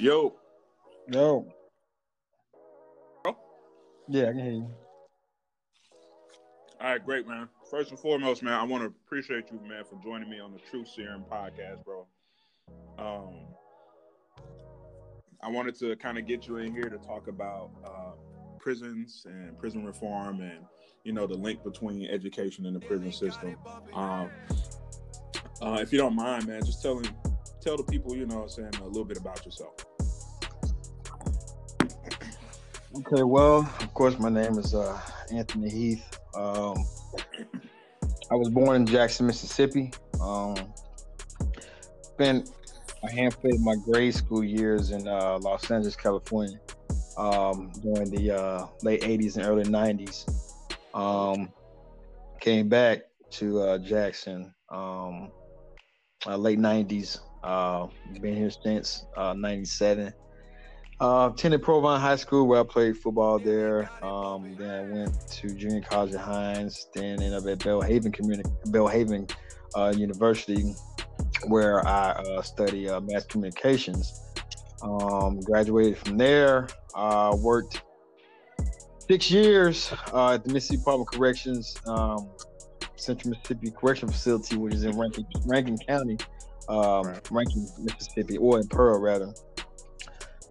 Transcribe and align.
Yo. 0.00 0.34
Yo. 1.12 1.46
Oh. 3.26 3.36
Yeah, 4.08 4.22
I 4.22 4.32
can 4.32 4.38
hear 4.38 4.52
you. 4.52 4.70
All 6.80 6.90
right, 6.92 7.04
great, 7.04 7.28
man. 7.28 7.50
First 7.70 7.90
and 7.90 7.98
foremost, 7.98 8.42
man, 8.42 8.54
I 8.54 8.62
want 8.62 8.82
to 8.82 8.86
appreciate 8.86 9.52
you, 9.52 9.60
man, 9.68 9.84
for 9.84 10.02
joining 10.02 10.30
me 10.30 10.40
on 10.40 10.54
the 10.54 10.58
Truth 10.70 10.88
Serum 10.88 11.26
podcast, 11.30 11.84
bro. 11.84 12.06
Um, 12.98 13.34
I 15.42 15.50
wanted 15.50 15.78
to 15.80 15.94
kind 15.96 16.16
of 16.16 16.26
get 16.26 16.48
you 16.48 16.56
in 16.56 16.72
here 16.72 16.88
to 16.88 16.96
talk 16.96 17.28
about 17.28 17.68
uh, 17.84 18.12
prisons 18.58 19.26
and 19.26 19.58
prison 19.58 19.84
reform, 19.84 20.40
and 20.40 20.64
you 21.04 21.12
know 21.12 21.26
the 21.26 21.36
link 21.36 21.62
between 21.62 22.08
education 22.08 22.64
and 22.64 22.74
the 22.74 22.80
prison 22.80 23.12
system. 23.12 23.54
Um, 23.92 24.30
uh, 25.60 25.78
if 25.82 25.92
you 25.92 25.98
don't 25.98 26.16
mind, 26.16 26.46
man, 26.46 26.64
just 26.64 26.80
tell 26.80 26.98
him, 26.98 27.14
tell 27.60 27.76
the 27.76 27.82
people, 27.82 28.16
you 28.16 28.24
know, 28.24 28.36
what 28.36 28.42
I'm 28.44 28.48
saying 28.48 28.70
a 28.80 28.86
little 28.86 29.04
bit 29.04 29.18
about 29.18 29.44
yourself. 29.44 29.74
Okay, 32.92 33.22
well, 33.22 33.58
of 33.58 33.94
course, 33.94 34.18
my 34.18 34.28
name 34.28 34.58
is 34.58 34.74
uh, 34.74 35.00
Anthony 35.32 35.70
Heath. 35.70 36.18
Um, 36.34 36.74
I 38.32 38.34
was 38.34 38.48
born 38.48 38.74
in 38.74 38.86
Jackson, 38.86 39.28
Mississippi. 39.28 39.92
Um, 40.20 40.56
spent 42.02 42.50
a 43.04 43.10
handful 43.12 43.54
of 43.54 43.60
my 43.60 43.76
grade 43.84 44.12
school 44.12 44.42
years 44.42 44.90
in 44.90 45.06
uh, 45.06 45.38
Los 45.40 45.70
Angeles, 45.70 45.94
California, 45.94 46.58
um, 47.16 47.70
during 47.80 48.10
the 48.10 48.32
uh, 48.32 48.66
late 48.82 49.02
80s 49.02 49.36
and 49.36 49.46
early 49.46 49.64
90s. 49.64 50.28
Um, 50.92 51.52
came 52.40 52.68
back 52.68 53.02
to 53.30 53.60
uh, 53.60 53.78
Jackson 53.78 54.52
um, 54.68 55.30
uh, 56.26 56.36
late 56.36 56.58
90s. 56.58 57.20
Uh, 57.44 57.86
been 58.20 58.34
here 58.34 58.50
since 58.50 59.06
97. 59.16 60.12
Uh, 61.00 61.30
attended 61.32 61.62
Provine 61.62 61.98
High 61.98 62.16
School 62.16 62.46
where 62.46 62.60
I 62.60 62.62
played 62.62 62.96
football 62.98 63.38
there. 63.38 63.90
Um, 64.04 64.54
then 64.58 64.70
I 64.70 64.82
went 64.82 65.28
to 65.28 65.48
junior 65.54 65.80
college 65.80 66.12
at 66.12 66.20
Hinds. 66.20 66.88
Then 66.94 67.22
ended 67.22 67.32
up 67.32 67.46
at 67.46 67.58
Belhaven 67.60 68.12
Community, 68.12 68.50
Belhaven 68.66 69.30
uh, 69.74 69.94
University, 69.96 70.74
where 71.46 71.86
I 71.86 72.10
uh, 72.10 72.42
study 72.42 72.90
uh, 72.90 73.00
mass 73.00 73.24
communications. 73.24 74.20
Um, 74.82 75.40
graduated 75.40 75.96
from 75.98 76.18
there. 76.18 76.68
Uh, 76.94 77.34
worked 77.38 77.82
six 79.10 79.30
years 79.30 79.92
uh, 80.12 80.34
at 80.34 80.44
the 80.44 80.52
Mississippi 80.52 80.78
Department 80.78 81.08
of 81.08 81.18
Corrections, 81.18 81.76
um, 81.86 82.30
Central 82.96 83.30
Mississippi 83.30 83.70
Correction 83.70 84.08
Facility, 84.08 84.56
which 84.56 84.74
is 84.74 84.84
in 84.84 84.98
Rankin, 84.98 85.26
Rankin 85.46 85.78
County, 85.78 86.18
um, 86.68 87.06
right. 87.06 87.30
Rankin, 87.30 87.66
Mississippi, 87.78 88.36
or 88.36 88.60
in 88.60 88.68
Pearl 88.68 89.00
rather. 89.00 89.32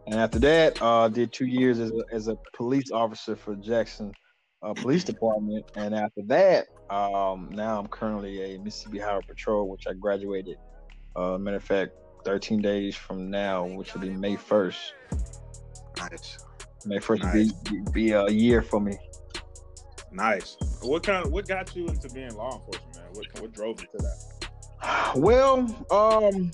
And 0.10 0.20
after 0.20 0.40
that, 0.40 0.82
uh, 0.82 1.08
did 1.08 1.32
two 1.32 1.46
years 1.46 1.80
as 1.80 1.92
a, 1.92 2.04
as 2.12 2.28
a 2.30 2.38
police 2.56 2.90
officer 2.92 3.36
for 3.36 3.56
Jackson 3.56 4.12
uh, 4.64 4.74
Police 4.74 5.04
Department. 5.04 5.66
And 5.76 5.94
after 5.94 6.24
that, 6.24 6.66
um, 6.90 7.50
now 7.52 7.80
I'm 7.80 7.86
currently 7.86 8.56
a 8.56 8.58
Mississippi 8.58 8.98
Highway 8.98 9.22
Patrol, 9.28 9.70
which 9.70 9.86
I 9.88 9.94
graduated. 9.94 10.58
Uh, 11.16 11.38
matter 11.38 11.58
of 11.58 11.64
fact, 11.64 11.92
13 12.26 12.60
days 12.60 12.96
from 12.96 13.30
now, 13.30 13.66
which 13.66 13.94
will 13.94 14.02
be 14.02 14.10
May 14.10 14.36
1st. 14.36 14.92
Nice. 16.00 16.40
May 16.88 16.98
1st 16.98 17.24
nice. 17.24 17.54
will 17.72 17.84
be, 17.84 17.92
be 17.92 18.12
a 18.14 18.30
year 18.30 18.64
for 18.64 18.80
me. 18.80 18.98
Nice. 20.12 20.58
What 20.82 21.04
kind 21.04 21.24
of 21.24 21.32
what 21.32 21.48
got 21.48 21.76
you 21.76 21.88
into 21.88 22.10
being 22.10 22.34
law 22.34 22.56
enforcement, 22.56 22.96
man? 22.96 23.06
What 23.14 23.42
what 23.42 23.54
drove 23.54 23.80
you 23.80 23.88
to 23.88 23.98
that? 24.00 25.14
Well, 25.16 25.60
um, 25.92 26.52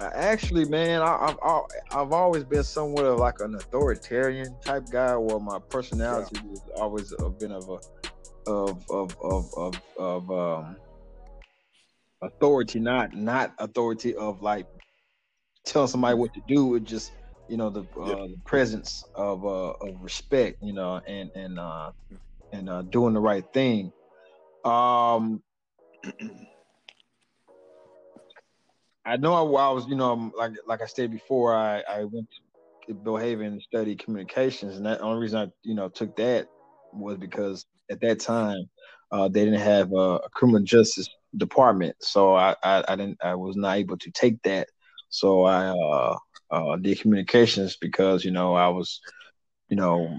Actually, 0.00 0.64
man, 0.64 1.02
I, 1.02 1.26
have 1.26 1.64
I've 1.90 2.12
always 2.12 2.44
been 2.44 2.64
somewhat 2.64 3.04
of 3.04 3.18
like 3.18 3.40
an 3.40 3.54
authoritarian 3.54 4.56
type 4.64 4.90
guy, 4.90 5.14
where 5.14 5.38
my 5.38 5.58
personality 5.58 6.40
yeah. 6.42 6.50
has 6.50 6.62
always 6.76 7.14
been 7.38 7.52
of 7.52 7.68
a 7.68 8.50
of 8.50 8.84
of 8.90 9.14
of 9.20 9.54
of, 9.54 9.82
of 9.98 10.30
um, 10.30 10.76
authority, 12.22 12.80
not 12.80 13.14
not 13.14 13.52
authority 13.58 14.16
of 14.16 14.40
like 14.40 14.66
telling 15.66 15.88
somebody 15.88 16.14
what 16.14 16.32
to 16.32 16.40
do. 16.48 16.76
It 16.76 16.84
just 16.84 17.12
you 17.50 17.58
know 17.58 17.68
the 17.68 17.82
uh, 18.00 18.26
the 18.26 18.40
presence 18.46 19.04
of 19.14 19.44
uh, 19.44 19.72
of 19.72 20.02
respect, 20.02 20.62
you 20.62 20.72
know, 20.72 21.02
and 21.06 21.30
and 21.34 21.58
uh, 21.58 21.92
and 22.52 22.70
uh, 22.70 22.82
doing 22.82 23.12
the 23.12 23.20
right 23.20 23.44
thing. 23.52 23.92
Um. 24.64 25.42
I 29.04 29.16
know 29.16 29.32
I, 29.32 29.40
I, 29.40 29.70
was, 29.70 29.86
you 29.86 29.96
know, 29.96 30.30
like 30.36 30.52
like 30.66 30.82
I 30.82 30.86
said 30.86 31.10
before, 31.10 31.54
I, 31.54 31.82
I 31.88 32.04
went 32.04 32.28
to 32.86 32.94
Belhaven 32.94 33.46
and 33.46 33.62
studied 33.62 34.04
communications, 34.04 34.76
and 34.76 34.86
that 34.86 35.00
only 35.00 35.20
reason 35.20 35.38
I, 35.38 35.52
you 35.62 35.74
know, 35.74 35.88
took 35.88 36.16
that 36.16 36.48
was 36.92 37.16
because 37.16 37.66
at 37.90 38.00
that 38.00 38.20
time 38.20 38.68
uh, 39.12 39.28
they 39.28 39.44
didn't 39.44 39.60
have 39.60 39.92
a, 39.92 40.16
a, 40.16 40.28
criminal 40.30 40.62
justice 40.62 41.08
department, 41.36 41.96
so 42.00 42.34
I, 42.34 42.54
I, 42.62 42.84
I 42.88 42.96
didn't 42.96 43.18
I 43.22 43.34
was 43.34 43.56
not 43.56 43.76
able 43.76 43.96
to 43.98 44.10
take 44.10 44.42
that. 44.42 44.68
So 45.08 45.44
I 45.44 45.68
uh, 45.68 46.16
uh, 46.50 46.76
did 46.76 47.00
communications 47.00 47.76
because 47.76 48.24
you 48.24 48.30
know 48.30 48.54
I 48.54 48.68
was, 48.68 49.00
you 49.68 49.76
know, 49.76 50.18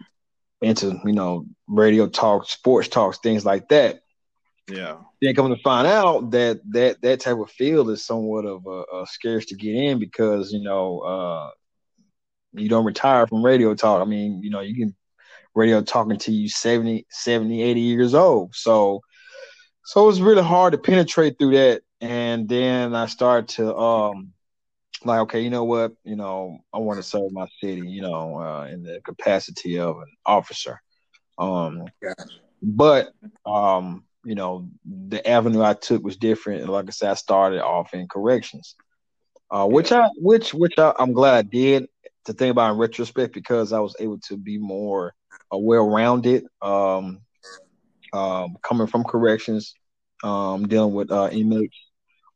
into 0.61 0.99
you 1.05 1.13
know 1.13 1.45
radio 1.67 2.07
talk, 2.07 2.49
sports 2.49 2.87
talks, 2.87 3.19
things 3.19 3.45
like 3.45 3.69
that. 3.69 4.01
Yeah. 4.71 4.97
Then 5.21 5.35
coming 5.35 5.55
to 5.55 5.61
find 5.61 5.87
out 5.87 6.31
that 6.31 6.61
that 6.71 7.01
that 7.01 7.19
type 7.19 7.37
of 7.37 7.51
field 7.51 7.89
is 7.89 8.05
somewhat 8.05 8.45
of 8.45 8.65
a, 8.65 8.83
a 9.01 9.05
scarce 9.07 9.45
to 9.47 9.55
get 9.55 9.75
in 9.75 9.99
because 9.99 10.51
you 10.51 10.63
know 10.63 10.99
uh, 10.99 11.49
you 12.53 12.69
don't 12.69 12.85
retire 12.85 13.27
from 13.27 13.43
radio 13.43 13.75
talk. 13.75 14.01
I 14.01 14.05
mean, 14.05 14.41
you 14.41 14.49
know, 14.49 14.61
you 14.61 14.75
can 14.75 14.95
radio 15.53 15.81
talking 15.81 16.17
to 16.17 16.31
you 16.31 16.47
70, 16.47 17.05
70, 17.09 17.61
80 17.61 17.81
years 17.81 18.13
old. 18.13 18.55
So 18.55 19.01
so 19.83 20.09
it's 20.09 20.19
really 20.19 20.43
hard 20.43 20.73
to 20.73 20.77
penetrate 20.77 21.37
through 21.37 21.51
that. 21.51 21.81
And 21.99 22.47
then 22.47 22.95
I 22.95 23.05
started 23.07 23.49
to 23.55 23.75
um 23.75 24.33
like, 25.03 25.19
okay, 25.21 25.41
you 25.41 25.49
know 25.49 25.63
what, 25.63 25.93
you 26.03 26.15
know, 26.15 26.59
I 26.73 26.77
want 26.77 26.97
to 26.97 27.03
serve 27.03 27.31
my 27.31 27.47
city, 27.59 27.87
you 27.87 28.01
know, 28.01 28.39
uh, 28.39 28.67
in 28.71 28.83
the 28.83 29.01
capacity 29.03 29.79
of 29.79 29.97
an 29.97 30.11
officer. 30.25 30.79
Um, 31.37 31.85
but 32.61 33.11
um, 33.45 34.03
you 34.23 34.35
know, 34.35 34.69
the 34.85 35.27
avenue 35.27 35.63
I 35.63 35.73
took 35.73 36.03
was 36.03 36.17
different. 36.17 36.61
And 36.61 36.69
like 36.69 36.85
I 36.87 36.91
said, 36.91 37.11
I 37.11 37.15
started 37.15 37.61
off 37.61 37.93
in 37.93 38.07
corrections, 38.07 38.75
uh, 39.49 39.67
which 39.67 39.91
I, 39.91 40.09
which, 40.17 40.53
which 40.53 40.77
I, 40.77 40.93
am 40.99 41.13
glad 41.13 41.33
I 41.35 41.41
did 41.41 41.87
to 42.25 42.33
think 42.33 42.51
about 42.51 42.71
in 42.71 42.77
retrospect 42.77 43.33
because 43.33 43.73
I 43.73 43.79
was 43.79 43.95
able 43.99 44.19
to 44.27 44.37
be 44.37 44.57
more 44.57 45.13
uh, 45.53 45.57
well-rounded, 45.57 46.45
um, 46.61 47.21
um, 48.13 48.57
coming 48.61 48.87
from 48.87 49.03
corrections, 49.03 49.73
um, 50.23 50.67
dealing 50.67 50.93
with 50.93 51.11
uh, 51.11 51.29
inmates 51.31 51.77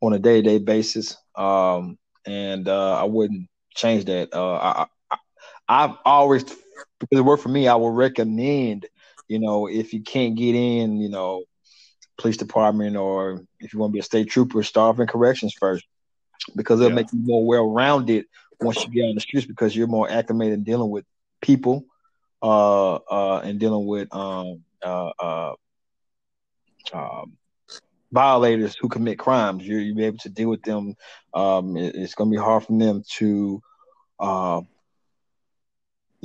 on 0.01 0.13
a 0.13 0.19
day-to-day 0.19 0.59
basis, 0.59 1.18
um, 1.35 1.97
and 2.25 2.68
uh, 2.68 2.95
I 2.95 3.03
wouldn't 3.03 3.47
change 3.75 4.06
that. 4.06 4.34
Uh, 4.34 4.56
I, 4.56 4.85
I, 5.12 5.18
I've 5.68 5.97
always 6.06 6.44
because 7.00 7.19
it 7.19 7.25
worked 7.25 7.44
for 7.44 7.50
me. 7.50 7.68
I 7.68 7.75
would 7.75 7.90
recommend, 7.90 8.88
you 9.28 9.40
know, 9.40 9.68
if 9.68 9.94
you 9.94 10.01
can't 10.01 10.35
get 10.35 10.56
in, 10.56 10.97
you 10.97 11.09
know, 11.09 11.44
police 12.18 12.38
department 12.38 12.96
or 12.96 13.44
if 13.59 13.74
you 13.74 13.80
want 13.80 13.92
to 13.92 13.94
be 13.94 14.00
a 14.00 14.03
state 14.03 14.30
trooper, 14.30 14.64
start 14.64 14.96
off 14.96 15.00
in 15.00 15.08
corrections 15.08 15.53
first 15.53 15.86
because 16.56 16.80
it'll 16.80 16.90
yeah. 16.90 16.96
make 16.96 17.12
you 17.12 17.20
more 17.20 17.46
well 17.46 17.70
rounded 17.70 18.26
once 18.62 18.84
you 18.84 18.92
get 18.92 19.06
on 19.06 19.16
the 19.16 19.22
streets 19.22 19.46
because 19.46 19.76
you're 19.76 19.88
more 19.88 20.09
acclimated 20.09 20.59
in 20.59 20.64
dealing 20.64 20.90
with 20.90 21.06
people 21.42 21.86
uh, 22.42 22.96
uh, 22.96 23.42
and 23.44 23.59
dealing 23.59 23.86
with 23.86 24.14
um, 24.14 24.64
uh, 24.84 25.12
uh, 25.20 25.54
um, 26.94 27.34
violators 28.12 28.75
who 28.80 28.88
commit 28.88 29.19
crimes. 29.19 29.66
You're, 29.66 29.80
you'll 29.80 29.98
be 29.98 30.06
able 30.06 30.19
to 30.19 30.30
deal 30.30 30.50
with 30.50 30.62
them. 30.63 30.95
Um, 31.34 31.75
it, 31.75 31.95
it's 31.95 32.16
going 32.16 32.30
to 32.30 32.38
be 32.38 32.42
hard 32.42 32.63
for 32.63 32.78
them 32.78 33.04
to 33.18 33.62
uh, 34.19 34.62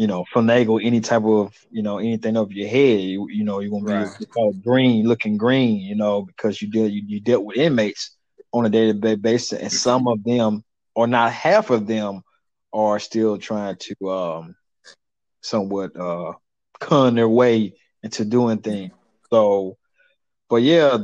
you 0.00 0.06
know, 0.06 0.24
finagle 0.34 0.82
any 0.82 0.98
type 0.98 1.24
of, 1.24 1.54
you 1.70 1.82
know, 1.82 1.98
anything 1.98 2.34
over 2.34 2.50
your 2.50 2.70
head. 2.70 3.00
You, 3.00 3.28
you 3.28 3.44
know, 3.44 3.60
you're 3.60 3.70
gonna 3.70 3.84
right. 3.84 4.18
be 4.18 4.24
called 4.24 4.64
green, 4.64 5.06
looking 5.06 5.36
green, 5.36 5.76
you 5.76 5.94
know, 5.94 6.22
because 6.22 6.62
you 6.62 6.70
deal 6.70 6.88
you, 6.88 7.02
you 7.06 7.20
dealt 7.20 7.44
with 7.44 7.58
inmates 7.58 8.16
on 8.50 8.64
a 8.64 8.70
day-to-day 8.70 9.16
basis, 9.16 9.60
and 9.60 9.70
some 9.70 10.08
of 10.08 10.24
them, 10.24 10.64
or 10.94 11.06
not 11.06 11.32
half 11.32 11.68
of 11.68 11.86
them, 11.86 12.22
are 12.72 12.98
still 12.98 13.36
trying 13.36 13.76
to 13.76 14.10
um 14.10 14.56
somewhat 15.42 15.94
uh 16.00 16.32
con 16.78 17.14
their 17.14 17.28
way 17.28 17.74
into 18.02 18.24
doing 18.24 18.56
things. 18.56 18.92
So, 19.28 19.76
but 20.48 20.62
yeah, 20.62 20.96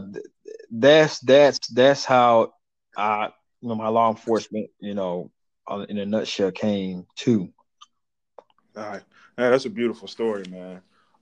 that's 0.71 1.19
that's 1.19 1.69
that's 1.69 2.07
how 2.07 2.55
I, 2.97 3.29
you 3.61 3.69
know, 3.69 3.75
my 3.75 3.89
law 3.89 4.09
enforcement, 4.09 4.71
you 4.81 4.95
know, 4.95 5.31
uh, 5.69 5.85
in 5.87 5.99
a 5.99 6.07
nutshell, 6.07 6.51
came 6.51 7.07
to. 7.17 7.53
All 8.77 8.83
right, 8.83 9.03
yeah, 9.39 9.51
that's 9.51 9.65
a 9.65 9.71
beautiful 9.71 10.07
story, 10.09 10.45
man. 10.51 10.81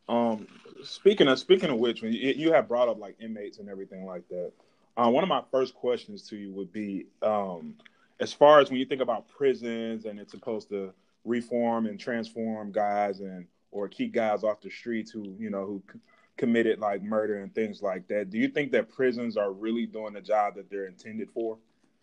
Um, 0.09 0.47
speaking 0.83 1.29
of 1.29 1.39
speaking 1.39 1.71
of 1.71 1.79
which, 1.79 2.03
when 2.03 2.12
you, 2.12 2.33
you 2.37 2.53
have 2.53 2.69
brought 2.69 2.89
up 2.89 2.99
like 2.99 3.17
inmates 3.21 3.59
and 3.59 3.69
everything 3.69 4.05
like 4.05 4.29
that, 4.29 4.53
Uh, 4.97 5.11
one 5.11 5.25
of 5.25 5.29
my 5.29 5.43
first 5.51 5.75
questions 5.75 6.29
to 6.29 6.37
you 6.37 6.53
would 6.53 6.73
be, 6.73 7.06
um, 7.23 7.75
as 8.21 8.33
far 8.33 8.61
as 8.61 8.71
when 8.71 8.79
you 8.79 8.87
think 8.87 9.01
about 9.01 9.29
prisons 9.29 10.05
and 10.05 10.21
it's 10.21 10.31
supposed 10.31 10.69
to 10.69 10.93
reform 11.25 11.87
and 11.87 11.99
transform 11.99 12.71
guys 12.71 13.21
and 13.21 13.47
or 13.71 13.89
keep 13.89 14.12
guys 14.12 14.45
off 14.45 14.61
the 14.61 14.71
streets 14.71 15.11
who 15.11 15.35
you 15.39 15.50
know 15.50 15.65
who 15.67 15.83
c- 15.93 15.99
committed 16.37 16.79
like 16.79 17.03
murder 17.03 17.39
and 17.43 17.55
things 17.55 17.83
like 17.83 18.07
that. 18.09 18.31
Do 18.31 18.39
you 18.39 18.49
think 18.49 18.73
that 18.73 18.89
prisons 18.89 19.37
are 19.37 19.53
really 19.53 19.87
doing 19.87 20.12
the 20.12 20.21
job 20.21 20.55
that 20.57 20.71
they're 20.71 20.87
intended 20.87 21.31
for? 21.31 21.59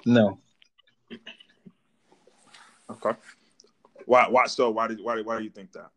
No. 0.06 0.40
Okay. 2.90 3.18
Why? 4.06 4.28
Why? 4.30 4.46
So 4.48 4.70
why 4.72 4.88
did 4.88 5.02
why, 5.02 5.22
why 5.22 5.38
do 5.38 5.44
you 5.44 5.50
think 5.50 5.72
that? 5.74 5.90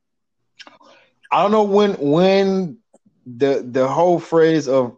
I 1.30 1.42
don't 1.42 1.52
know 1.52 1.64
when 1.64 1.94
when 1.94 2.78
the 3.26 3.66
the 3.68 3.88
whole 3.88 4.18
phrase 4.18 4.68
of 4.68 4.96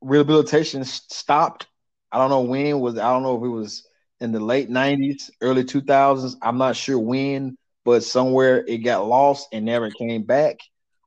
rehabilitation 0.00 0.84
stopped. 0.84 1.66
I 2.12 2.18
don't 2.18 2.30
know 2.30 2.42
when 2.42 2.80
was 2.80 2.98
I 2.98 3.12
don't 3.12 3.22
know 3.22 3.36
if 3.36 3.42
it 3.42 3.48
was 3.48 3.86
in 4.20 4.32
the 4.32 4.40
late 4.40 4.70
nineties, 4.70 5.30
early 5.40 5.64
two 5.64 5.80
thousands. 5.80 6.36
I'm 6.42 6.58
not 6.58 6.76
sure 6.76 6.98
when, 6.98 7.56
but 7.84 8.04
somewhere 8.04 8.64
it 8.66 8.78
got 8.78 9.06
lost 9.06 9.48
and 9.52 9.64
never 9.64 9.90
came 9.90 10.22
back. 10.22 10.56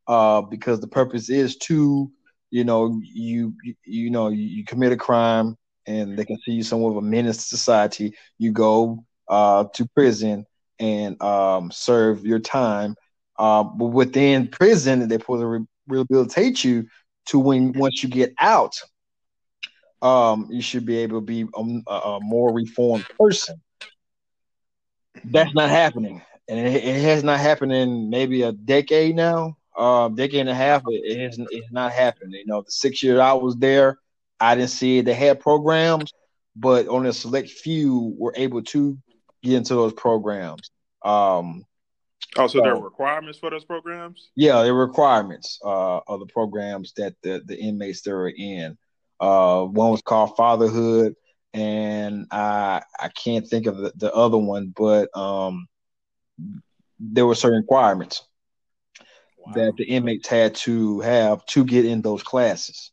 Uh, 0.08 0.42
because 0.42 0.80
the 0.80 0.88
purpose 0.88 1.30
is 1.30 1.56
to, 1.58 2.12
you 2.50 2.64
know, 2.64 3.00
you 3.04 3.54
you, 3.86 4.10
know 4.10 4.30
you 4.30 4.66
commit 4.66 4.92
a 4.92 4.98
crime 4.98 5.56
and 5.86 6.18
they 6.18 6.26
can 6.26 6.38
see 6.46 6.52
you 6.52 6.64
somewhat 6.64 6.92
of 6.92 6.98
a 6.98 7.02
menace 7.02 7.38
to 7.38 7.44
society. 7.44 8.16
You 8.40 8.52
go 8.52 9.06
uh, 9.28 9.66
to 9.74 9.88
prison 9.96 10.46
and 10.80 11.22
um, 11.22 11.72
serve 11.72 12.26
your 12.26 12.40
time. 12.40 12.96
Uh, 13.38 13.64
but 13.64 13.88
within 13.88 14.48
prison, 14.48 15.08
they're 15.08 15.20
supposed 15.20 15.42
to 15.42 15.48
re- 15.48 15.66
rehabilitate 15.88 16.64
you 16.64 16.88
to 17.28 17.40
when 17.40 17.74
once 17.74 18.04
you 18.04 18.10
get 18.10 18.34
out, 18.40 18.76
um, 20.02 20.48
you 20.50 20.62
should 20.62 20.86
be 20.86 20.98
able 20.98 21.18
to 21.18 21.26
be 21.26 21.48
a, 21.56 21.94
a 21.94 22.20
more 22.22 22.54
reformed 22.54 23.06
person. 23.20 23.62
That's 25.26 25.54
not 25.54 25.70
happening, 25.70 26.22
and 26.48 26.60
it, 26.60 26.84
it, 26.84 27.02
has 27.02 27.24
not 27.24 27.40
happened 27.40 27.74
in 27.74 28.10
maybe 28.10 28.44
a 28.44 28.52
decade 28.52 29.16
now, 29.16 29.58
uh, 29.78 30.08
decade 30.08 30.42
and 30.42 30.50
a 30.50 30.56
half. 30.56 30.84
It, 30.88 31.18
it 31.18 31.20
has 31.20 31.38
it's 31.52 31.72
not 31.72 31.92
happened. 31.92 32.34
You 32.34 32.46
know, 32.46 32.62
the 32.62 32.72
six 32.72 33.04
years 33.04 33.20
I 33.20 33.34
was 33.34 33.58
there, 33.58 33.98
I 34.40 34.56
didn't 34.56 34.70
see 34.70 35.00
it. 35.00 35.06
They 35.06 35.14
had 35.14 35.42
programs, 35.42 36.14
but 36.56 36.88
only 36.88 37.10
a 37.10 37.14
select 37.14 37.50
few 37.50 38.16
were 38.18 38.34
able 38.38 38.64
to 38.64 38.98
get 39.44 39.54
into 39.54 39.76
those 39.76 39.94
programs. 39.94 40.72
Um, 41.04 41.66
oh, 42.38 42.48
so, 42.48 42.60
so 42.60 42.62
there 42.62 42.76
are 42.76 42.84
requirements 42.84 43.40
for 43.40 43.50
those 43.50 43.66
programs? 43.66 44.32
Yeah, 44.36 44.64
there 44.64 44.74
are 44.74 44.86
requirements 44.86 45.60
uh, 45.64 46.00
of 46.08 46.20
the 46.20 46.26
programs 46.28 46.94
that 46.98 47.16
the, 47.24 47.42
the 47.46 47.58
inmates 47.58 48.02
that 48.02 48.12
are 48.12 48.30
in. 48.30 48.78
Uh, 49.20 49.64
one 49.64 49.92
was 49.92 50.02
called 50.02 50.38
Fatherhood, 50.38 51.16
and 51.54 52.28
I 52.32 52.82
I 53.00 53.10
can't 53.10 53.48
think 53.48 53.66
of 53.66 53.78
the, 53.78 53.92
the 53.96 54.14
other 54.14 54.38
one, 54.38 54.74
but 54.76 55.16
um, 55.18 55.68
there 57.00 57.26
were 57.26 57.36
certain 57.36 57.62
requirements 57.62 58.24
wow. 59.38 59.54
that 59.56 59.76
the 59.78 59.86
inmates 59.86 60.28
had 60.28 60.56
to 60.56 61.00
have 61.02 61.46
to 61.48 61.66
get 61.66 61.86
in 61.86 62.02
those 62.02 62.24
classes. 62.24 62.92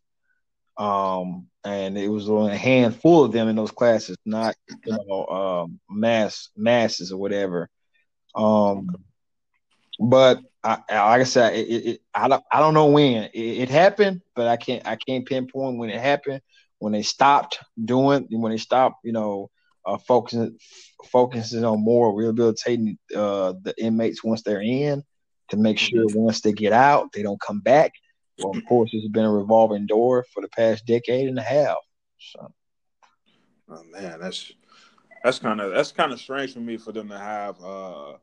Um, 0.79 1.47
and 1.65 1.97
it 1.97 2.09
was 2.09 2.29
only 2.29 2.53
a 2.53 2.57
handful 2.57 3.25
of 3.25 3.33
them 3.33 3.49
in 3.49 3.57
those 3.57 3.71
classes, 3.71 4.17
not 4.25 4.55
you 4.69 4.97
know 5.09 5.27
um, 5.27 5.81
mass 5.89 6.51
masses 6.57 7.13
or 7.13 7.19
whatever. 7.19 7.69
Um, 8.35 8.89
but 9.99 10.41
I, 10.63 10.71
like 10.71 11.21
I 11.21 11.25
said, 11.25 11.55
it, 11.55 11.69
it, 11.69 12.01
I 12.15 12.29
don't 12.29 12.45
I 12.51 12.61
don't 12.61 12.75
know 12.75 12.87
when 12.87 13.25
it, 13.25 13.35
it, 13.35 13.71
happened, 13.71 14.21
but 14.35 14.49
I 14.49 14.57
can't 14.57 14.87
I 14.87 14.97
can't 14.97 15.27
pinpoint 15.27 15.79
when 15.79 15.91
it 15.91 16.01
happened. 16.01 16.43
When 16.79 16.93
they 16.93 17.03
stopped 17.03 17.59
doing, 17.83 18.27
when 18.31 18.53
they 18.53 18.59
stopped, 18.59 18.97
you 19.03 19.13
know, 19.13 19.51
uh, 19.87 19.97
focusing 19.97 20.59
focusing 21.11 21.65
on 21.65 21.83
more 21.83 22.15
rehabilitating 22.15 22.99
uh, 23.15 23.55
the 23.63 23.75
inmates 23.79 24.23
once 24.23 24.43
they're 24.43 24.61
in, 24.61 25.03
to 25.49 25.57
make 25.57 25.79
sure 25.79 26.05
once 26.15 26.41
they 26.41 26.53
get 26.53 26.73
out, 26.73 27.13
they 27.13 27.23
don't 27.23 27.41
come 27.41 27.61
back. 27.61 27.93
Well, 28.39 28.57
of 28.57 28.65
course, 28.67 28.91
it's 28.93 29.09
been 29.09 29.25
a 29.25 29.33
revolving 29.33 29.87
door 29.87 30.25
for 30.33 30.43
the 30.43 30.49
past 30.49 30.87
decade 30.87 31.29
and 31.29 31.39
a 31.39 31.43
half. 31.43 31.79
So, 32.19 32.53
oh 33.71 33.83
man, 33.91 34.21
that's 34.21 34.53
that's 35.25 35.39
kind 35.39 35.61
of 35.61 35.73
that's 35.73 35.93
kind 35.93 36.13
of 36.13 36.21
strange 36.21 36.53
for 36.53 36.61
me 36.61 36.77
for 36.77 36.93
them 36.93 37.09
to 37.09 37.19
have 37.19 37.63
uh, 37.63 38.15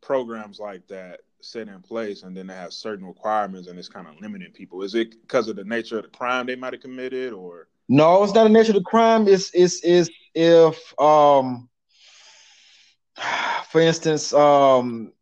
programs 0.00 0.58
like 0.58 0.86
that 0.88 1.20
set 1.40 1.68
in 1.68 1.80
place, 1.80 2.22
and 2.22 2.36
then 2.36 2.48
they 2.48 2.54
have 2.54 2.72
certain 2.72 3.06
requirements, 3.06 3.68
and 3.68 3.78
it's 3.78 3.88
kind 3.88 4.06
of 4.08 4.20
limiting 4.20 4.52
people. 4.52 4.82
Is 4.82 4.94
it 4.94 5.20
because 5.22 5.48
of 5.48 5.56
the 5.56 5.64
nature 5.64 5.98
of 5.98 6.04
the 6.04 6.10
crime 6.10 6.46
they 6.46 6.56
might 6.56 6.72
have 6.72 6.82
committed, 6.82 7.32
or 7.32 7.68
no? 7.88 8.24
It's 8.24 8.34
not 8.34 8.44
the 8.44 8.50
nature 8.50 8.72
of 8.72 8.76
the 8.76 8.82
crime. 8.82 9.28
It's 9.28 9.50
it's 9.54 9.82
is 9.84 10.10
if 10.34 11.00
um, 11.00 11.68
for 13.70 13.80
instance, 13.80 14.32
um, 14.32 15.12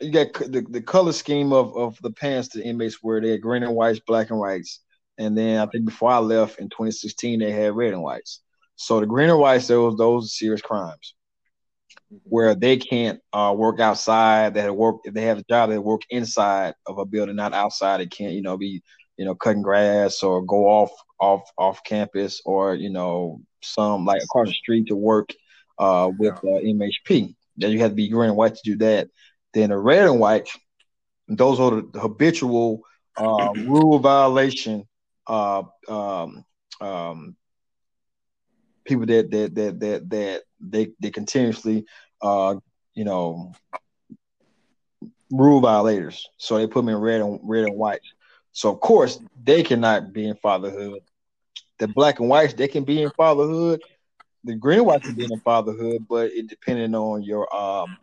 you 0.00 0.10
got 0.10 0.32
the, 0.34 0.64
the 0.68 0.82
color 0.82 1.12
scheme 1.12 1.52
of, 1.52 1.76
of 1.76 1.98
the 2.02 2.10
pants 2.10 2.48
the 2.48 2.64
inmates 2.64 3.02
wear. 3.02 3.20
They 3.20 3.30
had 3.30 3.40
green 3.40 3.62
and 3.62 3.74
whites, 3.74 4.00
black 4.06 4.30
and 4.30 4.38
whites. 4.38 4.80
And 5.18 5.36
then 5.36 5.60
I 5.60 5.66
think 5.66 5.86
before 5.86 6.10
I 6.10 6.18
left 6.18 6.58
in 6.58 6.68
2016, 6.68 7.40
they 7.40 7.52
had 7.52 7.74
red 7.74 7.94
and 7.94 8.02
whites. 8.02 8.40
So 8.76 9.00
the 9.00 9.06
green 9.06 9.30
and 9.30 9.38
whites, 9.38 9.68
those 9.68 9.96
those 9.96 10.26
are 10.26 10.28
serious 10.28 10.60
crimes 10.60 11.14
where 12.24 12.54
they 12.54 12.76
can't 12.76 13.20
uh, 13.32 13.54
work 13.56 13.80
outside. 13.80 14.54
They 14.54 14.70
work 14.70 14.96
if 15.04 15.14
they 15.14 15.22
have 15.22 15.38
a 15.38 15.44
job, 15.44 15.70
they 15.70 15.78
work 15.78 16.02
inside 16.10 16.74
of 16.86 16.98
a 16.98 17.06
building, 17.06 17.36
not 17.36 17.54
outside. 17.54 18.00
They 18.00 18.06
can't, 18.06 18.34
you 18.34 18.42
know, 18.42 18.56
be 18.56 18.82
you 19.16 19.24
know 19.24 19.34
cutting 19.34 19.62
grass 19.62 20.22
or 20.22 20.42
go 20.42 20.66
off 20.66 20.90
off 21.20 21.50
off 21.56 21.82
campus 21.84 22.42
or 22.44 22.74
you 22.74 22.90
know 22.90 23.40
some 23.62 24.04
like 24.04 24.22
across 24.22 24.48
the 24.48 24.54
street 24.54 24.86
to 24.88 24.96
work 24.96 25.32
uh, 25.78 26.10
with 26.18 26.34
uh, 26.34 26.60
MHP. 26.62 27.34
Then 27.56 27.70
you 27.70 27.78
have 27.78 27.92
to 27.92 27.96
be 27.96 28.08
green 28.08 28.30
and 28.30 28.36
white 28.36 28.54
to 28.54 28.60
do 28.64 28.76
that. 28.76 29.08
Then 29.56 29.70
the 29.70 29.78
red 29.78 30.04
and 30.06 30.20
white, 30.20 30.50
those 31.28 31.58
are 31.58 31.80
the 31.80 31.98
habitual 31.98 32.82
uh, 33.16 33.54
rule 33.56 33.98
violation 33.98 34.86
uh, 35.26 35.62
um, 35.88 36.44
um, 36.82 37.36
people 38.84 39.06
that 39.06 39.30
that 39.30 39.54
that 39.54 39.80
that 39.80 40.10
that 40.10 40.42
they 40.60 40.88
they 41.00 41.10
continuously 41.10 41.86
uh, 42.20 42.56
you 42.94 43.04
know 43.06 43.54
rule 45.30 45.60
violators. 45.62 46.28
So 46.36 46.58
they 46.58 46.66
put 46.66 46.80
them 46.84 46.90
in 46.90 46.96
red 46.96 47.22
and 47.22 47.40
red 47.42 47.64
and 47.64 47.78
white. 47.78 48.02
So 48.52 48.70
of 48.70 48.80
course 48.80 49.18
they 49.42 49.62
cannot 49.62 50.12
be 50.12 50.28
in 50.28 50.36
fatherhood. 50.36 51.00
The 51.78 51.88
black 51.88 52.20
and 52.20 52.28
whites 52.28 52.52
they 52.52 52.68
can 52.68 52.84
be 52.84 53.00
in 53.00 53.10
fatherhood. 53.16 53.80
The 54.44 54.54
green 54.54 54.80
and 54.80 54.86
white 54.86 55.02
can 55.02 55.14
be 55.14 55.24
in 55.24 55.40
fatherhood, 55.40 56.04
but 56.06 56.30
it 56.32 56.46
depending 56.46 56.94
on 56.94 57.22
your 57.22 57.48
um 57.56 57.96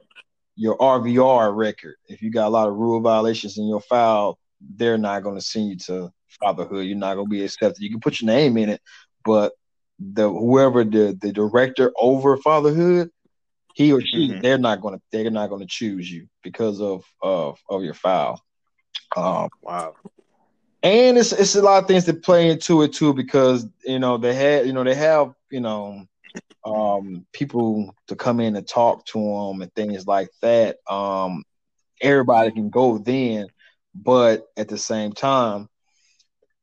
your 0.56 0.78
RVR 0.78 1.56
record. 1.56 1.96
If 2.08 2.22
you 2.22 2.32
got 2.32 2.48
a 2.48 2.50
lot 2.50 2.68
of 2.68 2.76
rule 2.76 3.00
violations 3.00 3.58
in 3.58 3.68
your 3.68 3.82
file, 3.82 4.38
they're 4.76 4.98
not 4.98 5.24
going 5.24 5.36
to 5.36 5.42
send 5.42 5.70
you 5.70 5.78
to 5.78 6.12
fatherhood. 6.40 6.86
You're 6.86 6.98
not 6.98 7.16
going 7.16 7.28
to 7.28 7.32
be 7.32 7.44
accepted. 7.44 7.82
You 7.82 7.90
can 7.90 8.00
put 8.00 8.22
your 8.22 8.28
name 8.28 8.58
in 8.58 8.70
it, 8.70 8.82
but 9.26 9.54
the 10.00 10.30
whoever 10.30 10.84
the 10.84 11.18
the 11.20 11.32
director 11.32 11.92
over 12.00 12.38
fatherhood, 12.38 13.10
he 13.74 13.94
or 13.94 14.02
she, 14.02 14.30
mm-hmm. 14.30 14.42
they're 14.42 14.58
not 14.58 14.82
going 14.82 14.96
to 14.96 15.02
they're 15.12 15.30
not 15.32 15.50
going 15.50 15.62
to 15.62 15.68
choose 15.68 16.12
you 16.12 16.28
because 16.44 16.82
of 16.82 17.04
of 17.22 17.60
of 17.70 17.84
your 17.84 17.94
file. 17.94 18.42
Um, 19.16 19.50
wow. 19.62 19.94
And 20.82 21.18
it's 21.18 21.32
it's 21.32 21.56
a 21.56 21.62
lot 21.62 21.82
of 21.82 21.88
things 21.88 22.06
that 22.06 22.24
play 22.24 22.50
into 22.50 22.82
it 22.82 22.94
too 22.94 23.14
because 23.14 23.66
you 23.86 24.00
know 24.00 24.18
they 24.18 24.34
had 24.34 24.68
you 24.68 24.74
know 24.74 24.84
they 24.84 24.96
have 24.96 25.34
you 25.50 25.62
know 25.62 26.06
um, 26.66 27.26
people 27.34 27.94
to 28.08 28.16
come 28.16 28.40
in 28.40 28.56
and 28.56 28.68
talk 28.68 29.06
to 29.08 29.20
them 29.20 29.62
and 29.62 29.74
things 29.74 30.08
like 30.08 30.30
that. 30.42 30.78
Um, 30.90 31.44
everybody 32.02 32.52
can 32.52 32.70
go 32.70 32.98
then, 32.98 33.48
but 33.94 34.46
at 34.58 34.70
the 34.70 34.78
same 34.78 35.14
time, 35.14 35.68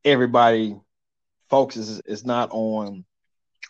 everybody 0.04 0.76
focuses 1.48 2.00
is 2.06 2.24
not 2.24 2.50
on 2.52 3.04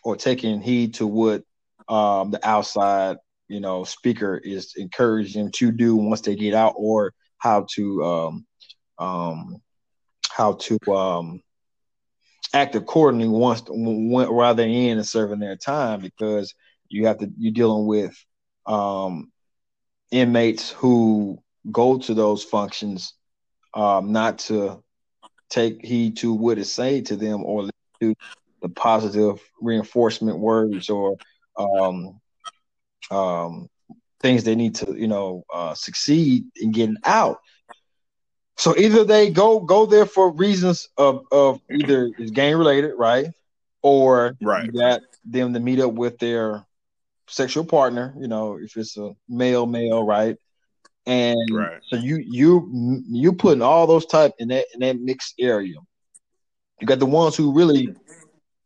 or 0.03 0.15
taking 0.15 0.61
heed 0.61 0.95
to 0.95 1.07
what 1.07 1.43
um, 1.87 2.31
the 2.31 2.47
outside, 2.47 3.17
you 3.47 3.59
know, 3.59 3.83
speaker 3.83 4.37
is 4.37 4.73
encouraging 4.77 5.51
to 5.51 5.71
do 5.71 5.95
once 5.95 6.21
they 6.21 6.35
get 6.35 6.53
out, 6.53 6.73
or 6.77 7.13
how 7.37 7.65
to 7.75 8.03
um, 8.03 8.45
um, 8.97 9.61
how 10.29 10.53
to 10.53 10.77
um, 10.91 11.41
act 12.53 12.75
accordingly 12.75 13.27
once 13.27 13.63
while 13.67 14.55
they're 14.55 14.67
in 14.67 14.97
and 14.97 15.07
serving 15.07 15.39
their 15.39 15.55
time 15.55 16.01
because 16.01 16.53
you 16.89 17.07
have 17.07 17.17
to 17.19 17.31
you're 17.37 17.53
dealing 17.53 17.85
with 17.85 18.13
um, 18.65 19.31
inmates 20.11 20.71
who 20.71 21.41
go 21.71 21.97
to 21.97 22.13
those 22.13 22.43
functions 22.43 23.13
um, 23.73 24.11
not 24.11 24.39
to 24.39 24.83
take 25.49 25.83
heed 25.83 26.17
to 26.17 26.33
what 26.33 26.57
is 26.57 26.71
said 26.71 27.05
to 27.05 27.15
them 27.15 27.43
or 27.43 27.69
to 28.01 28.15
the 28.61 28.69
positive 28.69 29.39
reinforcement 29.59 30.39
words 30.39 30.89
or 30.89 31.17
um, 31.57 32.19
um, 33.09 33.67
things 34.19 34.43
they 34.43 34.55
need 34.55 34.75
to 34.75 34.93
you 34.97 35.07
know 35.07 35.43
uh, 35.53 35.73
succeed 35.73 36.45
in 36.55 36.71
getting 36.71 36.97
out 37.05 37.37
so 38.61 38.77
either 38.77 39.03
they 39.03 39.29
go 39.29 39.59
go 39.59 39.85
there 39.85 40.05
for 40.05 40.31
reasons 40.31 40.89
of 40.97 41.25
of 41.31 41.59
either 41.69 42.11
is 42.17 42.31
gang 42.31 42.55
related, 42.55 42.93
right? 42.97 43.27
or 43.81 44.37
right. 44.41 44.65
you 44.65 44.71
got 44.71 45.01
them 45.25 45.53
to 45.53 45.59
meet 45.59 45.79
up 45.79 45.93
with 45.93 46.17
their 46.19 46.65
sexual 47.27 47.65
partner. 47.65 48.13
You 48.17 48.27
know, 48.27 48.57
if 48.61 48.77
it's 48.77 48.97
a 48.97 49.15
male, 49.27 49.65
male, 49.65 50.03
right? 50.03 50.37
And 51.05 51.39
right. 51.51 51.81
so 51.87 51.95
you 51.95 52.17
you 52.17 53.03
you 53.07 53.33
putting 53.33 53.63
all 53.63 53.87
those 53.87 54.05
type 54.05 54.33
in 54.39 54.49
that 54.49 54.65
in 54.73 54.81
that 54.81 54.99
mixed 54.99 55.35
area. 55.39 55.75
You 56.79 56.87
got 56.87 56.99
the 56.99 57.05
ones 57.05 57.35
who 57.35 57.53
really 57.53 57.95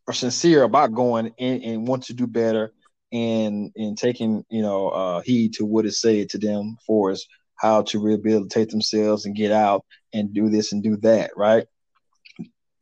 are 0.06 0.14
sincere 0.14 0.62
about 0.62 0.94
going 0.94 1.32
and, 1.38 1.62
and 1.62 1.88
want 1.88 2.04
to 2.04 2.14
do 2.14 2.26
better 2.26 2.72
and 3.12 3.72
and 3.76 3.96
taking 3.96 4.44
you 4.50 4.62
know 4.62 4.88
uh, 4.88 5.20
heed 5.20 5.54
to 5.54 5.64
what 5.64 5.86
is 5.86 6.00
said 6.00 6.28
to 6.30 6.38
them 6.38 6.76
for 6.86 7.10
us 7.10 7.26
how 7.56 7.82
to 7.82 7.98
rehabilitate 8.00 8.70
themselves 8.70 9.26
and 9.26 9.34
get 9.34 9.52
out 9.52 9.84
and 10.12 10.32
do 10.32 10.48
this 10.48 10.72
and 10.72 10.82
do 10.82 10.96
that, 10.98 11.30
right? 11.36 11.66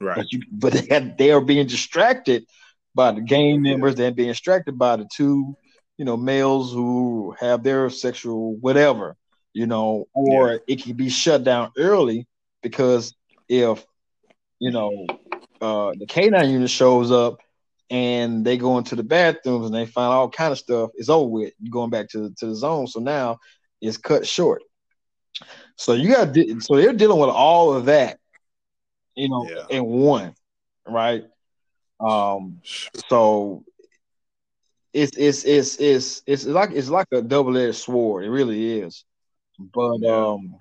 Right. 0.00 0.16
But, 0.16 0.32
you, 0.32 0.42
but 0.50 0.72
they, 0.72 0.86
had, 0.92 1.18
they 1.18 1.30
are 1.30 1.40
being 1.40 1.66
distracted 1.66 2.44
by 2.94 3.12
the 3.12 3.20
gang 3.20 3.62
members. 3.62 3.94
They're 3.94 4.10
being 4.10 4.28
distracted 4.28 4.78
by 4.78 4.96
the 4.96 5.08
two, 5.12 5.56
you 5.96 6.04
know, 6.04 6.16
males 6.16 6.72
who 6.72 7.34
have 7.38 7.62
their 7.62 7.88
sexual 7.90 8.56
whatever, 8.56 9.16
you 9.52 9.66
know, 9.66 10.06
or 10.12 10.52
yeah. 10.52 10.58
it 10.66 10.82
can 10.82 10.94
be 10.94 11.08
shut 11.08 11.44
down 11.44 11.70
early 11.78 12.26
because 12.62 13.14
if, 13.48 13.84
you 14.58 14.70
know, 14.70 15.06
uh, 15.60 15.92
the 15.98 16.06
canine 16.06 16.50
unit 16.50 16.70
shows 16.70 17.10
up 17.10 17.38
and 17.90 18.44
they 18.44 18.56
go 18.56 18.78
into 18.78 18.96
the 18.96 19.02
bathrooms 19.02 19.66
and 19.66 19.74
they 19.74 19.86
find 19.86 20.12
all 20.12 20.28
kind 20.28 20.52
of 20.52 20.58
stuff, 20.58 20.90
it's 20.94 21.08
over 21.08 21.28
with. 21.28 21.52
You're 21.60 21.70
going 21.70 21.90
back 21.90 22.08
to, 22.10 22.32
to 22.38 22.46
the 22.46 22.54
zone. 22.54 22.86
So 22.86 23.00
now 23.00 23.38
it's 23.84 23.96
cut 23.96 24.26
short. 24.26 24.62
So 25.76 25.92
you 25.92 26.08
got 26.08 26.34
so 26.62 26.76
they're 26.76 26.92
dealing 26.92 27.18
with 27.18 27.30
all 27.30 27.74
of 27.74 27.86
that, 27.86 28.18
you 29.14 29.28
know, 29.28 29.48
yeah. 29.48 29.64
in 29.68 29.84
one, 29.84 30.34
right? 30.86 31.24
Um, 32.00 32.60
so 33.08 33.64
it's 34.92 35.16
it's 35.16 35.44
it's 35.44 35.76
it's 35.76 36.22
it's 36.26 36.46
like 36.46 36.70
it's 36.72 36.88
like 36.88 37.08
a 37.12 37.20
double 37.20 37.56
edged 37.58 37.76
sword. 37.76 38.24
It 38.24 38.30
really 38.30 38.80
is. 38.80 39.04
But 39.58 40.04
um, 40.04 40.56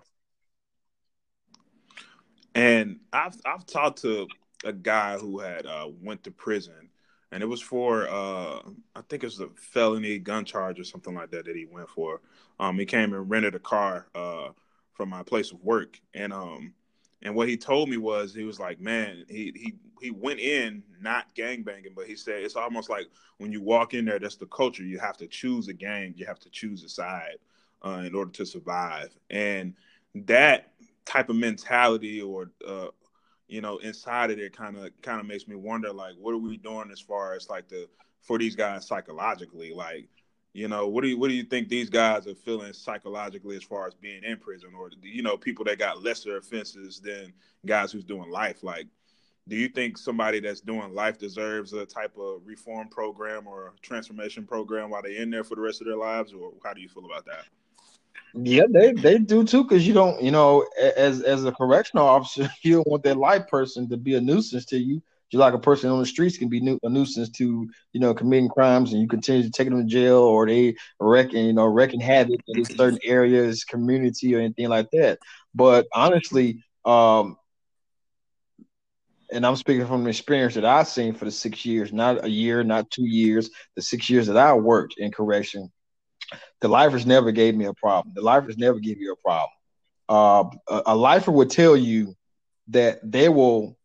and 2.55 2.99
I've 3.11 3.35
I've 3.45 3.65
talked 3.65 4.01
to 4.01 4.27
a 4.63 4.73
guy 4.73 5.17
who 5.17 5.39
had 5.39 5.65
uh, 5.65 5.89
went 6.01 6.23
to 6.23 6.31
prison, 6.31 6.89
and 7.33 7.41
it 7.41 7.47
was 7.47 7.61
for 7.61 8.07
uh, 8.07 8.59
I 8.95 9.01
think 9.09 9.23
it 9.23 9.27
was 9.27 9.39
a 9.39 9.49
felony 9.55 10.19
gun 10.19 10.45
charge 10.45 10.79
or 10.79 10.83
something 10.83 11.15
like 11.15 11.31
that 11.31 11.45
that 11.45 11.55
he 11.55 11.65
went 11.65 11.89
for. 11.89 12.21
Um, 12.59 12.77
he 12.77 12.85
came 12.85 13.11
and 13.13 13.29
rented 13.29 13.55
a 13.55 13.59
car 13.59 14.05
uh, 14.13 14.49
from 14.93 15.09
my 15.09 15.23
place 15.23 15.51
of 15.51 15.61
work, 15.63 15.99
and 16.13 16.31
um, 16.31 16.73
and 17.23 17.33
what 17.33 17.49
he 17.49 17.57
told 17.57 17.89
me 17.89 17.97
was 17.97 18.35
he 18.35 18.43
was 18.43 18.59
like, 18.59 18.79
man, 18.79 19.25
he 19.27 19.51
he 19.55 19.73
he 19.99 20.11
went 20.11 20.39
in 20.39 20.83
not 21.01 21.33
gang 21.33 21.63
banging, 21.63 21.93
but 21.95 22.05
he 22.05 22.15
said 22.15 22.43
it's 22.43 22.55
almost 22.55 22.89
like 22.89 23.07
when 23.39 23.51
you 23.51 23.61
walk 23.61 23.95
in 23.95 24.05
there, 24.05 24.19
that's 24.19 24.35
the 24.35 24.45
culture. 24.45 24.83
You 24.83 24.99
have 24.99 25.17
to 25.17 25.27
choose 25.27 25.67
a 25.69 25.73
gang, 25.73 26.13
you 26.15 26.27
have 26.27 26.39
to 26.39 26.49
choose 26.51 26.83
a 26.83 26.89
side 26.89 27.37
uh, 27.83 28.03
in 28.05 28.13
order 28.13 28.31
to 28.31 28.45
survive, 28.45 29.09
and 29.31 29.73
that 30.13 30.73
type 31.05 31.29
of 31.29 31.35
mentality 31.35 32.21
or 32.21 32.51
uh, 32.67 32.87
you 33.47 33.61
know 33.61 33.77
inside 33.77 34.31
of 34.31 34.39
it 34.39 34.55
kind 34.55 34.77
of 34.77 34.89
kind 35.01 35.19
of 35.19 35.25
makes 35.25 35.47
me 35.47 35.55
wonder 35.55 35.91
like 35.91 36.15
what 36.19 36.33
are 36.33 36.37
we 36.37 36.57
doing 36.57 36.89
as 36.91 36.99
far 36.99 37.35
as 37.35 37.49
like 37.49 37.67
the 37.67 37.87
for 38.21 38.37
these 38.37 38.55
guys 38.55 38.87
psychologically 38.87 39.73
like 39.73 40.07
you 40.53 40.67
know, 40.67 40.87
what 40.87 41.01
do 41.01 41.07
you 41.07 41.17
what 41.17 41.29
do 41.29 41.33
you 41.33 41.43
think 41.43 41.67
these 41.67 41.89
guys 41.89 42.27
are 42.27 42.35
feeling 42.35 42.73
psychologically 42.73 43.55
as 43.55 43.63
far 43.63 43.87
as 43.87 43.95
being 43.95 44.23
in 44.23 44.37
prison, 44.37 44.69
or 44.77 44.91
you 45.01 45.23
know, 45.23 45.35
people 45.35 45.65
that 45.65 45.79
got 45.79 46.03
lesser 46.03 46.37
offenses 46.37 46.99
than 46.99 47.33
guys 47.65 47.91
who's 47.91 48.03
doing 48.03 48.29
life? 48.29 48.61
Like, 48.61 48.85
do 49.47 49.55
you 49.55 49.67
think 49.67 49.97
somebody 49.97 50.39
that's 50.39 50.61
doing 50.61 50.93
life 50.93 51.17
deserves 51.17 51.73
a 51.73 51.87
type 51.87 52.15
of 52.19 52.41
reform 52.45 52.87
program 52.87 53.47
or 53.47 53.73
transformation 53.81 54.45
program 54.45 54.91
while 54.91 55.01
they're 55.01 55.19
in 55.19 55.31
there 55.31 55.43
for 55.43 55.55
the 55.55 55.61
rest 55.61 55.81
of 55.81 55.87
their 55.87 55.97
lives, 55.97 56.33
or 56.33 56.53
how 56.63 56.73
do 56.73 56.81
you 56.81 56.89
feel 56.89 57.05
about 57.05 57.25
that? 57.25 57.45
Yeah, 58.33 58.63
they 58.71 58.93
they 58.93 59.17
do 59.19 59.43
too, 59.43 59.63
because 59.63 59.87
you 59.87 59.93
don't, 59.93 60.21
you 60.21 60.31
know, 60.31 60.65
as 60.97 61.21
as 61.21 61.45
a 61.45 61.51
correctional 61.51 62.05
officer, 62.05 62.49
you 62.63 62.75
don't 62.75 62.87
want 62.87 63.03
that 63.03 63.17
life 63.17 63.47
person 63.47 63.89
to 63.89 63.97
be 63.97 64.15
a 64.15 64.21
nuisance 64.21 64.65
to 64.67 64.77
you 64.77 65.01
just 65.31 65.39
like 65.39 65.53
a 65.53 65.59
person 65.59 65.89
on 65.89 65.99
the 65.99 66.05
streets 66.05 66.37
can 66.37 66.47
be 66.47 66.59
nu- 66.61 66.79
a 66.83 66.89
nuisance 66.89 67.29
to 67.31 67.67
you 67.91 67.99
know 67.99 68.13
committing 68.13 68.49
crimes, 68.49 68.93
and 68.93 69.01
you 69.01 69.07
continue 69.07 69.43
to 69.43 69.49
take 69.49 69.69
them 69.69 69.79
to 69.81 69.85
jail, 69.87 70.19
or 70.19 70.45
they 70.47 70.75
wrecking 70.99 71.45
you 71.45 71.53
know 71.53 71.65
wrecking 71.65 71.99
havoc 71.99 72.39
in 72.47 72.63
certain 72.65 72.99
areas, 73.03 73.63
community, 73.63 74.35
or 74.35 74.39
anything 74.39 74.69
like 74.69 74.89
that. 74.91 75.19
But 75.55 75.87
honestly, 75.93 76.59
um, 76.85 77.37
and 79.31 79.45
I'm 79.45 79.55
speaking 79.55 79.85
from 79.87 80.03
the 80.03 80.09
experience 80.09 80.55
that 80.55 80.65
I've 80.65 80.87
seen 80.87 81.13
for 81.13 81.25
the 81.25 81.31
six 81.31 81.65
years, 81.65 81.91
not 81.91 82.23
a 82.23 82.29
year, 82.29 82.63
not 82.63 82.89
two 82.91 83.05
years, 83.05 83.49
the 83.75 83.81
six 83.81 84.09
years 84.09 84.27
that 84.27 84.37
I 84.37 84.53
worked 84.53 84.95
in 84.97 85.11
correction, 85.11 85.71
the 86.61 86.67
lifers 86.67 87.05
never 87.05 87.31
gave 87.31 87.55
me 87.55 87.65
a 87.65 87.73
problem. 87.73 88.13
The 88.15 88.21
lifers 88.21 88.57
never 88.57 88.79
give 88.79 88.99
you 88.99 89.13
a 89.13 89.15
problem. 89.17 89.49
Uh, 90.09 90.45
a, 90.67 90.81
a 90.87 90.95
lifer 90.95 91.31
would 91.31 91.49
tell 91.49 91.75
you 91.75 92.15
that 92.69 92.99
they 93.03 93.29
will 93.29 93.77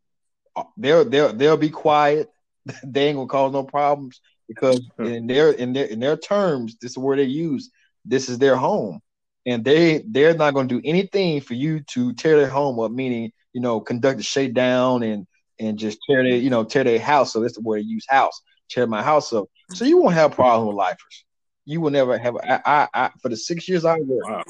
they'll 0.76 1.04
they'll 1.04 1.32
they'll 1.32 1.56
be 1.56 1.70
quiet. 1.70 2.28
they 2.84 3.08
ain't 3.08 3.16
gonna 3.16 3.28
cause 3.28 3.52
no 3.52 3.64
problems 3.64 4.20
because 4.46 4.80
in 4.98 5.26
their 5.26 5.50
in 5.50 5.72
their 5.72 5.86
in 5.86 6.00
their 6.00 6.16
terms, 6.16 6.76
this 6.80 6.92
is 6.92 6.98
where 6.98 7.16
they 7.16 7.24
use. 7.24 7.70
This 8.04 8.28
is 8.28 8.38
their 8.38 8.56
home, 8.56 9.00
and 9.46 9.64
they 9.64 10.04
they're 10.08 10.34
not 10.34 10.54
gonna 10.54 10.68
do 10.68 10.80
anything 10.84 11.40
for 11.40 11.54
you 11.54 11.80
to 11.92 12.12
tear 12.14 12.38
their 12.38 12.48
home 12.48 12.80
up. 12.80 12.90
Meaning, 12.90 13.32
you 13.52 13.60
know, 13.60 13.80
conduct 13.80 14.20
a 14.20 14.22
shakedown 14.22 15.02
and 15.02 15.26
and 15.58 15.78
just 15.78 15.98
tear 16.08 16.22
their 16.22 16.36
you 16.36 16.50
know 16.50 16.64
tear 16.64 16.84
their 16.84 16.98
house. 16.98 17.32
So 17.32 17.40
that's 17.40 17.54
the 17.54 17.62
word 17.62 17.80
they 17.80 17.86
use 17.86 18.06
house. 18.08 18.40
Tear 18.70 18.86
my 18.86 19.02
house 19.02 19.32
up. 19.32 19.46
So 19.72 19.84
you 19.84 19.98
won't 19.98 20.14
have 20.14 20.32
a 20.32 20.34
problem 20.34 20.68
with 20.68 20.76
lifers. 20.76 21.24
You 21.68 21.80
will 21.80 21.90
never 21.90 22.16
have. 22.16 22.36
I, 22.36 22.60
I, 22.64 22.88
I 22.94 23.10
for 23.20 23.28
the 23.28 23.36
six 23.36 23.68
years 23.68 23.84
I 23.84 23.98
worked, 23.98 24.28
wow. 24.28 24.42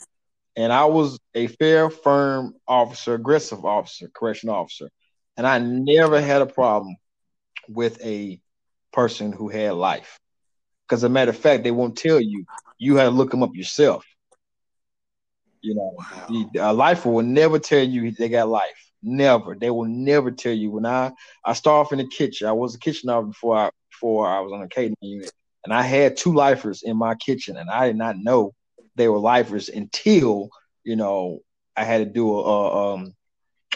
and 0.57 0.73
I 0.73 0.85
was 0.85 1.19
a 1.35 1.49
fair, 1.49 1.91
firm 1.91 2.55
officer, 2.67 3.15
aggressive 3.15 3.65
officer, 3.65 4.09
correction 4.15 4.51
officer 4.51 4.91
and 5.39 5.47
I 5.47 5.59
never 5.61 6.21
had 6.21 6.43
a 6.43 6.47
problem 6.47 6.97
with 7.69 8.05
a 8.05 8.41
person 8.93 9.33
who 9.33 9.49
had 9.49 9.73
life. 9.75 10.19
Because, 10.87 11.05
a 11.05 11.09
matter 11.09 11.31
of 11.31 11.39
fact, 11.39 11.63
they 11.63 11.71
won't 11.71 11.97
tell 11.97 12.21
you. 12.21 12.45
You 12.79 12.97
had 12.97 13.05
to 13.05 13.11
look 13.11 13.31
them 13.31 13.43
up 13.43 13.55
yourself. 13.55 14.05
You 15.63 15.77
know, 15.77 15.95
wow. 15.97 16.51
a 16.59 16.73
lifer 16.73 17.09
will 17.11 17.25
never 17.25 17.59
tell 17.59 17.83
you 17.83 18.11
they 18.13 18.29
got 18.29 18.49
life. 18.49 18.91
Never. 19.03 19.55
They 19.55 19.71
will 19.71 19.85
never 19.85 20.31
tell 20.31 20.53
you. 20.53 20.73
When 20.73 20.87
I 20.87 21.13
I 21.45 21.53
started 21.53 21.81
off 21.81 21.93
in 21.93 21.99
the 21.99 22.07
kitchen, 22.07 22.49
I 22.49 22.53
was 22.53 22.75
a 22.75 22.79
kitchen 22.79 23.09
officer 23.09 23.29
before 23.29 23.57
I 23.57 23.71
before 23.91 24.29
I 24.29 24.41
was 24.41 24.53
on 24.53 24.63
a 24.63 24.69
catering 24.69 24.97
unit, 25.01 25.33
and 25.65 25.73
I 25.73 25.83
had 25.83 26.17
two 26.17 26.35
lifers 26.35 26.83
in 26.83 26.97
my 26.97 27.15
kitchen, 27.15 27.57
and 27.57 27.71
I 27.71 27.87
did 27.87 27.97
not 27.97 28.19
know 28.19 28.55
they 28.97 29.09
were 29.09 29.19
lifers 29.19 29.69
until 29.69 30.51
you 30.85 30.97
know 30.97 31.41
I 31.77 31.85
had 31.85 31.99
to 31.99 32.07
do 32.07 32.39
a, 32.39 32.95
um 32.95 33.15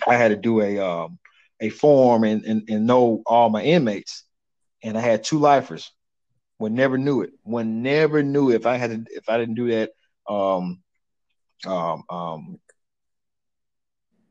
I 0.06 0.16
had 0.16 0.28
to 0.28 0.36
do 0.36 0.60
a 0.60 0.78
um 0.78 1.18
a 1.60 1.70
form 1.70 2.24
and, 2.24 2.44
and, 2.44 2.68
and 2.68 2.86
know 2.86 3.22
all 3.26 3.48
my 3.50 3.62
inmates. 3.62 4.24
And 4.82 4.98
I 4.98 5.00
had 5.00 5.22
two 5.22 5.38
lifers. 5.38 5.92
One 6.58 6.74
never 6.74 6.98
knew 6.98 7.22
it. 7.22 7.30
One 7.44 7.82
never 7.82 8.22
knew 8.22 8.50
if 8.50 8.66
I 8.66 8.76
had 8.76 8.90
to, 8.90 9.12
if 9.14 9.28
I 9.28 9.38
didn't 9.38 9.54
do 9.54 9.68
that 9.70 9.90
um 10.28 10.82
um 11.66 12.04
um 12.10 12.58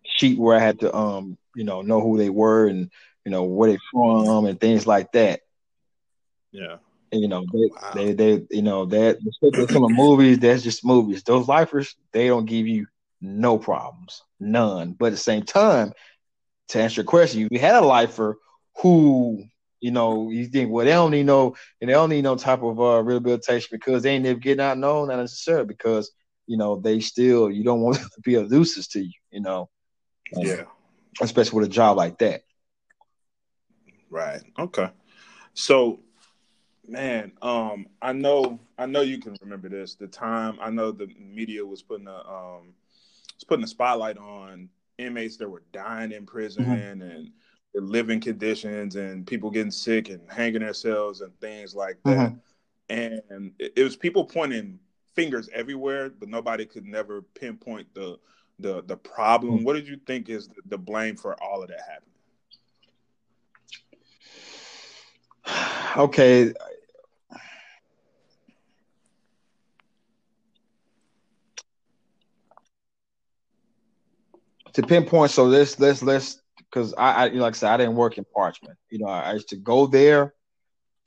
sheet 0.06 0.38
where 0.40 0.56
I 0.56 0.60
had 0.60 0.80
to 0.82 0.96
um 0.96 1.38
you 1.56 1.64
know 1.64 1.82
know 1.82 2.02
who 2.02 2.18
they 2.18 2.30
were 2.30 2.68
and 2.68 2.90
you 3.26 3.32
know 3.32 3.44
where 3.44 3.72
they 3.72 3.78
from 3.92 4.46
and 4.46 4.60
things 4.60 4.86
like 4.88 5.12
that. 5.14 5.42
Yeah. 6.52 6.78
You 7.14 7.28
know 7.28 7.46
they, 7.52 7.70
wow. 7.74 7.92
they 7.94 8.14
they 8.14 8.46
you 8.52 8.62
know 8.62 8.86
that 8.86 9.20
some 9.70 9.84
of 9.84 9.92
movies 9.92 10.40
that's 10.40 10.64
just 10.64 10.86
movies. 10.86 11.24
Those 11.24 11.48
lifers 11.48 11.96
they 12.14 12.28
don't 12.28 12.46
give 12.46 12.68
you 12.68 12.88
no 13.22 13.58
problems, 13.58 14.24
none. 14.40 14.94
But 14.94 15.08
at 15.08 15.12
the 15.12 15.18
same 15.18 15.44
time, 15.44 15.94
to 16.70 16.82
answer 16.82 17.02
your 17.02 17.06
question, 17.06 17.48
you 17.52 17.60
had 17.60 17.76
a 17.76 17.82
lifer 17.82 18.38
who, 18.82 19.44
you 19.80 19.92
know, 19.92 20.30
you 20.32 20.48
think, 20.48 20.72
well, 20.72 20.86
they 20.86 20.92
don't 20.92 21.12
need 21.12 21.26
no, 21.26 21.56
and 21.80 21.90
they 21.90 21.94
don't 21.94 22.10
need 22.10 22.24
no 22.24 22.36
type 22.36 22.64
of 22.64 22.80
uh, 22.80 23.02
rehabilitation 23.04 23.70
because 23.72 24.04
they 24.04 24.12
ain't 24.12 24.24
never 24.24 24.40
getting 24.40 24.62
out 24.62 24.78
No, 24.78 25.06
not 25.06 25.18
necessarily 25.18 25.66
because, 25.66 26.12
you 26.48 26.58
know, 26.58 26.80
they 26.80 27.00
still, 27.00 27.50
you 27.50 27.64
don't 27.64 27.82
want 27.82 27.98
to 27.98 28.22
be 28.24 28.36
a 28.36 28.44
nuisance 28.44 28.88
to 28.90 29.02
you, 29.02 29.12
you 29.32 29.42
know. 29.42 29.70
Um, 30.36 30.44
yeah. 30.44 30.64
Especially 31.22 31.60
with 31.60 31.70
a 31.70 31.72
job 31.72 31.98
like 31.98 32.18
that. 32.20 32.42
Right. 34.10 34.42
Okay. 34.58 34.90
So, 35.54 36.00
man, 36.92 37.32
um, 37.42 37.88
I 38.02 38.12
know, 38.12 38.60
I 38.78 38.86
know 38.86 39.02
you 39.02 39.18
can 39.18 39.36
remember 39.42 39.70
this. 39.70 39.96
The 39.96 40.08
time 40.08 40.58
I 40.62 40.70
know 40.70 40.92
the 40.92 41.08
media 41.18 41.66
was 41.66 41.82
putting 41.82 42.08
a, 42.08 42.16
um, 42.16 42.74
was 43.36 43.46
putting 43.48 43.64
a 43.64 43.68
spotlight 43.68 44.18
on 44.18 44.70
inmates 44.98 45.38
that 45.38 45.50
were 45.50 45.64
dying 45.72 46.12
in 46.12 46.26
prison 46.26 46.66
mm-hmm. 46.66 47.02
and 47.02 47.32
the 47.74 47.82
living 47.82 48.20
conditions 48.20 48.98
and 48.98 49.26
people 49.26 49.50
getting 49.50 49.72
sick 49.72 50.10
and 50.10 50.22
hanging 50.30 50.62
themselves 50.62 51.22
and 51.22 51.32
things 51.40 51.74
like 51.74 51.98
that. 52.04 52.34
Mm-hmm. 52.34 52.36
And 52.90 53.54
it 53.58 53.84
was 53.84 53.96
people 53.96 54.26
pointing 54.26 54.78
fingers 55.16 55.50
everywhere, 55.54 56.10
but 56.10 56.28
nobody 56.28 56.66
could 56.66 56.86
never 56.86 57.22
pinpoint 57.22 57.88
the 57.94 58.20
the 58.60 58.84
the 58.84 58.98
problem. 58.98 59.56
Mm-hmm. 59.56 59.64
What 59.64 59.74
did 59.74 59.88
you 59.88 59.98
think 60.06 60.30
is 60.30 60.50
the 60.66 60.78
blame 60.78 61.16
for 61.16 61.42
all 61.42 61.64
of 61.64 61.70
that 61.70 61.80
happening? 61.88 62.12
okay. 65.98 66.54
To 74.74 74.84
pinpoint, 74.84 75.32
so 75.32 75.46
let's 75.46 75.80
let's 75.80 76.02
let's 76.02 76.42
because 76.58 76.94
I, 76.98 77.26
I 77.26 77.28
like 77.30 77.56
I 77.56 77.58
said, 77.58 77.72
I 77.72 77.78
didn't 77.78 77.96
work 77.96 78.18
in 78.18 78.26
Parchman. 78.36 78.76
You 78.90 79.00
know, 79.00 79.08
I, 79.08 79.22
I 79.22 79.34
used 79.34 79.50
to 79.50 79.58
go 79.58 79.88
there 79.88 80.34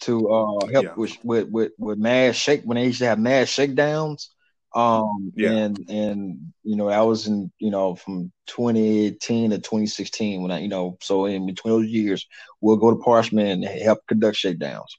to 0.00 0.28
uh, 0.28 0.66
help 0.72 0.84
yeah. 0.84 0.94
with, 0.96 1.16
with 1.24 1.48
with 1.48 1.72
with 1.78 1.98
mass 1.98 2.34
shake 2.36 2.62
when 2.64 2.76
they 2.76 2.86
used 2.86 2.98
to 2.98 3.06
have 3.06 3.18
mass 3.18 3.48
shakedowns. 3.48 4.30
Um, 4.74 5.32
yeah. 5.36 5.50
and 5.50 5.78
and 5.88 6.52
you 6.64 6.76
know, 6.76 6.88
I 6.88 7.02
was 7.02 7.26
in 7.26 7.50
you 7.58 7.70
know 7.70 7.94
from 7.94 8.32
2018 8.48 9.50
to 9.50 9.58
2016 9.58 10.42
when 10.42 10.50
I 10.50 10.58
you 10.60 10.68
know 10.68 10.98
so 11.00 11.26
in 11.26 11.46
between 11.46 11.74
those 11.74 11.90
years 11.90 12.26
we'll 12.60 12.76
go 12.76 12.90
to 12.90 12.96
Parchman 12.96 13.52
and 13.52 13.64
help 13.64 14.00
conduct 14.08 14.36
shakedowns. 14.36 14.98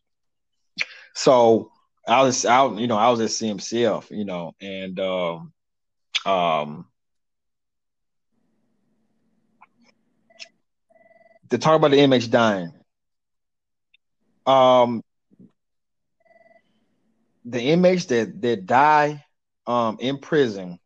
So 1.14 1.72
I 2.08 2.22
was 2.22 2.46
out, 2.46 2.78
you 2.78 2.88
know, 2.88 2.98
I 2.98 3.10
was 3.10 3.20
at 3.22 3.30
CMCF, 3.30 4.12
you 4.12 4.26
know, 4.26 4.54
and 4.62 5.00
um, 5.00 5.54
um, 6.26 6.86
to 11.56 11.62
talk 11.62 11.76
about 11.76 11.92
the 11.92 12.00
inmates 12.00 12.28
dying. 12.28 12.74
Um, 14.46 15.02
the 17.46 17.62
inmates 17.62 18.06
that 18.06 18.42
that 18.42 18.66
die 18.66 19.24
um 19.66 19.98
in 20.00 20.18
prison, 20.18 20.80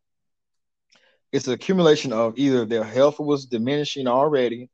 it's 1.32 1.46
an 1.46 1.54
accumulation 1.54 2.12
of 2.12 2.38
either 2.38 2.64
their 2.64 2.84
health 2.84 3.18
was 3.18 3.46
diminishing 3.46 4.06
already, 4.06 4.68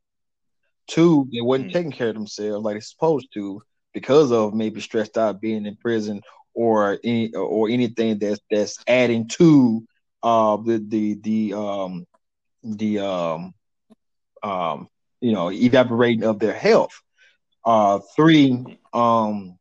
two, 0.87 1.27
they 1.33 1.41
wasn't 1.41 1.69
mm. 1.69 1.73
taking 1.73 1.91
care 1.91 2.09
of 2.09 2.15
themselves 2.15 2.63
like 2.63 2.75
they're 2.75 2.81
supposed 2.81 3.27
to 3.33 3.61
because 3.93 4.31
of 4.31 4.53
maybe 4.53 4.79
stressed 4.79 5.17
out 5.17 5.41
being 5.41 5.65
in 5.65 5.75
prison 5.77 6.21
or 6.53 6.99
any 7.03 7.33
or 7.33 7.69
anything 7.69 8.19
that's 8.19 8.39
that's 8.51 8.77
adding 8.87 9.27
to 9.27 9.83
uh 10.23 10.57
the 10.57 10.83
the 10.87 11.13
the 11.15 11.53
um 11.53 12.05
the 12.63 12.99
um 12.99 13.53
um 14.43 14.87
you 15.21 15.31
know 15.33 15.51
evaporating 15.51 16.23
of 16.23 16.39
their 16.39 16.53
health. 16.53 17.01
Uh 17.65 17.99
three 18.15 18.79
um 18.93 19.57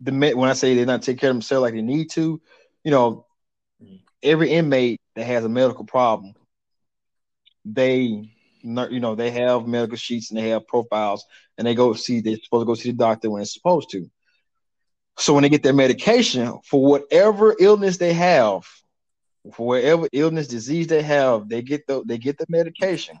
the 0.00 0.34
when 0.34 0.50
I 0.50 0.52
say 0.54 0.74
they're 0.74 0.86
not 0.86 1.02
taking 1.02 1.18
care 1.18 1.30
of 1.30 1.36
themselves 1.36 1.62
like 1.62 1.74
they 1.74 1.82
need 1.82 2.10
to, 2.10 2.40
you 2.84 2.90
know, 2.90 3.26
every 4.22 4.50
inmate 4.50 5.00
that 5.14 5.24
has 5.24 5.44
a 5.44 5.48
medical 5.48 5.84
problem, 5.84 6.34
they 7.64 8.30
you 8.62 9.00
know 9.00 9.14
they 9.14 9.30
have 9.30 9.66
medical 9.66 9.96
sheets 9.96 10.30
and 10.30 10.38
they 10.38 10.50
have 10.50 10.66
profiles, 10.66 11.24
and 11.58 11.66
they 11.66 11.74
go 11.74 11.92
see 11.94 12.20
they're 12.20 12.36
supposed 12.42 12.62
to 12.62 12.66
go 12.66 12.74
see 12.74 12.90
the 12.90 12.96
doctor 12.96 13.30
when 13.30 13.42
it's 13.42 13.54
supposed 13.54 13.90
to. 13.90 14.08
So 15.18 15.34
when 15.34 15.42
they 15.42 15.48
get 15.48 15.62
their 15.62 15.74
medication 15.74 16.58
for 16.64 16.82
whatever 16.82 17.54
illness 17.58 17.98
they 17.98 18.14
have, 18.14 18.66
for 19.50 19.66
whatever 19.66 20.08
illness 20.12 20.46
disease 20.46 20.86
they 20.86 21.02
have, 21.02 21.48
they 21.48 21.62
get 21.62 21.86
the 21.86 22.02
they 22.04 22.18
get 22.18 22.38
the 22.38 22.46
medication. 22.48 23.18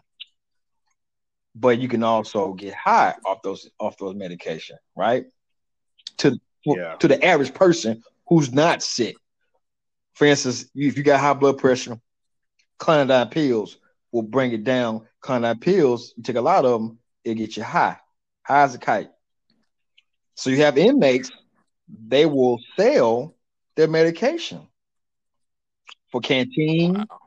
But 1.54 1.78
you 1.78 1.88
can 1.88 2.02
also 2.02 2.54
get 2.54 2.74
high 2.74 3.14
off 3.26 3.42
those 3.42 3.68
off 3.78 3.96
those 3.98 4.14
medication, 4.14 4.76
right? 4.96 5.24
To 6.18 6.38
yeah. 6.64 6.94
to 6.96 7.08
the 7.08 7.22
average 7.24 7.52
person 7.52 8.02
who's 8.28 8.52
not 8.52 8.82
sick. 8.82 9.16
For 10.14 10.26
instance, 10.26 10.66
if 10.74 10.96
you 10.96 11.02
got 11.02 11.20
high 11.20 11.34
blood 11.34 11.58
pressure, 11.58 11.98
clonidine 12.78 13.30
pills 13.30 13.78
will 14.12 14.22
bring 14.22 14.52
it 14.52 14.64
down. 14.64 15.06
Clonidine 15.22 15.60
pills, 15.60 16.14
you 16.16 16.22
take 16.22 16.36
a 16.36 16.40
lot 16.40 16.64
of 16.64 16.80
them, 16.80 16.98
it 17.24 17.34
get 17.34 17.56
you 17.56 17.62
high, 17.62 17.96
high 18.42 18.62
as 18.62 18.74
a 18.74 18.78
kite. 18.78 19.10
So 20.34 20.50
you 20.50 20.58
have 20.58 20.78
inmates, 20.78 21.30
they 22.08 22.26
will 22.26 22.58
sell 22.76 23.34
their 23.76 23.88
medication 23.88 24.66
for 26.12 26.20
canteen. 26.20 26.94
Wow. 26.94 27.18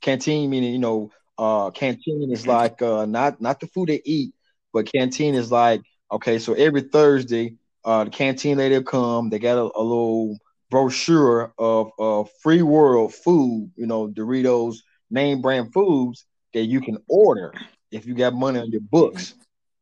Canteen 0.00 0.50
meaning, 0.50 0.72
you 0.72 0.78
know, 0.78 1.10
uh 1.38 1.70
canteen 1.70 2.30
is 2.30 2.46
like 2.46 2.80
uh 2.80 3.06
not 3.06 3.40
not 3.40 3.60
the 3.60 3.66
food 3.66 3.88
they 3.88 4.00
eat, 4.04 4.32
but 4.72 4.90
canteen 4.90 5.34
is 5.34 5.50
like 5.50 5.82
okay, 6.12 6.38
so 6.38 6.52
every 6.54 6.82
Thursday 6.82 7.56
uh, 7.84 8.04
the 8.04 8.10
canteen 8.10 8.58
lady 8.58 8.76
will 8.76 8.82
come. 8.82 9.30
They 9.30 9.38
got 9.38 9.58
a, 9.58 9.62
a 9.62 9.82
little 9.82 10.38
brochure 10.70 11.52
of, 11.56 11.90
of 11.98 12.28
free 12.42 12.62
world 12.62 13.14
food, 13.14 13.70
you 13.76 13.86
know, 13.86 14.08
Doritos, 14.08 14.78
name 15.08 15.40
brand 15.40 15.72
foods 15.72 16.26
that 16.52 16.64
you 16.64 16.80
can 16.80 16.98
order 17.08 17.54
if 17.92 18.06
you 18.06 18.14
got 18.14 18.34
money 18.34 18.58
on 18.58 18.70
your 18.70 18.80
books, 18.80 19.34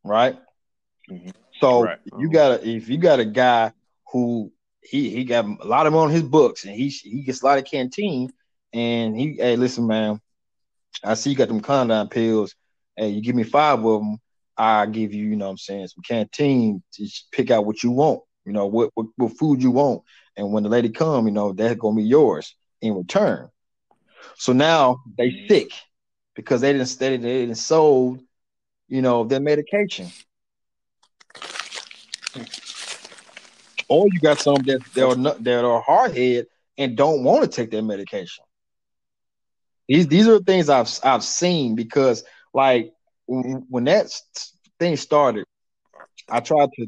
right? 0.03 0.37
Mm-hmm. 1.09 1.29
So 1.59 1.83
right. 1.83 1.99
you 2.19 2.29
got 2.29 2.51
a 2.51 2.67
if 2.67 2.89
you 2.89 2.97
got 2.97 3.19
a 3.19 3.25
guy 3.25 3.71
who 4.11 4.51
he 4.81 5.09
he 5.09 5.23
got 5.23 5.45
a 5.45 5.67
lot 5.67 5.87
of 5.87 5.93
money 5.93 6.05
on 6.05 6.11
his 6.11 6.23
books 6.23 6.65
and 6.65 6.75
he 6.75 6.89
he 6.89 7.23
gets 7.23 7.41
a 7.41 7.45
lot 7.45 7.57
of 7.57 7.65
canteen 7.65 8.31
and 8.75 9.17
he 9.17 9.37
hey 9.39 9.55
listen 9.55 9.87
man, 9.87 10.19
I 11.03 11.13
see 11.15 11.31
you 11.31 11.35
got 11.35 11.47
them 11.47 11.61
condom 11.61 12.09
pills. 12.09 12.53
Hey, 12.95 13.09
you 13.09 13.21
give 13.21 13.35
me 13.35 13.43
five 13.43 13.83
of 13.83 14.01
them. 14.01 14.17
I 14.57 14.85
give 14.85 15.13
you, 15.13 15.25
you 15.25 15.35
know 15.35 15.49
I'm 15.49 15.57
saying, 15.57 15.87
some 15.87 16.03
canteen 16.03 16.83
to 16.93 17.09
pick 17.31 17.51
out 17.51 17.65
what 17.65 17.83
you 17.83 17.91
want, 17.91 18.21
you 18.45 18.53
know, 18.53 18.67
what, 18.67 18.91
what, 18.93 19.07
what 19.17 19.37
food 19.37 19.61
you 19.61 19.71
want. 19.71 20.03
And 20.37 20.51
when 20.51 20.63
the 20.63 20.69
lady 20.69 20.89
come, 20.89 21.25
you 21.25 21.33
know, 21.33 21.51
that's 21.51 21.79
gonna 21.79 21.95
be 21.95 22.03
yours 22.03 22.55
in 22.81 22.95
return. 22.95 23.49
So 24.35 24.53
now 24.53 25.01
they 25.17 25.29
mm-hmm. 25.29 25.47
sick 25.47 25.71
because 26.35 26.61
they 26.61 26.71
didn't 26.71 26.87
study, 26.87 27.17
they 27.17 27.41
didn't 27.41 27.55
sold, 27.55 28.21
you 28.87 29.01
know, 29.01 29.23
their 29.23 29.39
medication. 29.41 30.07
Or 33.87 34.07
you 34.11 34.19
got 34.19 34.39
some 34.39 34.63
that 34.63 34.81
that 34.95 35.05
are 35.05 35.15
not, 35.15 35.43
that 35.43 35.63
are 35.63 35.83
hardhead 35.83 36.45
and 36.77 36.97
don't 36.97 37.23
want 37.23 37.43
to 37.43 37.49
take 37.49 37.71
their 37.71 37.83
medication. 37.83 38.44
These 39.87 40.07
these 40.07 40.27
are 40.27 40.39
things 40.39 40.69
I've 40.69 40.89
I've 41.03 41.23
seen 41.23 41.75
because 41.75 42.23
like 42.53 42.91
when 43.27 43.83
that 43.85 44.11
thing 44.79 44.97
started, 44.97 45.45
I 46.29 46.39
tried 46.39 46.69
to 46.73 46.87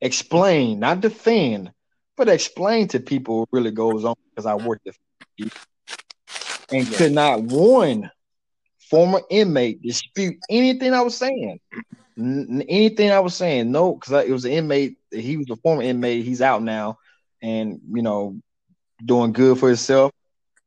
explain, 0.00 0.80
not 0.80 1.00
defend, 1.00 1.72
but 2.16 2.28
explain 2.28 2.88
to 2.88 3.00
people 3.00 3.40
what 3.40 3.48
really 3.52 3.70
goes 3.70 4.04
on 4.04 4.14
because 4.30 4.46
I 4.46 4.54
worked 4.54 4.86
with 4.86 4.96
and 6.70 6.94
could 6.94 7.12
not 7.12 7.42
one 7.42 8.10
former 8.90 9.20
inmate 9.30 9.82
dispute 9.82 10.36
anything 10.48 10.92
I 10.92 11.00
was 11.00 11.16
saying. 11.16 11.58
N- 12.16 12.64
anything 12.68 13.10
I 13.10 13.20
was 13.20 13.34
saying, 13.34 13.72
no, 13.72 13.94
because 13.94 14.24
it 14.24 14.30
was 14.30 14.44
an 14.44 14.52
inmate. 14.52 14.98
He 15.10 15.36
was 15.36 15.50
a 15.50 15.56
former 15.56 15.82
inmate. 15.82 16.24
He's 16.24 16.40
out 16.42 16.62
now, 16.62 16.98
and 17.42 17.80
you 17.92 18.02
know, 18.02 18.38
doing 19.04 19.32
good 19.32 19.58
for 19.58 19.68
himself. 19.68 20.12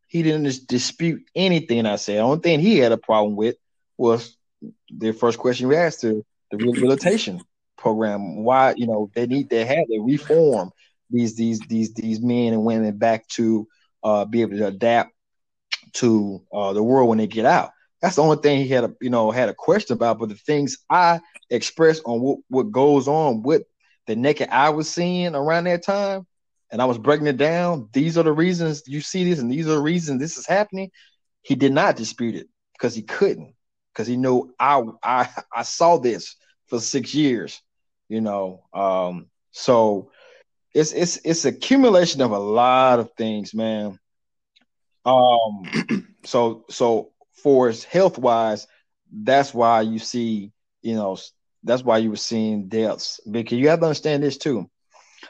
He 0.07 0.23
didn't 0.23 0.67
dispute 0.67 1.23
anything 1.35 1.85
I 1.85 1.97
said. 1.97 2.17
The 2.17 2.21
only 2.21 2.39
thing 2.39 2.59
he 2.59 2.77
had 2.77 2.91
a 2.91 2.97
problem 2.97 3.35
with 3.35 3.55
was 3.97 4.35
the 4.89 5.11
first 5.11 5.37
question 5.37 5.67
we 5.67 5.75
asked 5.75 6.01
to 6.01 6.25
the 6.51 6.57
rehabilitation 6.57 7.41
program. 7.77 8.43
Why, 8.43 8.73
you 8.75 8.87
know, 8.87 9.09
they 9.13 9.27
need 9.27 9.49
they 9.49 9.65
had 9.65 9.85
to 9.87 10.03
reform 10.05 10.71
these 11.09 11.35
these 11.35 11.59
these 11.67 11.93
these 11.93 12.21
men 12.21 12.53
and 12.53 12.63
women 12.63 12.97
back 12.97 13.27
to 13.29 13.67
uh, 14.03 14.25
be 14.25 14.41
able 14.41 14.57
to 14.57 14.67
adapt 14.67 15.11
to 15.93 16.41
uh, 16.53 16.73
the 16.73 16.83
world 16.83 17.09
when 17.09 17.17
they 17.17 17.27
get 17.27 17.45
out. 17.45 17.71
That's 18.01 18.15
the 18.15 18.23
only 18.23 18.37
thing 18.37 18.61
he 18.61 18.69
had 18.69 18.83
a 18.83 18.93
you 19.01 19.09
know 19.09 19.31
had 19.31 19.49
a 19.49 19.53
question 19.53 19.93
about. 19.93 20.19
But 20.19 20.29
the 20.29 20.35
things 20.35 20.77
I 20.89 21.19
expressed 21.49 22.03
on 22.05 22.21
what, 22.21 22.39
what 22.47 22.71
goes 22.71 23.07
on 23.07 23.41
with 23.43 23.63
the 24.05 24.15
naked 24.15 24.49
I 24.49 24.69
was 24.69 24.89
seeing 24.89 25.35
around 25.35 25.65
that 25.65 25.83
time, 25.83 26.25
and 26.71 26.81
I 26.81 26.85
was 26.85 26.97
breaking 26.97 27.27
it 27.27 27.37
down. 27.37 27.89
These 27.93 28.17
are 28.17 28.23
the 28.23 28.31
reasons 28.31 28.83
you 28.87 29.01
see 29.01 29.23
this, 29.29 29.39
and 29.39 29.51
these 29.51 29.67
are 29.67 29.75
the 29.75 29.81
reasons 29.81 30.19
this 30.19 30.37
is 30.37 30.45
happening. 30.45 30.91
He 31.41 31.55
did 31.55 31.71
not 31.71 31.95
dispute 31.95 32.35
it 32.35 32.47
because 32.73 32.93
he 32.95 33.01
couldn't 33.01 33.53
because 33.93 34.07
he 34.07 34.17
knew 34.17 34.53
I 34.59 34.83
I 35.03 35.29
I 35.55 35.63
saw 35.63 35.97
this 35.97 36.35
for 36.67 36.79
six 36.79 37.13
years, 37.13 37.61
you 38.09 38.21
know. 38.21 38.63
Um, 38.73 39.27
so 39.51 40.11
it's 40.73 40.91
it's 40.93 41.17
it's 41.23 41.45
accumulation 41.45 42.21
of 42.21 42.31
a 42.31 42.39
lot 42.39 42.99
of 42.99 43.11
things, 43.13 43.53
man. 43.53 43.99
Um, 45.05 46.07
so 46.25 46.65
so 46.69 47.11
for 47.43 47.71
health 47.89 48.17
wise, 48.17 48.67
that's 49.11 49.53
why 49.53 49.81
you 49.81 49.99
see, 49.99 50.51
you 50.81 50.95
know, 50.95 51.17
that's 51.63 51.83
why 51.83 51.97
you 51.97 52.09
were 52.09 52.15
seeing 52.17 52.67
deaths 52.67 53.19
because 53.29 53.57
you 53.57 53.69
have 53.69 53.79
to 53.79 53.85
understand 53.85 54.23
this 54.23 54.37
too. 54.37 54.69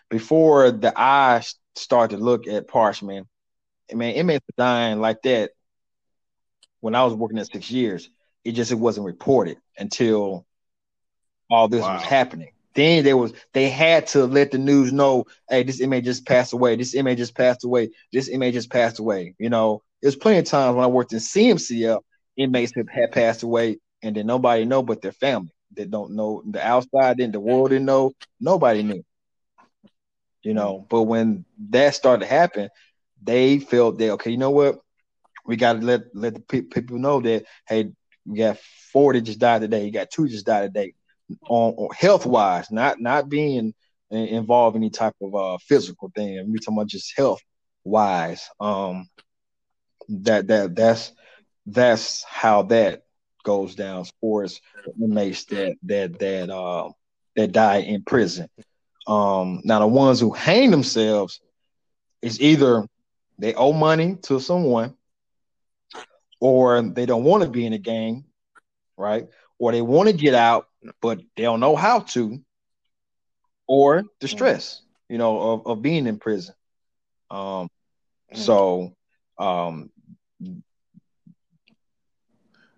Before 0.10 0.72
the 0.72 0.94
eyes 1.00 1.56
start 1.76 2.12
to 2.12 2.18
look 2.18 2.48
at 2.48 2.68
Parchman, 2.68 3.26
I 3.92 3.96
mean, 3.96 4.16
inmates 4.16 4.46
were 4.48 4.64
dying 4.64 5.00
like 5.00 5.22
that 5.24 5.52
when 6.80 6.96
I 6.96 7.04
was 7.04 7.14
working 7.14 7.40
at 7.40 7.52
six 7.52 7.70
years. 7.72 8.10
It 8.44 8.54
just 8.54 8.72
it 8.72 8.76
wasn't 8.76 9.06
reported 9.06 9.58
until 9.78 10.46
all 11.50 11.68
this 11.68 11.82
wow. 11.82 11.96
was 11.96 12.04
happening. 12.04 12.52
Then 12.76 13.04
there 13.04 13.18
was 13.18 13.34
they 13.54 13.70
had 13.70 14.08
to 14.08 14.26
let 14.26 14.52
the 14.52 14.58
news 14.58 14.94
know, 14.94 15.26
hey, 15.50 15.64
this 15.64 15.82
inmate 15.82 16.06
just 16.06 16.26
passed 16.26 16.54
away. 16.54 16.76
This 16.76 16.94
inmate 16.94 17.18
just 17.18 17.36
passed 17.36 17.64
away. 17.64 17.90
This 18.14 18.28
inmate 18.28 18.54
just 18.54 18.70
passed 18.70 19.00
away. 19.00 19.36
You 19.40 19.50
know, 19.50 19.82
there's 20.02 20.16
plenty 20.16 20.40
of 20.40 20.46
times 20.46 20.76
when 20.76 20.84
I 20.84 20.88
worked 20.88 21.12
in 21.12 21.20
CMCF, 21.20 22.00
inmates 22.38 22.74
have 22.76 22.88
had 22.88 23.12
passed 23.12 23.44
away, 23.44 23.80
and 24.04 24.16
then 24.16 24.28
nobody 24.28 24.64
know 24.64 24.84
but 24.84 25.02
their 25.02 25.12
family. 25.12 25.52
that 25.76 25.90
don't 25.90 26.16
know 26.16 26.44
the 26.46 26.66
outside 26.66 27.18
didn't 27.18 27.34
the 27.34 27.40
world 27.40 27.72
didn't 27.72 27.86
know 27.86 28.14
nobody 28.40 28.84
knew 28.84 29.04
you 30.48 30.56
know 30.56 30.86
but 30.90 31.04
when 31.04 31.46
that 31.72 31.96
started 31.96 32.26
to 32.26 32.32
happen 32.32 32.70
they 33.24 33.60
felt 33.60 33.98
that 34.00 34.12
okay 34.12 34.32
you 34.32 34.38
know 34.38 34.52
what? 34.52 34.80
We 35.46 35.58
got 35.58 35.74
to 35.74 35.86
let 35.86 36.02
let 36.14 36.36
the 36.36 36.42
pe- 36.42 36.62
people 36.62 37.00
know 37.00 37.22
that 37.22 37.46
hey 37.68 37.92
we 38.26 38.38
got 38.40 38.60
four 38.94 39.14
that 39.14 39.22
just 39.22 39.40
died 39.40 39.62
today. 39.62 39.86
You 39.86 39.92
got 39.92 40.12
two 40.12 40.28
just 40.28 40.46
died 40.46 40.74
today. 40.74 40.94
On, 41.50 41.74
on 41.76 41.90
health 41.96 42.26
wise 42.26 42.72
not 42.72 43.02
not 43.02 43.30
being 43.30 43.74
involved 44.12 44.78
in 44.78 44.84
any 44.84 44.90
type 44.92 45.16
of 45.22 45.36
uh 45.36 45.58
physical 45.68 46.12
thing. 46.16 46.52
We 46.52 46.60
talking 46.60 46.78
about 46.78 46.88
just 46.88 47.14
health 47.18 47.42
wise 47.84 48.50
um 48.60 49.08
that 50.10 50.48
that 50.48 50.76
that's 50.76 51.14
that's 51.66 52.24
how 52.26 52.64
that 52.64 53.04
goes 53.44 53.76
down 53.76 54.02
as 54.02 54.12
far 54.22 54.44
as 54.44 54.60
inmates 55.02 55.46
that 55.46 55.76
that 55.84 56.20
that 56.20 56.50
uh 56.50 56.90
that 57.36 57.52
die 57.52 57.80
in 57.80 58.04
prison. 58.04 58.48
Um 59.08 59.62
now 59.64 59.80
the 59.80 59.88
ones 59.88 60.20
who 60.20 60.32
hang 60.32 60.72
themselves 60.72 61.40
is 62.22 62.42
either 62.42 62.86
they 63.40 63.54
owe 63.54 63.74
money 63.74 64.18
to 64.24 64.40
someone 64.40 64.96
or 66.40 66.82
they 66.82 67.06
don't 67.06 67.24
want 67.24 67.44
to 67.44 67.50
be 67.50 67.66
in 67.66 67.74
a 67.74 67.78
gang, 67.80 68.26
right? 68.98 69.28
Or 69.60 69.72
they 69.72 69.82
want 69.82 70.10
to 70.10 70.16
get 70.16 70.34
out, 70.36 70.68
but 71.02 71.20
they 71.36 71.44
don't 71.44 71.60
know 71.60 71.76
how 71.76 72.02
to, 72.02 72.40
or 73.68 74.04
the 74.20 74.28
stress, 74.28 74.82
you 75.10 75.18
know, 75.18 75.40
of, 75.54 75.68
of 75.68 75.82
being 75.82 76.08
in 76.08 76.20
prison. 76.20 76.56
Um, 77.30 77.70
so 78.34 78.94
um, 79.38 79.92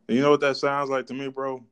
you 0.08 0.22
know 0.22 0.32
what 0.32 0.42
that 0.42 0.58
sounds 0.58 0.90
like 0.90 1.08
to 1.08 1.14
me, 1.14 1.28
bro? 1.28 1.64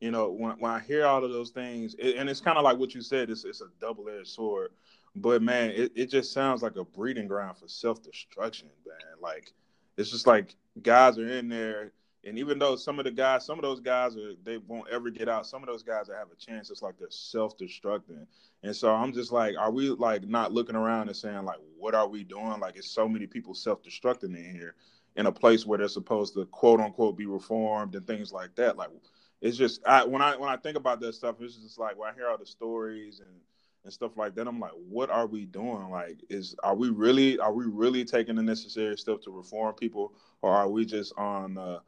You 0.00 0.10
know, 0.10 0.30
when, 0.30 0.52
when 0.58 0.72
I 0.72 0.80
hear 0.80 1.06
all 1.06 1.24
of 1.24 1.30
those 1.30 1.50
things, 1.50 1.94
it, 1.98 2.16
and 2.16 2.28
it's 2.28 2.40
kind 2.40 2.56
of 2.56 2.64
like 2.64 2.78
what 2.78 2.94
you 2.94 3.02
said, 3.02 3.30
it's, 3.30 3.44
it's 3.44 3.60
a 3.60 3.66
double 3.80 4.08
edged 4.08 4.28
sword. 4.28 4.70
But 5.14 5.42
man, 5.42 5.70
it, 5.70 5.92
it 5.94 6.10
just 6.10 6.32
sounds 6.32 6.62
like 6.62 6.76
a 6.76 6.84
breeding 6.84 7.26
ground 7.26 7.58
for 7.58 7.68
self 7.68 8.02
destruction, 8.02 8.68
man. 8.86 9.18
Like, 9.20 9.52
it's 9.96 10.10
just 10.10 10.26
like 10.26 10.54
guys 10.82 11.18
are 11.18 11.28
in 11.28 11.48
there, 11.48 11.92
and 12.24 12.38
even 12.38 12.58
though 12.58 12.76
some 12.76 12.98
of 12.98 13.04
the 13.04 13.10
guys, 13.10 13.46
some 13.46 13.58
of 13.58 13.62
those 13.62 13.80
guys 13.80 14.16
are, 14.16 14.34
they 14.44 14.58
won't 14.58 14.88
ever 14.90 15.10
get 15.10 15.28
out. 15.28 15.46
Some 15.46 15.62
of 15.62 15.68
those 15.68 15.82
guys 15.82 16.06
that 16.06 16.16
have 16.16 16.30
a 16.30 16.36
chance, 16.36 16.70
it's 16.70 16.82
like 16.82 16.98
they're 16.98 17.08
self 17.10 17.56
destructing. 17.56 18.26
And 18.62 18.76
so 18.76 18.94
I'm 18.94 19.12
just 19.12 19.32
like, 19.32 19.56
are 19.58 19.70
we 19.70 19.88
like 19.90 20.28
not 20.28 20.52
looking 20.52 20.76
around 20.76 21.08
and 21.08 21.16
saying 21.16 21.44
like, 21.44 21.58
what 21.78 21.94
are 21.94 22.08
we 22.08 22.24
doing? 22.24 22.60
Like, 22.60 22.76
it's 22.76 22.90
so 22.90 23.08
many 23.08 23.26
people 23.26 23.54
self 23.54 23.82
destructing 23.82 24.36
in 24.36 24.54
here 24.54 24.74
in 25.16 25.26
a 25.26 25.32
place 25.32 25.66
where 25.66 25.78
they're 25.78 25.88
supposed 25.88 26.34
to 26.34 26.44
quote 26.46 26.80
unquote 26.80 27.16
be 27.16 27.26
reformed 27.26 27.94
and 27.94 28.06
things 28.06 28.32
like 28.32 28.54
that. 28.56 28.76
Like 28.76 28.90
it's 29.40 29.56
just 29.56 29.80
I 29.86 30.04
when 30.04 30.22
I 30.22 30.36
when 30.36 30.50
I 30.50 30.56
think 30.56 30.76
about 30.76 31.00
that 31.00 31.14
stuff, 31.14 31.36
it's 31.40 31.56
just 31.56 31.78
like 31.78 31.98
when 31.98 32.10
I 32.10 32.14
hear 32.14 32.28
all 32.28 32.38
the 32.38 32.46
stories 32.46 33.20
and 33.20 33.40
and 33.84 33.92
stuff 33.92 34.18
like 34.18 34.34
that, 34.34 34.46
I'm 34.46 34.60
like, 34.60 34.72
what 34.88 35.08
are 35.08 35.26
we 35.26 35.46
doing? 35.46 35.88
Like, 35.90 36.22
is 36.28 36.54
are 36.62 36.74
we 36.74 36.90
really 36.90 37.38
are 37.38 37.52
we 37.52 37.64
really 37.66 38.04
taking 38.04 38.36
the 38.36 38.42
necessary 38.42 38.96
steps 38.98 39.24
to 39.24 39.30
reform 39.30 39.74
people, 39.74 40.12
or 40.42 40.54
are 40.54 40.68
we 40.68 40.84
just 40.84 41.14
on? 41.16 41.56
Uh, 41.56 41.78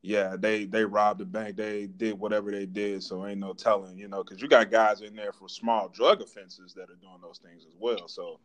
yeah, 0.00 0.34
they 0.38 0.64
they 0.64 0.84
robbed 0.84 1.20
the 1.20 1.24
bank, 1.24 1.56
they 1.56 1.86
did 1.86 2.18
whatever 2.18 2.50
they 2.50 2.66
did, 2.66 3.02
so 3.02 3.26
ain't 3.26 3.38
no 3.38 3.52
telling, 3.52 3.96
you 3.96 4.08
know, 4.08 4.24
because 4.24 4.42
you 4.42 4.48
got 4.48 4.70
guys 4.70 5.00
in 5.02 5.14
there 5.14 5.32
for 5.32 5.48
small 5.48 5.88
drug 5.88 6.22
offenses 6.22 6.74
that 6.74 6.90
are 6.90 6.96
doing 7.00 7.20
those 7.22 7.38
things 7.38 7.64
as 7.66 7.74
well. 7.78 8.08
So 8.08 8.40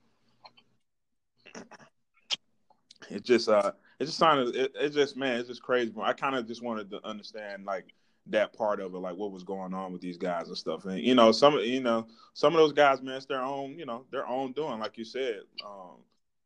it 3.09 3.23
just 3.23 3.49
uh 3.49 3.71
it 3.99 4.05
just 4.05 4.17
sounded 4.17 4.55
it, 4.55 4.71
it 4.79 4.89
just 4.89 5.15
man 5.17 5.39
it's 5.39 5.47
just 5.47 5.61
crazy 5.61 5.93
i 6.01 6.13
kind 6.13 6.35
of 6.35 6.47
just 6.47 6.61
wanted 6.61 6.89
to 6.89 6.99
understand 7.05 7.65
like 7.65 7.93
that 8.29 8.53
part 8.53 8.79
of 8.79 8.93
it 8.93 8.97
like 8.97 9.15
what 9.15 9.31
was 9.31 9.43
going 9.43 9.73
on 9.73 9.91
with 9.91 10.01
these 10.01 10.17
guys 10.17 10.47
and 10.47 10.57
stuff 10.57 10.85
and 10.85 10.99
you 10.99 11.15
know 11.15 11.31
some 11.31 11.57
you 11.59 11.81
know 11.81 12.05
some 12.33 12.53
of 12.53 12.59
those 12.59 12.73
guys 12.73 13.01
man 13.01 13.15
it's 13.15 13.25
their 13.25 13.41
own 13.41 13.77
you 13.77 13.85
know 13.85 14.05
their 14.11 14.27
own 14.27 14.51
doing 14.53 14.79
like 14.79 14.97
you 14.97 15.05
said 15.05 15.41
um 15.65 15.97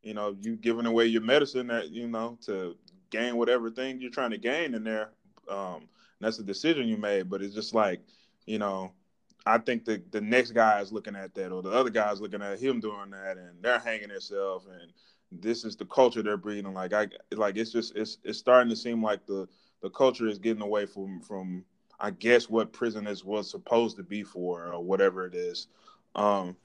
you 0.02 0.14
know 0.14 0.36
you 0.40 0.56
giving 0.56 0.86
away 0.86 1.06
your 1.06 1.22
medicine 1.22 1.66
that 1.66 1.90
you 1.90 2.06
know 2.06 2.38
to 2.40 2.76
gain 3.10 3.36
whatever 3.36 3.70
thing 3.70 4.00
you're 4.00 4.10
trying 4.10 4.30
to 4.30 4.38
gain 4.38 4.74
in 4.74 4.84
there 4.84 5.10
um 5.48 5.88
that's 6.20 6.38
a 6.38 6.44
decision 6.44 6.86
you 6.86 6.96
made 6.96 7.28
but 7.28 7.42
it's 7.42 7.54
just 7.54 7.74
like 7.74 8.00
you 8.46 8.58
know 8.58 8.92
I 9.44 9.58
think 9.58 9.84
the 9.84 10.02
the 10.10 10.20
next 10.20 10.52
guy 10.52 10.80
is 10.80 10.92
looking 10.92 11.16
at 11.16 11.34
that, 11.34 11.50
or 11.50 11.62
the 11.62 11.70
other 11.70 11.90
guy's 11.90 12.20
looking 12.20 12.42
at 12.42 12.60
him 12.60 12.80
doing 12.80 13.10
that, 13.10 13.36
and 13.36 13.60
they're 13.60 13.80
hanging 13.80 14.08
themselves, 14.08 14.66
and 14.66 14.92
this 15.32 15.64
is 15.64 15.76
the 15.76 15.86
culture 15.86 16.22
they're 16.22 16.36
breeding. 16.36 16.74
Like 16.74 16.92
I 16.92 17.08
like 17.32 17.56
it's 17.56 17.72
just 17.72 17.96
it's 17.96 18.18
it's 18.22 18.38
starting 18.38 18.70
to 18.70 18.76
seem 18.76 19.02
like 19.02 19.26
the 19.26 19.48
the 19.82 19.90
culture 19.90 20.28
is 20.28 20.38
getting 20.38 20.62
away 20.62 20.86
from 20.86 21.20
from 21.20 21.64
I 22.02 22.10
guess 22.10 22.50
what 22.50 22.72
prison 22.72 23.06
is 23.06 23.24
was 23.24 23.50
supposed 23.50 23.96
to 23.96 24.02
be 24.02 24.24
for 24.24 24.72
or 24.72 24.82
whatever 24.82 25.24
it 25.24 25.34
is. 25.34 25.68
Um 26.14 26.56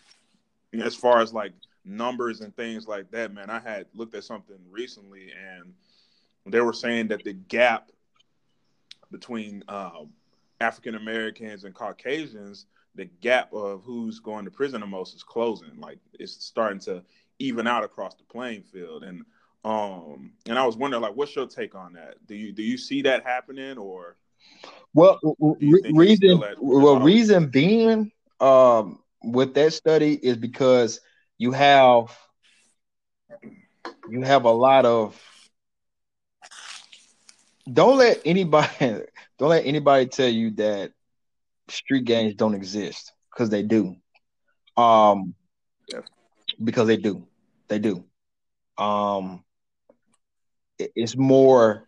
as 0.74 0.96
far 0.96 1.22
as 1.22 1.34
like 1.34 1.54
numbers 1.86 2.42
and 2.42 2.54
things 2.56 2.88
like 2.88 3.10
that, 3.12 3.34
man, 3.34 3.50
I 3.50 3.60
had 3.60 3.86
looked 3.94 4.16
at 4.16 4.26
something 4.26 4.58
recently 4.70 5.32
and 5.32 5.74
they 6.46 6.62
were 6.62 6.74
saying 6.74 7.08
that 7.10 7.24
the 7.24 7.34
gap 7.34 7.92
between 9.12 9.64
um, 9.68 10.10
African 10.60 10.96
Americans 10.96 11.64
and 11.64 11.74
Caucasians, 11.74 12.66
the 12.96 13.06
gap 13.22 13.54
of 13.54 13.84
who's 13.84 14.20
going 14.20 14.46
to 14.46 14.52
prison 14.52 14.82
the 14.82 14.88
most 14.88 15.16
is 15.16 15.24
closing. 15.24 15.80
Like 15.80 16.00
it's 16.14 16.44
starting 16.44 16.80
to 16.82 17.04
even 17.40 17.68
out 17.68 17.84
across 17.84 18.16
the 18.16 18.24
playing 18.24 18.64
field. 18.64 19.04
And 19.04 19.24
um 19.64 20.32
and 20.48 20.58
I 20.58 20.66
was 20.66 20.78
wondering 20.78 21.04
like 21.04 21.16
what's 21.16 21.36
your 21.36 21.48
take 21.48 21.76
on 21.76 21.94
that? 21.94 22.26
Do 22.26 22.36
you 22.36 22.52
do 22.52 22.64
you 22.64 22.78
see 22.78 23.02
that 23.04 23.24
happening 23.24 23.78
or 23.78 24.16
well 24.94 25.20
re- 25.62 25.84
reason 25.90 26.44
well 26.60 26.98
reason 27.00 27.50
being 27.50 28.12
um 28.40 29.00
with 29.24 29.54
that 29.56 29.74
study 29.74 30.14
is 30.14 30.38
because 30.38 31.00
you 31.38 31.52
have 31.52 32.16
you 34.10 34.22
have 34.22 34.46
a 34.46 34.52
lot 34.52 34.86
of 34.86 35.16
don't 37.72 37.98
let 37.98 38.20
anybody 38.26 38.68
don't 39.38 39.50
let 39.50 39.66
anybody 39.66 40.06
tell 40.08 40.28
you 40.30 40.52
that 40.52 40.92
street 41.70 42.06
gangs 42.06 42.36
don't 42.36 42.54
exist 42.56 43.14
because 43.32 43.50
they 43.50 43.64
do 43.64 43.96
um 44.78 45.34
yeah 45.88 46.02
because 46.64 46.88
they 46.88 46.98
do. 46.98 47.28
They 47.68 47.80
do. 47.80 48.04
Um, 48.78 49.44
it's 50.80 51.18
more 51.18 51.87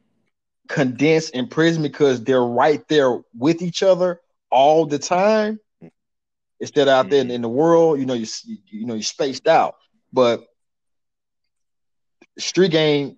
condensed 0.69 1.35
in 1.35 1.47
prison 1.47 1.83
because 1.83 2.23
they're 2.23 2.41
right 2.41 2.87
there 2.87 3.19
with 3.37 3.61
each 3.61 3.83
other 3.83 4.21
all 4.49 4.85
the 4.85 4.99
time. 4.99 5.59
Instead 6.61 6.87
of 6.87 6.93
out 6.93 7.05
mm-hmm. 7.05 7.27
there 7.27 7.35
in 7.35 7.41
the 7.41 7.49
world, 7.49 7.99
you 7.99 8.05
know, 8.05 8.13
you 8.13 8.27
you 8.67 8.85
know, 8.85 8.93
you're 8.93 9.03
spaced 9.03 9.47
out. 9.47 9.75
But 10.13 10.45
street 12.37 12.71
game 12.71 13.17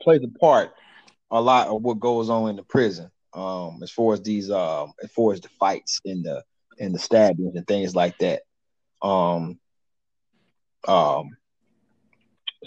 plays 0.00 0.22
a 0.22 0.38
part 0.38 0.72
a 1.30 1.40
lot 1.40 1.68
of 1.68 1.82
what 1.82 2.00
goes 2.00 2.30
on 2.30 2.50
in 2.50 2.56
the 2.56 2.62
prison. 2.62 3.10
Um, 3.34 3.80
as 3.82 3.90
far 3.90 4.14
as 4.14 4.22
these, 4.22 4.50
um, 4.50 4.92
as 5.02 5.10
far 5.10 5.32
as 5.32 5.40
the 5.40 5.48
fights 5.60 6.00
and 6.04 6.24
the 6.24 6.42
and 6.78 6.94
the 6.94 6.98
stabbings 6.98 7.54
and 7.54 7.66
things 7.66 7.94
like 7.94 8.16
that. 8.18 8.42
Um, 9.02 9.58
um, 10.86 11.36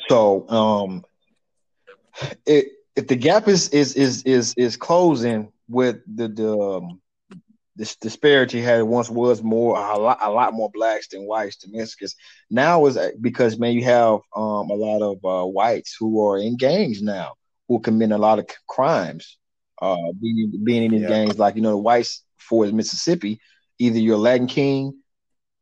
so 0.07 0.47
um, 0.49 1.05
it, 2.45 2.67
if 2.99 3.07
the 3.07 3.15
gap 3.15 3.47
is 3.47 3.69
is 3.69 3.95
is 3.95 4.23
is 4.23 4.53
is 4.57 4.75
closing 4.75 5.51
with 5.69 6.01
the 6.05 6.27
the 6.27 6.51
um, 6.51 7.01
this 7.77 7.95
disparity 7.95 8.61
had 8.61 8.83
once 8.83 9.09
was 9.09 9.41
more 9.41 9.77
a 9.77 9.97
lot 9.97 10.17
a 10.21 10.29
lot 10.29 10.53
more 10.53 10.69
blacks 10.69 11.07
than 11.07 11.25
whites 11.25 11.55
to 11.57 11.69
Mexicans. 11.71 12.15
Now 12.49 12.85
is 12.87 12.97
because 13.21 13.57
man, 13.57 13.73
you 13.73 13.85
have 13.85 14.19
um, 14.35 14.69
a 14.69 14.75
lot 14.75 15.01
of 15.01 15.17
uh, 15.23 15.47
whites 15.47 15.95
who 15.97 16.27
are 16.27 16.37
in 16.37 16.57
gangs 16.57 17.01
now 17.01 17.35
who 17.69 17.79
commit 17.79 18.11
a 18.11 18.17
lot 18.17 18.37
of 18.39 18.47
crimes. 18.67 19.37
Uh, 19.81 20.11
being 20.21 20.51
being 20.65 20.83
in 20.83 20.91
these 20.91 21.03
yeah. 21.03 21.07
gangs, 21.07 21.39
like 21.39 21.55
you 21.55 21.61
know, 21.61 21.71
the 21.71 21.77
whites 21.77 22.25
for 22.37 22.65
Mississippi, 22.65 23.39
either 23.77 23.97
you're 23.97 24.17
a 24.17 24.25
Latin 24.27 24.47
King 24.47 24.93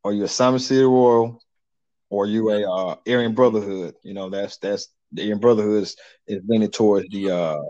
or 0.03 0.11
you're 0.11 0.25
a 0.25 0.39
Simon 0.39 0.59
City 0.59 0.81
Royal 0.81 1.39
or 2.09 2.25
you're 2.25 2.51
a 2.51 2.71
uh, 2.71 2.95
Aryan 3.07 3.35
Brotherhood. 3.35 3.93
You 4.01 4.15
know, 4.15 4.31
that's 4.31 4.57
that's 4.57 4.87
the 5.11 5.23
Aryan 5.23 5.39
Brotherhood 5.39 5.83
is, 5.83 5.95
is 6.27 6.41
leaning 6.47 6.71
towards 6.71 7.09
the 7.09 7.31
uh, 7.31 7.61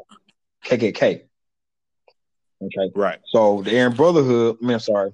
KKK. 0.65 1.23
Okay, 2.61 2.91
right. 2.95 3.19
So 3.27 3.61
the 3.61 3.71
Aryan 3.71 3.93
Brotherhood, 3.93 4.57
I 4.61 4.65
mean, 4.65 4.73
I'm 4.75 4.79
sorry, 4.79 5.11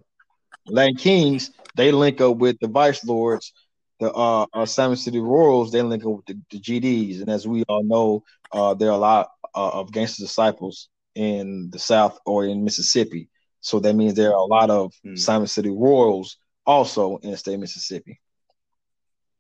Latin 0.68 0.96
Kings, 0.96 1.52
they 1.76 1.92
link 1.92 2.22
up 2.22 2.38
with 2.38 2.58
the 2.60 2.68
Vice 2.68 3.04
Lords. 3.06 3.54
The 4.00 4.12
uh, 4.12 4.46
uh, 4.54 4.66
Simon 4.66 4.98
City 4.98 5.20
Royals, 5.20 5.72
they 5.72 5.82
link 5.82 6.04
up 6.04 6.12
with 6.12 6.26
the, 6.26 6.40
the 6.50 6.60
GDs, 6.60 7.22
and 7.22 7.30
as 7.30 7.48
we 7.48 7.64
all 7.70 7.84
know, 7.84 8.24
uh, 8.52 8.74
there 8.74 8.90
are 8.90 8.96
a 8.96 8.98
lot 8.98 9.30
uh, 9.56 9.70
of 9.70 9.92
gangster 9.92 10.24
disciples 10.24 10.90
in 11.16 11.70
the 11.72 11.80
South 11.80 12.18
or 12.26 12.46
in 12.46 12.64
Mississippi. 12.64 13.30
So 13.62 13.80
that 13.80 13.94
means 13.96 14.16
there 14.16 14.32
are 14.32 14.40
a 14.40 14.44
lot 14.46 14.70
of 14.70 14.94
hmm. 15.04 15.16
Simon 15.16 15.48
City 15.48 15.70
Royals 15.70 16.38
also 16.66 17.18
in 17.18 17.32
the 17.32 17.38
state 17.38 17.54
of 17.54 17.60
Mississippi 17.60 18.20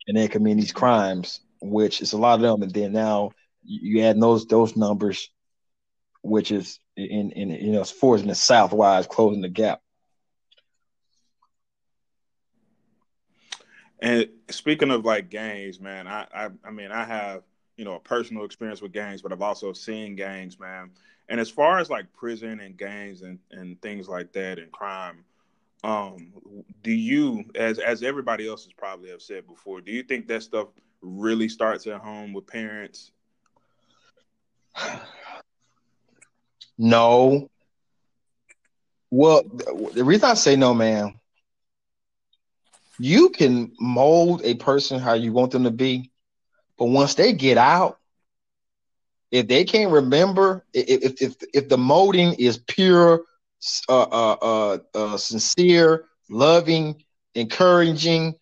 and 0.07 0.17
they 0.17 0.27
commit 0.27 0.57
these 0.57 0.71
crimes, 0.71 1.41
which 1.63 2.01
is 2.01 2.13
a 2.13 2.17
lot 2.17 2.35
of 2.35 2.41
them. 2.41 2.61
And 2.61 2.71
then 2.73 2.93
now 2.93 3.31
you 3.63 4.03
add 4.03 4.19
those 4.19 4.45
those 4.45 4.75
numbers 4.75 5.29
which 6.21 6.51
is 6.51 6.79
in 6.95 7.31
in 7.31 7.49
you 7.49 7.71
know 7.71 7.81
as 7.81 7.91
in 7.91 8.27
the 8.27 8.33
southwise 8.33 9.07
closing 9.07 9.41
the 9.41 9.49
gap. 9.49 9.81
And 13.99 14.27
speaking 14.49 14.91
of 14.91 15.05
like 15.05 15.29
gangs, 15.29 15.79
man, 15.79 16.07
I, 16.07 16.27
I 16.33 16.49
I 16.65 16.71
mean 16.71 16.91
I 16.91 17.05
have 17.05 17.43
you 17.77 17.85
know 17.85 17.95
a 17.95 17.99
personal 17.99 18.45
experience 18.45 18.81
with 18.81 18.91
gangs, 18.91 19.21
but 19.21 19.31
I've 19.31 19.41
also 19.41 19.73
seen 19.73 20.15
gangs, 20.15 20.59
man. 20.59 20.91
And 21.29 21.39
as 21.39 21.49
far 21.49 21.79
as 21.79 21.89
like 21.89 22.11
prison 22.13 22.59
and 22.59 22.77
gangs 22.77 23.21
and, 23.21 23.39
and 23.51 23.81
things 23.81 24.09
like 24.09 24.33
that 24.33 24.59
and 24.59 24.69
crime, 24.71 25.23
um, 25.83 26.33
do 26.83 26.91
you 26.91 27.45
as 27.55 27.79
as 27.79 28.03
everybody 28.03 28.47
else 28.47 28.65
has 28.65 28.73
probably 28.73 29.09
have 29.09 29.21
said 29.21 29.47
before, 29.47 29.81
do 29.81 29.91
you 29.91 30.03
think 30.03 30.27
that 30.27 30.43
stuff 30.43 30.67
really 31.03 31.49
starts 31.49 31.85
at 31.87 32.01
home 32.01 32.33
with 32.33 32.47
parents? 32.47 33.11
No. 36.77 37.49
Well, 39.11 39.43
the 39.93 40.03
reason 40.03 40.29
I 40.29 40.33
say 40.33 40.55
no, 40.55 40.73
man, 40.73 41.19
you 42.99 43.29
can 43.29 43.73
mold 43.79 44.41
a 44.43 44.55
person 44.55 44.99
how 44.99 45.13
you 45.13 45.31
want 45.33 45.51
them 45.51 45.65
to 45.65 45.71
be, 45.71 46.11
but 46.77 46.85
once 46.85 47.13
they 47.13 47.33
get 47.33 47.57
out, 47.57 47.99
if 49.29 49.47
they 49.47 49.65
can't 49.65 49.91
remember, 49.91 50.65
if 50.73 51.21
if 51.21 51.35
if 51.53 51.69
the 51.69 51.77
molding 51.77 52.33
is 52.35 52.57
pure, 52.57 53.23
uh, 53.89 54.01
uh, 54.01 54.35
uh, 54.41 54.77
uh 54.93 55.17
sincere, 55.17 56.05
loving, 56.29 57.03
encouraging, 57.35 58.35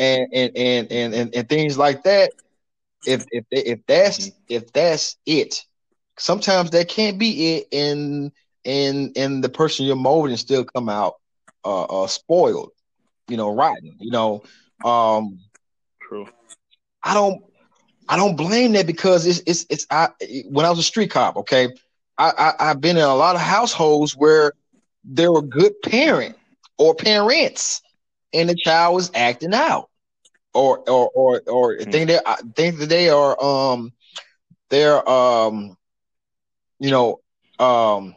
and 0.00 0.28
and 0.32 0.56
and 0.56 0.92
and 0.92 1.14
and, 1.14 1.34
and 1.34 1.48
things 1.48 1.78
like 1.78 2.02
that, 2.04 2.32
if 3.06 3.24
if 3.30 3.44
if 3.50 3.86
that's 3.86 4.28
mm-hmm. 4.28 4.38
if 4.48 4.72
that's 4.72 5.16
it, 5.26 5.64
sometimes 6.18 6.70
that 6.70 6.88
can't 6.88 7.18
be 7.18 7.56
it, 7.56 7.68
and 7.72 8.32
and 8.64 9.16
and 9.16 9.44
the 9.44 9.48
person 9.48 9.86
you're 9.86 9.96
molding 9.96 10.36
still 10.36 10.64
come 10.64 10.88
out 10.88 11.14
uh, 11.64 11.84
uh 11.84 12.06
spoiled 12.06 12.72
you 13.30 13.36
know, 13.36 13.54
rotten. 13.54 13.96
You 13.98 14.10
know, 14.10 14.42
um, 14.84 15.38
true. 16.02 16.26
I 17.02 17.14
don't, 17.14 17.42
I 18.08 18.16
don't 18.16 18.36
blame 18.36 18.72
that 18.72 18.86
because 18.86 19.26
it's 19.26 19.40
it's 19.46 19.66
it's. 19.70 19.86
I 19.90 20.08
when 20.48 20.66
I 20.66 20.70
was 20.70 20.80
a 20.80 20.82
street 20.82 21.10
cop, 21.10 21.36
okay, 21.36 21.68
I, 22.18 22.32
I 22.36 22.70
I've 22.70 22.80
been 22.80 22.96
in 22.96 23.04
a 23.04 23.14
lot 23.14 23.36
of 23.36 23.40
households 23.40 24.16
where 24.16 24.52
there 25.04 25.32
were 25.32 25.42
good 25.42 25.80
parent 25.82 26.36
or 26.76 26.94
parents, 26.94 27.80
and 28.34 28.48
the 28.48 28.56
child 28.56 28.96
was 28.96 29.10
acting 29.14 29.54
out, 29.54 29.88
or 30.54 30.78
or 30.88 31.10
or 31.10 31.42
or 31.46 31.74
mm-hmm. 31.74 31.90
think 31.90 32.08
that 32.08 32.22
I 32.26 32.36
think 32.56 32.78
that 32.78 32.88
they 32.88 33.08
are 33.08 33.42
um 33.42 33.92
they're 34.68 35.08
um 35.08 35.76
you 36.78 36.90
know 36.90 37.20
um 37.58 38.14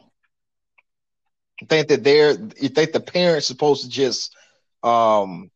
think 1.68 1.88
that 1.88 2.04
they're 2.04 2.32
you 2.60 2.68
think 2.68 2.92
the 2.92 3.00
parents 3.00 3.46
supposed 3.46 3.84
to 3.84 3.88
just 3.88 4.34
um, 4.82 5.50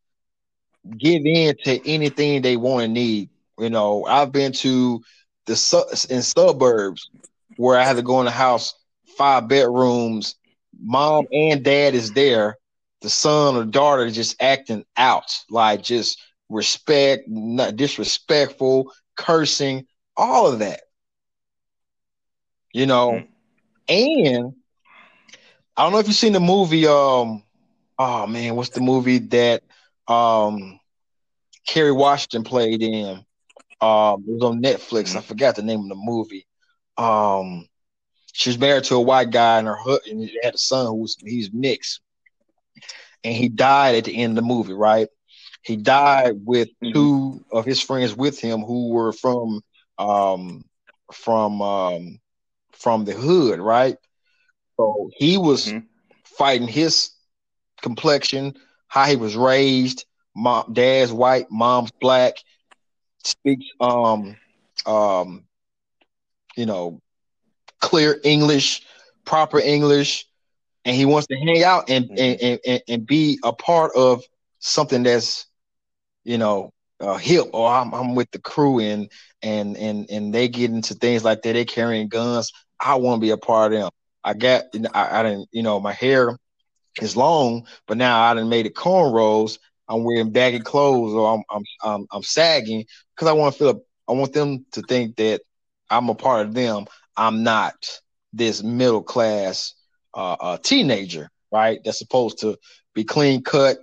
give 0.97 1.21
in 1.25 1.55
to 1.63 1.89
anything 1.89 2.41
they 2.41 2.57
want 2.57 2.85
and 2.85 2.93
need. 2.93 3.29
You 3.57 3.69
know, 3.69 4.05
I've 4.05 4.31
been 4.31 4.53
to 4.53 5.01
the 5.45 5.55
su- 5.55 5.85
in 6.09 6.21
suburbs 6.21 7.09
where 7.57 7.77
I 7.77 7.83
had 7.83 7.97
to 7.97 8.01
go 8.01 8.21
in 8.21 8.27
a 8.27 8.31
house, 8.31 8.73
five 9.17 9.47
bedrooms, 9.47 10.35
mom 10.79 11.27
and 11.31 11.63
dad 11.63 11.93
is 11.93 12.11
there. 12.13 12.57
The 13.01 13.09
son 13.09 13.55
or 13.55 13.63
daughter 13.63 14.09
just 14.09 14.41
acting 14.41 14.83
out, 14.97 15.31
like 15.49 15.81
just 15.83 16.21
respect, 16.49 17.23
not 17.27 17.75
disrespectful, 17.75 18.91
cursing, 19.15 19.85
all 20.17 20.47
of 20.47 20.59
that. 20.59 20.81
You 22.73 22.85
know, 22.85 23.11
mm-hmm. 23.89 24.35
and 24.35 24.53
I 25.75 25.83
don't 25.83 25.91
know 25.91 25.99
if 25.99 26.07
you've 26.07 26.15
seen 26.15 26.33
the 26.33 26.39
movie 26.39 26.85
um 26.87 27.43
oh 27.97 28.27
man, 28.27 28.55
what's 28.55 28.69
the 28.69 28.81
movie 28.81 29.19
that 29.19 29.63
um 30.07 30.79
Kerry 31.67 31.91
Washington 31.91 32.43
played 32.43 32.81
in? 32.81 33.25
Um, 33.81 34.25
it 34.27 34.33
was 34.33 34.43
on 34.43 34.61
Netflix. 34.61 35.15
I 35.15 35.21
forgot 35.21 35.55
the 35.55 35.61
name 35.61 35.81
of 35.81 35.89
the 35.89 35.95
movie. 35.95 36.47
Um, 36.97 37.67
she 38.33 38.49
was 38.49 38.57
married 38.57 38.85
to 38.85 38.95
a 38.95 39.01
white 39.01 39.31
guy, 39.31 39.59
and 39.59 39.67
her 39.67 39.99
and 40.09 40.29
had 40.43 40.55
a 40.55 40.57
son 40.57 40.87
who 40.87 40.95
was 40.95 41.15
he's 41.19 41.51
mixed, 41.53 42.01
and 43.23 43.35
he 43.35 43.49
died 43.49 43.95
at 43.95 44.05
the 44.05 44.17
end 44.17 44.37
of 44.37 44.43
the 44.43 44.47
movie. 44.47 44.73
Right, 44.73 45.07
he 45.61 45.75
died 45.75 46.35
with 46.45 46.69
mm-hmm. 46.81 46.93
two 46.93 47.45
of 47.51 47.65
his 47.65 47.81
friends 47.81 48.15
with 48.15 48.39
him 48.39 48.61
who 48.61 48.89
were 48.89 49.11
from 49.11 49.61
um 49.97 50.63
from 51.11 51.61
um 51.61 52.19
from 52.71 53.05
the 53.05 53.13
hood. 53.13 53.59
Right, 53.59 53.97
so 54.77 55.09
he 55.15 55.37
was 55.37 55.67
mm-hmm. 55.67 55.85
fighting 56.23 56.67
his 56.67 57.11
complexion, 57.81 58.55
how 58.87 59.05
he 59.05 59.15
was 59.15 59.35
raised. 59.35 60.05
Mom, 60.35 60.71
dad's 60.73 61.11
white, 61.11 61.47
mom's 61.51 61.91
black. 61.99 62.35
Speaks 63.23 63.65
um 63.81 64.37
um 64.85 65.43
you 66.55 66.65
know 66.65 67.01
clear 67.79 68.19
English, 68.23 68.85
proper 69.25 69.59
English, 69.59 70.25
and 70.85 70.95
he 70.95 71.05
wants 71.05 71.27
to 71.27 71.35
hang 71.35 71.63
out 71.63 71.89
and 71.89 72.05
mm-hmm. 72.05 72.45
and, 72.45 72.59
and, 72.65 72.81
and 72.87 73.05
be 73.05 73.39
a 73.43 73.51
part 73.51 73.91
of 73.95 74.23
something 74.59 75.03
that's 75.03 75.48
you 76.23 76.37
know 76.37 76.71
uh, 76.99 77.17
hip 77.17 77.47
or 77.53 77.69
I'm, 77.69 77.93
I'm 77.93 78.15
with 78.15 78.31
the 78.31 78.39
crew 78.39 78.79
and 78.79 79.09
and 79.41 79.77
and 79.77 80.09
and 80.09 80.33
they 80.33 80.47
get 80.47 80.71
into 80.71 80.93
things 80.93 81.23
like 81.23 81.41
that. 81.43 81.53
They 81.53 81.65
carrying 81.65 82.09
guns. 82.09 82.51
I 82.79 82.95
want 82.95 83.21
to 83.21 83.25
be 83.25 83.31
a 83.31 83.37
part 83.37 83.73
of 83.73 83.79
them. 83.79 83.89
I 84.23 84.33
got 84.33 84.65
I, 84.93 85.19
I 85.19 85.23
didn't 85.23 85.49
you 85.51 85.63
know 85.63 85.79
my 85.79 85.93
hair 85.93 86.37
is 87.01 87.15
long, 87.15 87.65
but 87.87 87.97
now 87.97 88.21
I 88.21 88.33
done 88.33 88.49
made 88.49 88.65
it 88.65 88.75
cornrows. 88.75 89.57
I'm 89.87 90.03
wearing 90.03 90.31
baggy 90.31 90.59
clothes 90.59 91.13
or 91.13 91.33
I'm 91.35 91.43
I'm 91.49 91.63
I'm, 91.83 92.07
I'm 92.11 92.23
sagging 92.23 92.85
because 93.15 93.27
I 93.27 93.33
want 93.33 93.53
to 93.55 93.59
feel 93.59 93.81
I 94.07 94.13
want 94.13 94.33
them 94.33 94.65
to 94.73 94.81
think 94.81 95.15
that 95.17 95.41
I'm 95.89 96.09
a 96.09 96.15
part 96.15 96.45
of 96.47 96.53
them. 96.53 96.85
I'm 97.17 97.43
not 97.43 97.75
this 98.33 98.63
middle 98.63 99.03
class 99.03 99.73
uh, 100.13 100.33
uh, 100.39 100.57
teenager, 100.57 101.29
right? 101.51 101.79
That's 101.83 101.99
supposed 101.99 102.39
to 102.39 102.57
be 102.93 103.03
clean 103.03 103.43
cut, 103.43 103.77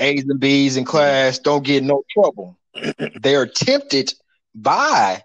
A's 0.00 0.24
and 0.24 0.40
B's 0.40 0.76
in 0.76 0.84
class, 0.84 1.38
don't 1.38 1.64
get 1.64 1.84
no 1.84 2.02
trouble. 2.10 2.58
They're 3.20 3.46
tempted 3.46 4.14
by 4.54 5.22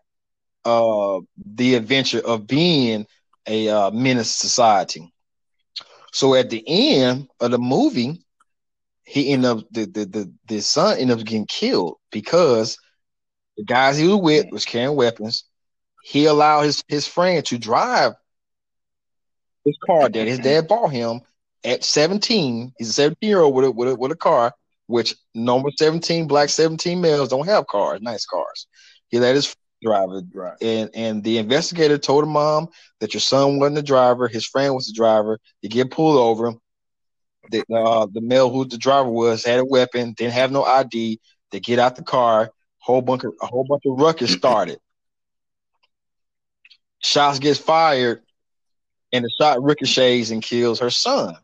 uh, 0.65 1.19
the 1.37 1.75
adventure 1.75 2.19
of 2.19 2.47
being 2.47 3.07
a 3.47 3.69
uh, 3.69 3.91
menace 3.91 4.31
society. 4.31 5.11
So 6.11 6.35
at 6.35 6.49
the 6.49 6.63
end 6.67 7.29
of 7.39 7.51
the 7.51 7.57
movie, 7.57 8.21
he 9.03 9.31
ended 9.31 9.51
up 9.51 9.65
the 9.71 9.85
the 9.85 10.05
the, 10.05 10.33
the 10.47 10.61
son 10.61 10.97
ended 10.97 11.19
up 11.19 11.25
getting 11.25 11.45
killed 11.45 11.97
because 12.11 12.77
the 13.57 13.63
guys 13.63 13.97
he 13.97 14.07
was 14.07 14.21
with 14.21 14.45
was 14.51 14.65
carrying 14.65 14.95
weapons. 14.95 15.45
He 16.03 16.25
allowed 16.25 16.63
his 16.63 16.83
his 16.87 17.07
friend 17.07 17.45
to 17.45 17.57
drive 17.57 18.13
his 19.63 19.77
car 19.85 20.09
that 20.09 20.27
his 20.27 20.39
dad 20.39 20.67
bought 20.67 20.91
him 20.91 21.21
at 21.63 21.83
17. 21.83 22.73
He's 22.77 22.89
a 22.89 22.93
17 22.93 23.29
year 23.29 23.41
old 23.41 23.55
with 23.55 23.65
a, 23.65 23.71
with 23.71 23.89
a 23.89 23.95
with 23.95 24.11
a 24.11 24.15
car, 24.15 24.53
which 24.87 25.15
number 25.33 25.69
17 25.77 26.27
black 26.27 26.49
17 26.49 26.99
males 27.01 27.29
don't 27.29 27.47
have 27.47 27.67
cars, 27.67 28.01
nice 28.01 28.25
cars. 28.25 28.67
He 29.09 29.19
let 29.19 29.35
his 29.35 29.55
driver. 29.83 30.21
Right. 30.33 30.57
And 30.61 30.89
and 30.93 31.23
the 31.23 31.37
investigator 31.37 31.97
told 31.97 32.23
her 32.25 32.29
mom 32.29 32.67
that 32.99 33.13
your 33.13 33.21
son 33.21 33.59
wasn't 33.59 33.75
the 33.75 33.83
driver, 33.83 34.27
his 34.27 34.45
friend 34.45 34.73
was 34.73 34.87
the 34.87 34.93
driver. 34.93 35.39
He 35.61 35.69
get 35.69 35.91
pulled 35.91 36.17
over. 36.17 36.53
The 37.51 37.63
uh, 37.73 38.07
the 38.11 38.21
male 38.21 38.49
who 38.49 38.65
the 38.65 38.77
driver 38.77 39.09
was 39.09 39.45
had 39.45 39.59
a 39.59 39.65
weapon, 39.65 40.13
didn't 40.13 40.33
have 40.33 40.51
no 40.51 40.63
ID. 40.63 41.19
They 41.51 41.59
get 41.59 41.79
out 41.79 41.95
the 41.95 42.03
car, 42.03 42.49
whole 42.79 43.01
bunch 43.01 43.23
of 43.23 43.33
a 43.41 43.45
whole 43.45 43.65
bunch 43.69 43.83
of 43.85 43.99
ruckus 43.99 44.33
started. 44.37 44.79
Shots 46.99 47.37
gets 47.37 47.59
fired, 47.59 48.23
and 49.13 49.23
the 49.23 49.29
shot 49.39 49.61
ricochets 49.61 50.31
and 50.31 50.41
kills 50.41 50.79
her 50.79 50.89
son. 50.89 51.35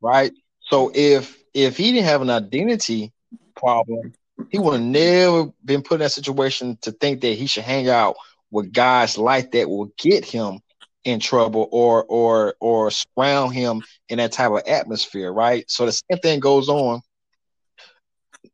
Right. 0.00 0.32
So 0.62 0.90
if 0.92 1.37
if 1.64 1.76
he 1.76 1.92
didn't 1.92 2.06
have 2.06 2.22
an 2.22 2.30
identity 2.30 3.12
problem, 3.56 4.12
he 4.48 4.58
would 4.58 4.74
have 4.74 4.82
never 4.82 5.50
been 5.64 5.82
put 5.82 5.94
in 5.96 6.00
that 6.00 6.12
situation 6.12 6.78
to 6.82 6.92
think 6.92 7.20
that 7.20 7.36
he 7.36 7.46
should 7.46 7.64
hang 7.64 7.88
out 7.88 8.16
with 8.50 8.72
guys 8.72 9.18
like 9.18 9.52
that 9.52 9.68
will 9.68 9.90
get 9.98 10.24
him 10.24 10.60
in 11.04 11.20
trouble 11.20 11.68
or 11.72 12.04
or 12.04 12.54
or 12.60 12.90
surround 12.90 13.54
him 13.54 13.82
in 14.08 14.18
that 14.18 14.32
type 14.32 14.50
of 14.52 14.62
atmosphere, 14.66 15.32
right? 15.32 15.64
So 15.68 15.86
the 15.86 15.92
same 15.92 16.18
thing 16.22 16.40
goes 16.40 16.68
on. 16.68 17.00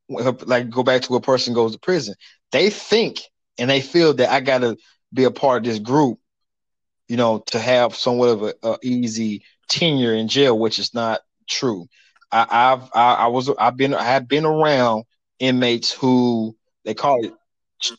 Like 0.08 0.70
go 0.70 0.82
back 0.82 1.02
to 1.02 1.14
a 1.16 1.20
person 1.20 1.54
goes 1.54 1.72
to 1.72 1.78
prison. 1.78 2.14
They 2.52 2.70
think 2.70 3.22
and 3.58 3.68
they 3.68 3.80
feel 3.82 4.14
that 4.14 4.30
I 4.30 4.40
got 4.40 4.58
to 4.58 4.76
be 5.12 5.24
a 5.24 5.30
part 5.30 5.58
of 5.58 5.64
this 5.64 5.78
group, 5.78 6.18
you 7.08 7.16
know, 7.16 7.44
to 7.48 7.58
have 7.58 7.94
somewhat 7.94 8.30
of 8.30 8.42
a, 8.42 8.54
a 8.62 8.78
easy 8.82 9.44
tenure 9.68 10.14
in 10.14 10.28
jail, 10.28 10.58
which 10.58 10.78
is 10.78 10.94
not 10.94 11.20
true. 11.48 11.86
I, 12.34 12.46
I've 12.50 12.90
I, 12.94 13.14
I 13.14 13.26
was 13.28 13.48
I've 13.58 13.76
been 13.76 13.94
I 13.94 14.02
have 14.02 14.28
been 14.28 14.44
around 14.44 15.04
inmates 15.38 15.92
who 15.92 16.56
they 16.84 16.94
call 16.94 17.24
it 17.24 17.32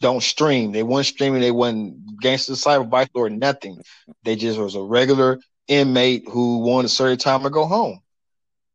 don't 0.02 0.24
stream. 0.24 0.72
They 0.72 0.84
weren't 0.84 1.06
streaming. 1.06 1.42
They 1.42 1.52
weren't 1.52 2.20
gangster 2.20 2.54
cyber 2.54 2.90
bike 2.90 3.12
or 3.14 3.30
nothing. 3.30 3.82
They 4.24 4.36
just 4.36 4.60
was 4.60 4.76
a 4.76 4.82
regular 4.82 5.40
inmate 5.68 6.28
who 6.28 6.60
wanted 6.60 6.88
a 6.88 6.90
certain 6.90 7.18
time 7.18 7.44
to 7.44 7.50
go 7.50 7.66
home. 7.66 8.00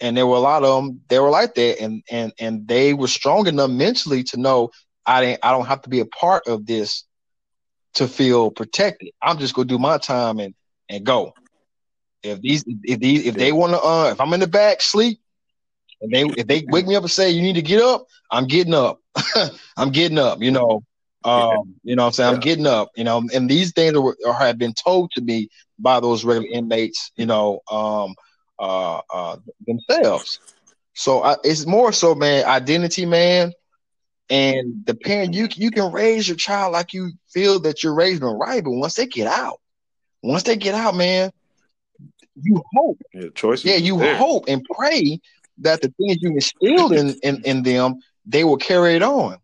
And 0.00 0.16
there 0.16 0.26
were 0.26 0.36
a 0.36 0.40
lot 0.40 0.64
of 0.64 0.82
them. 0.82 1.00
They 1.08 1.18
were 1.18 1.30
like 1.30 1.54
that, 1.54 1.80
and 1.80 2.02
and 2.10 2.32
and 2.40 2.66
they 2.66 2.94
were 2.94 3.08
strong 3.08 3.46
enough 3.46 3.70
mentally 3.70 4.22
to 4.24 4.40
know 4.40 4.70
I 5.04 5.20
didn't. 5.20 5.40
I 5.42 5.52
don't 5.52 5.66
have 5.66 5.82
to 5.82 5.90
be 5.90 6.00
a 6.00 6.06
part 6.06 6.46
of 6.46 6.64
this 6.64 7.04
to 7.94 8.08
feel 8.08 8.50
protected. 8.50 9.10
I'm 9.22 9.38
just 9.38 9.54
gonna 9.54 9.68
do 9.68 9.78
my 9.78 9.98
time 9.98 10.38
and 10.38 10.54
and 10.88 11.04
go. 11.04 11.34
If 12.22 12.40
these 12.40 12.64
if 12.66 13.00
these 13.00 13.26
if 13.26 13.34
they 13.34 13.52
want 13.52 13.72
to 13.72 13.80
uh 13.80 14.10
if 14.10 14.20
I'm 14.20 14.32
in 14.32 14.40
the 14.40 14.46
back 14.46 14.80
sleep, 14.80 15.20
and 16.00 16.10
they 16.12 16.22
if 16.22 16.46
they 16.46 16.64
wake 16.68 16.86
me 16.86 16.96
up 16.96 17.02
and 17.02 17.10
say 17.10 17.30
you 17.30 17.42
need 17.42 17.54
to 17.54 17.62
get 17.62 17.82
up, 17.82 18.06
I'm 18.30 18.46
getting 18.46 18.74
up. 18.74 19.00
I'm 19.76 19.90
getting 19.90 20.18
up. 20.18 20.40
You 20.40 20.50
know, 20.50 20.82
um, 21.24 21.74
you 21.82 21.96
know 21.96 22.06
I'm 22.06 22.12
saying? 22.12 22.30
Yeah. 22.30 22.34
I'm 22.34 22.40
getting 22.40 22.66
up, 22.66 22.90
you 22.96 23.04
know, 23.04 23.22
and 23.34 23.48
these 23.48 23.72
things 23.72 23.96
are, 23.96 24.16
are, 24.26 24.34
have 24.34 24.58
been 24.58 24.72
told 24.72 25.10
to 25.12 25.20
me 25.20 25.48
by 25.78 26.00
those 26.00 26.24
regular 26.24 26.48
inmates, 26.50 27.12
you 27.16 27.26
know, 27.26 27.60
um, 27.70 28.14
uh, 28.58 29.00
uh, 29.12 29.36
themselves. 29.66 30.40
So 30.94 31.22
I, 31.22 31.36
it's 31.44 31.66
more 31.66 31.92
so, 31.92 32.14
man, 32.14 32.44
identity, 32.44 33.06
man, 33.06 33.52
and 34.28 34.84
the 34.86 34.94
parent. 34.94 35.34
You 35.34 35.48
you 35.54 35.70
can 35.70 35.92
raise 35.92 36.26
your 36.26 36.36
child 36.36 36.72
like 36.72 36.92
you 36.92 37.12
feel 37.32 37.60
that 37.60 37.82
you're 37.82 37.94
raising 37.94 38.26
them 38.26 38.38
right, 38.38 38.62
but 38.62 38.72
once 38.72 38.94
they 38.94 39.06
get 39.06 39.26
out, 39.26 39.60
once 40.22 40.42
they 40.42 40.56
get 40.56 40.74
out, 40.74 40.94
man, 40.94 41.30
you 42.40 42.62
hope. 42.74 43.00
Yeah, 43.12 43.28
choice. 43.34 43.64
Yeah, 43.64 43.76
you 43.76 43.98
there. 43.98 44.16
hope 44.16 44.44
and 44.48 44.64
pray 44.74 45.20
that 45.60 45.80
the 45.82 45.92
things 45.98 46.18
you 46.20 46.30
instilled 46.30 46.92
in, 46.92 47.14
in 47.22 47.42
in 47.44 47.62
them, 47.62 48.00
they 48.26 48.44
will 48.44 48.56
carry 48.56 48.94
it 48.94 49.02
on 49.02 49.38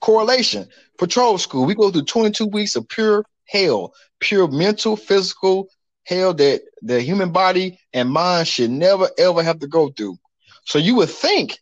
correlation. 0.00 0.68
Patrol 0.98 1.38
school, 1.38 1.64
we 1.64 1.74
go 1.74 1.90
through 1.90 2.04
22 2.04 2.46
weeks 2.46 2.76
of 2.76 2.88
pure 2.88 3.24
hell, 3.46 3.94
pure 4.20 4.48
mental, 4.48 4.96
physical 4.96 5.68
hell 6.04 6.34
that 6.34 6.62
the 6.82 7.00
human 7.00 7.32
body 7.32 7.78
and 7.92 8.10
mind 8.10 8.48
should 8.48 8.70
never 8.70 9.08
ever 9.18 9.42
have 9.42 9.58
to 9.60 9.66
go 9.66 9.90
through. 9.90 10.16
So 10.64 10.78
you 10.78 10.94
would 10.96 11.10
think 11.10 11.58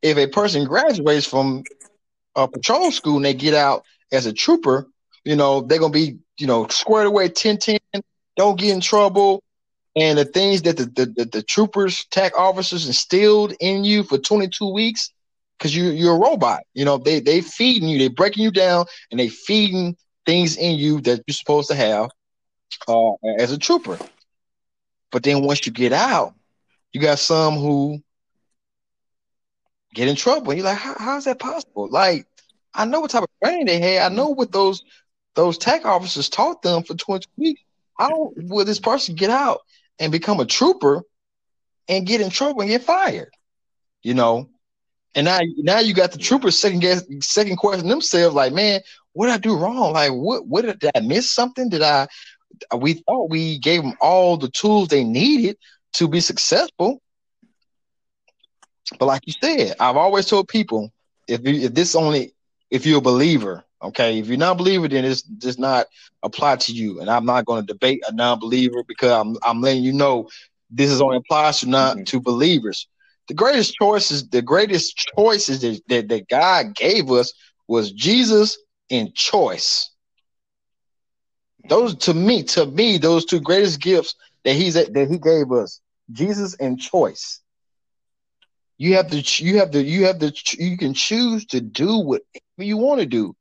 if 0.00 0.16
a 0.16 0.26
person 0.26 0.64
graduates 0.64 1.26
from 1.26 1.62
a 2.34 2.48
patrol 2.48 2.90
school 2.90 3.16
and 3.16 3.24
they 3.24 3.34
get 3.34 3.54
out 3.54 3.84
as 4.10 4.26
a 4.26 4.32
trooper, 4.32 4.88
you 5.24 5.36
know, 5.36 5.60
they're 5.60 5.78
gonna 5.78 5.92
be, 5.92 6.18
you 6.38 6.46
know, 6.46 6.66
squared 6.68 7.06
away 7.06 7.28
10 7.28 7.58
10, 7.58 7.78
don't 8.36 8.58
get 8.58 8.70
in 8.70 8.80
trouble. 8.80 9.42
And 9.94 10.18
the 10.18 10.24
things 10.24 10.62
that 10.62 10.78
the, 10.78 10.84
the, 10.86 11.06
the, 11.06 11.24
the 11.26 11.42
troopers, 11.42 12.06
TAC 12.10 12.36
officers 12.38 12.86
instilled 12.86 13.54
in 13.60 13.84
you 13.84 14.02
for 14.02 14.16
22 14.16 14.72
weeks, 14.72 15.12
because 15.58 15.76
you 15.76 15.90
you're 15.90 16.16
a 16.16 16.18
robot. 16.18 16.62
You 16.74 16.84
know, 16.84 16.98
they 16.98 17.20
they 17.20 17.40
feeding 17.40 17.88
you, 17.88 17.98
they 17.98 18.08
breaking 18.08 18.42
you 18.42 18.50
down, 18.50 18.86
and 19.10 19.20
they 19.20 19.28
feeding 19.28 19.96
things 20.26 20.56
in 20.56 20.76
you 20.76 21.00
that 21.02 21.22
you're 21.26 21.34
supposed 21.34 21.68
to 21.68 21.74
have 21.74 22.10
uh, 22.88 23.12
as 23.38 23.52
a 23.52 23.58
trooper. 23.58 23.98
But 25.10 25.22
then 25.22 25.44
once 25.44 25.66
you 25.66 25.72
get 25.72 25.92
out, 25.92 26.34
you 26.92 27.00
got 27.00 27.18
some 27.18 27.54
who 27.54 28.02
get 29.94 30.08
in 30.08 30.16
trouble. 30.16 30.50
And 30.50 30.58
you're 30.58 30.68
like, 30.68 30.78
how, 30.78 30.94
how 30.98 31.16
is 31.18 31.24
that 31.24 31.38
possible? 31.38 31.88
Like, 31.88 32.26
I 32.74 32.84
know 32.84 33.00
what 33.00 33.10
type 33.10 33.24
of 33.24 33.28
training 33.44 33.66
they 33.66 33.78
had. 33.78 34.10
I 34.10 34.14
know 34.14 34.28
what 34.28 34.52
those 34.52 34.82
those 35.34 35.58
TAC 35.58 35.84
officers 35.84 36.28
taught 36.28 36.62
them 36.62 36.82
for 36.82 36.94
20 36.94 37.26
weeks. 37.36 37.62
How 37.98 38.32
will 38.36 38.64
this 38.64 38.80
person 38.80 39.14
get 39.14 39.30
out 39.30 39.60
and 40.02 40.12
become 40.12 40.40
a 40.40 40.44
trooper 40.44 41.02
and 41.88 42.06
get 42.06 42.20
in 42.20 42.30
trouble 42.30 42.60
and 42.60 42.70
get 42.70 42.82
fired? 42.82 43.32
You 44.02 44.14
know, 44.14 44.48
and 45.14 45.26
now, 45.26 45.40
now 45.58 45.78
you 45.78 45.94
got 45.94 46.12
the 46.12 46.18
troopers 46.18 46.58
second 46.58 46.80
guess, 46.80 47.04
second 47.20 47.56
question 47.56 47.88
themselves, 47.88 48.34
like, 48.34 48.52
man, 48.52 48.80
what 49.12 49.26
did 49.26 49.34
I 49.34 49.38
do 49.38 49.56
wrong? 49.56 49.92
Like, 49.92 50.10
what, 50.12 50.46
what 50.46 50.64
did, 50.64 50.78
did 50.78 50.90
I 50.94 51.00
miss 51.00 51.30
something? 51.30 51.68
Did 51.68 51.82
I? 51.82 52.08
We 52.76 52.94
thought 52.94 53.30
we 53.30 53.58
gave 53.58 53.82
them 53.82 53.94
all 54.00 54.36
the 54.36 54.48
tools 54.48 54.88
they 54.88 55.04
needed 55.04 55.56
to 55.94 56.08
be 56.08 56.20
successful, 56.20 57.00
but 58.98 59.06
like 59.06 59.22
you 59.26 59.32
said, 59.40 59.76
I've 59.80 59.96
always 59.96 60.26
told 60.26 60.48
people, 60.48 60.92
if 61.28 61.46
you, 61.46 61.66
if 61.66 61.74
this 61.74 61.94
only, 61.94 62.34
if 62.70 62.86
you're 62.86 62.98
a 62.98 63.02
believer, 63.02 63.64
okay, 63.82 64.18
if 64.18 64.28
you're 64.28 64.36
not 64.38 64.52
a 64.52 64.58
believer, 64.58 64.88
then 64.88 65.04
this 65.04 65.22
does 65.22 65.58
not 65.58 65.86
apply 66.22 66.56
to 66.56 66.72
you. 66.72 67.00
And 67.00 67.10
I'm 67.10 67.24
not 67.24 67.44
going 67.44 67.66
to 67.66 67.72
debate 67.72 68.02
a 68.06 68.12
non-believer 68.12 68.84
because 68.86 69.10
I'm 69.10 69.36
I'm 69.42 69.60
letting 69.60 69.82
you 69.82 69.92
know 69.92 70.28
this 70.70 70.90
is 70.90 71.00
only 71.00 71.18
applies 71.18 71.60
to 71.60 71.68
not 71.68 71.96
mm-hmm. 71.96 72.04
to 72.04 72.20
believers 72.20 72.86
the 73.28 73.34
greatest 73.34 73.74
choices, 73.74 74.28
the 74.28 74.42
greatest 74.42 74.96
choices 75.16 75.60
that, 75.60 75.80
that, 75.88 76.08
that 76.08 76.28
God 76.28 76.74
gave 76.74 77.10
us 77.10 77.32
was 77.68 77.92
Jesus 77.92 78.58
and 78.90 79.14
choice. 79.14 79.90
Those 81.68 81.94
to 81.98 82.14
me, 82.14 82.42
to 82.42 82.66
me, 82.66 82.98
those 82.98 83.24
two 83.24 83.40
greatest 83.40 83.80
gifts 83.80 84.16
that 84.44 84.54
he's 84.54 84.74
that 84.74 85.08
he 85.10 85.18
gave 85.18 85.52
us, 85.52 85.80
Jesus 86.10 86.54
and 86.56 86.78
choice. 86.78 87.40
You 88.78 88.96
have 88.96 89.10
to, 89.10 89.20
you 89.44 89.58
have 89.58 89.70
to, 89.70 89.82
you 89.82 90.06
have 90.06 90.18
to, 90.18 90.32
you 90.58 90.76
can 90.76 90.92
choose 90.92 91.46
to 91.46 91.60
do 91.60 91.98
whatever 91.98 92.26
you 92.58 92.76
want 92.76 93.00
to 93.00 93.06
do. 93.06 93.36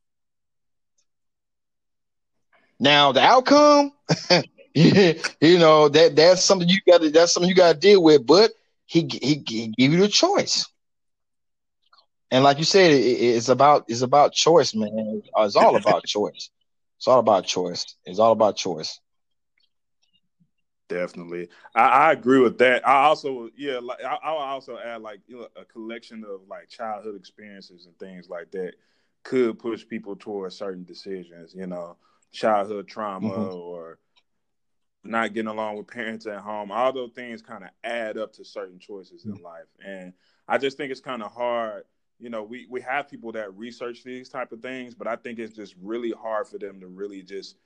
Now 2.82 3.14
the 3.14 3.22
outcome, 3.22 3.94
you 4.76 5.60
know 5.60 5.90
that 5.90 6.16
that's 6.16 6.44
something 6.44 6.68
you 6.70 6.80
got 6.88 7.02
to 7.02 7.12
that's 7.12 7.34
something 7.34 7.50
you 7.50 7.56
got 7.56 7.74
to 7.74 7.80
deal 7.80 8.04
with. 8.04 8.26
But 8.28 8.52
he 8.86 9.08
he, 9.12 9.44
he 9.48 9.68
give 9.78 9.94
you 9.94 10.00
the 10.00 10.10
choice. 10.10 10.68
And 12.32 12.44
like 12.44 12.60
you 12.60 12.66
said, 12.66 12.92
it, 12.92 13.04
it's 13.04 13.50
about 13.50 13.86
it's 13.88 14.02
about 14.02 14.34
choice, 14.34 14.76
man. 14.76 15.22
It's 15.38 15.56
all 15.56 15.76
about 15.76 16.06
choice. 16.06 16.50
It's 16.98 17.08
all 17.08 17.20
about 17.20 17.46
choice. 17.46 17.86
It's 18.06 18.20
all 18.20 18.34
about 18.34 18.58
choice. 18.58 19.00
Definitely, 20.90 21.50
I, 21.76 21.88
I 21.88 22.12
agree 22.14 22.40
with 22.40 22.58
that. 22.60 22.88
I 22.88 23.06
also, 23.06 23.50
yeah, 23.58 23.80
like 23.80 24.04
I, 24.04 24.16
I 24.16 24.50
also 24.52 24.78
add 24.78 25.02
like 25.02 25.22
you 25.28 25.38
know, 25.40 25.48
a 25.56 25.66
collection 25.66 26.24
of 26.24 26.48
like 26.48 26.70
childhood 26.70 27.16
experiences 27.16 27.86
and 27.86 27.98
things 27.98 28.30
like 28.30 28.52
that 28.52 28.74
could 29.24 29.60
push 29.60 29.88
people 29.88 30.16
towards 30.16 30.58
certain 30.58 30.84
decisions. 30.84 31.54
You 31.56 31.68
know, 31.68 31.98
childhood 32.32 32.88
trauma 32.88 33.30
mm-hmm. 33.30 33.56
or 33.56 34.00
not 35.04 35.34
getting 35.34 35.50
along 35.50 35.78
with 35.78 35.88
parents 35.88 36.28
at 36.28 36.40
home, 36.40 36.72
all 36.72 36.94
those 36.94 37.12
things 37.12 37.42
kind 37.42 37.64
of 37.64 37.70
add 37.84 38.18
up 38.18 38.34
to 38.34 38.46
certain 38.46 38.80
choices 38.80 39.26
in 39.26 39.36
life. 39.42 39.66
And 39.86 40.14
I 40.48 40.58
just 40.58 40.78
think 40.78 40.92
it's 40.92 41.02
kind 41.02 41.24
of 41.24 41.32
hard. 41.32 41.84
You 42.20 42.30
know, 42.30 42.44
we, 42.44 42.68
we 42.70 42.82
have 42.82 43.10
people 43.10 43.32
that 43.32 43.56
research 43.56 44.04
these 44.04 44.30
type 44.30 44.52
of 44.52 44.62
things, 44.62 44.94
but 44.94 45.08
I 45.08 45.16
think 45.16 45.40
it's 45.40 45.56
just 45.56 45.76
really 45.82 46.12
hard 46.12 46.48
for 46.48 46.60
them 46.60 46.80
to 46.82 46.88
really 46.88 47.24
just 47.24 47.58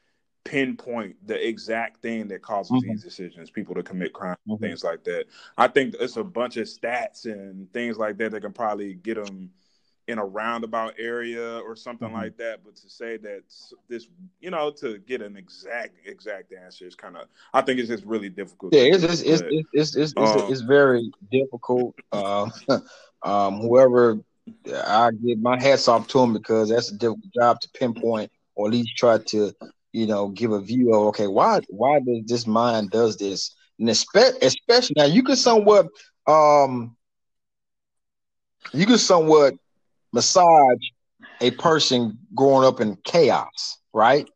pinpoint 0.46 1.16
the 1.28 1.46
exact 1.46 2.02
thing 2.02 2.30
that 2.30 2.42
causes 2.42 2.72
mm-hmm. 2.72 2.92
these 2.92 3.04
decisions, 3.04 3.52
people 3.52 3.76
to 3.76 3.84
commit 3.84 4.14
crime, 4.14 4.38
mm-hmm. 4.48 4.64
things 4.64 4.84
like 4.84 5.04
that. 5.04 5.26
I 5.58 5.68
think 5.68 5.96
it's 6.00 6.16
a 6.16 6.24
bunch 6.24 6.56
of 6.56 6.68
stats 6.68 7.26
and 7.26 7.72
things 7.74 7.98
like 7.98 8.18
that 8.20 8.32
that 8.32 8.42
can 8.42 8.54
probably 8.54 8.94
get 8.94 9.16
them– 9.24 9.52
in 10.08 10.20
a 10.20 10.26
roundabout 10.26 10.94
area 11.00 11.60
or 11.60 11.76
something 11.76 12.10
mm-hmm. 12.10 12.18
like 12.18 12.38
that. 12.38 12.64
But 12.64 12.76
to 12.78 12.90
say 12.90 13.18
that 13.18 13.44
this, 13.88 14.08
you 14.40 14.52
know, 14.52 14.72
to 14.72 15.00
get 15.00 15.22
an 15.22 15.36
exact 15.36 15.96
exact 16.06 16.54
answer 16.54 16.86
is 16.86 16.96
kind 16.96 17.18
of, 17.18 17.28
I 17.54 17.62
think 17.62 17.80
it's 17.80 17.90
just 17.90 18.06
really 18.06 18.30
difficult. 18.30 18.74
Yeah, 18.74 18.84
it's 18.84 19.04
it's, 19.04 19.22
it's 19.22 19.44
it's, 19.74 19.96
it's, 19.96 20.14
um, 20.18 20.24
it's, 20.24 20.52
it's, 20.52 20.62
very 20.62 21.12
difficult. 21.32 21.96
Uh, 22.12 22.50
um, 23.24 23.60
whoever 23.60 24.20
I 24.74 25.12
give 25.12 25.40
my 25.40 25.62
hats 25.62 25.88
off 25.88 26.08
to 26.10 26.20
him 26.20 26.34
because 26.34 26.70
that's 26.70 26.92
a 26.92 26.98
difficult 26.98 27.34
job 27.34 27.60
to 27.62 27.70
pinpoint 27.70 28.32
or 28.56 28.68
at 28.68 28.74
least 28.74 28.96
try 28.96 29.18
to, 29.18 29.54
you 29.92 30.06
know, 30.06 30.30
give 30.30 30.52
a 30.52 30.62
view 30.62 30.94
of 30.94 31.08
okay, 31.08 31.28
why 31.28 31.62
why 31.70 32.00
does 32.00 32.24
this 32.28 32.46
mind 32.46 32.92
does 32.92 33.18
this, 33.18 33.56
and 33.80 33.90
especially, 33.90 34.40
especially 34.42 34.94
now 34.98 35.06
you 35.06 35.24
could 35.24 35.38
somewhat 35.38 35.88
um 36.28 36.96
you 38.74 38.86
could 38.86 39.00
somewhat 39.00 39.54
massage 40.16 40.80
a 41.42 41.52
person 41.52 42.18
growing 42.34 42.66
up 42.66 42.80
in 42.80 42.98
chaos, 43.04 43.78
right? 43.94 44.28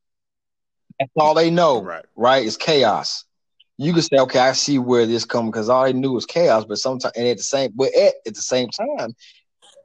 That's 0.99 1.11
all 1.15 1.33
they 1.33 1.49
know, 1.49 1.81
right? 1.81 2.05
Right? 2.15 2.45
It's 2.45 2.57
chaos. 2.57 3.23
You 3.77 3.93
can 3.93 4.01
say, 4.01 4.17
okay, 4.19 4.39
I 4.39 4.51
see 4.51 4.77
where 4.77 5.05
this 5.05 5.23
comes 5.23 5.51
because 5.51 5.69
all 5.69 5.85
they 5.85 5.93
knew 5.93 6.11
was 6.11 6.25
chaos. 6.25 6.65
But 6.65 6.79
sometimes, 6.79 7.13
and 7.15 7.25
at 7.25 7.37
the 7.37 7.43
same, 7.43 7.71
but 7.73 7.95
at, 7.95 8.13
at 8.27 8.35
the 8.35 8.41
same 8.41 8.67
time, 8.69 9.15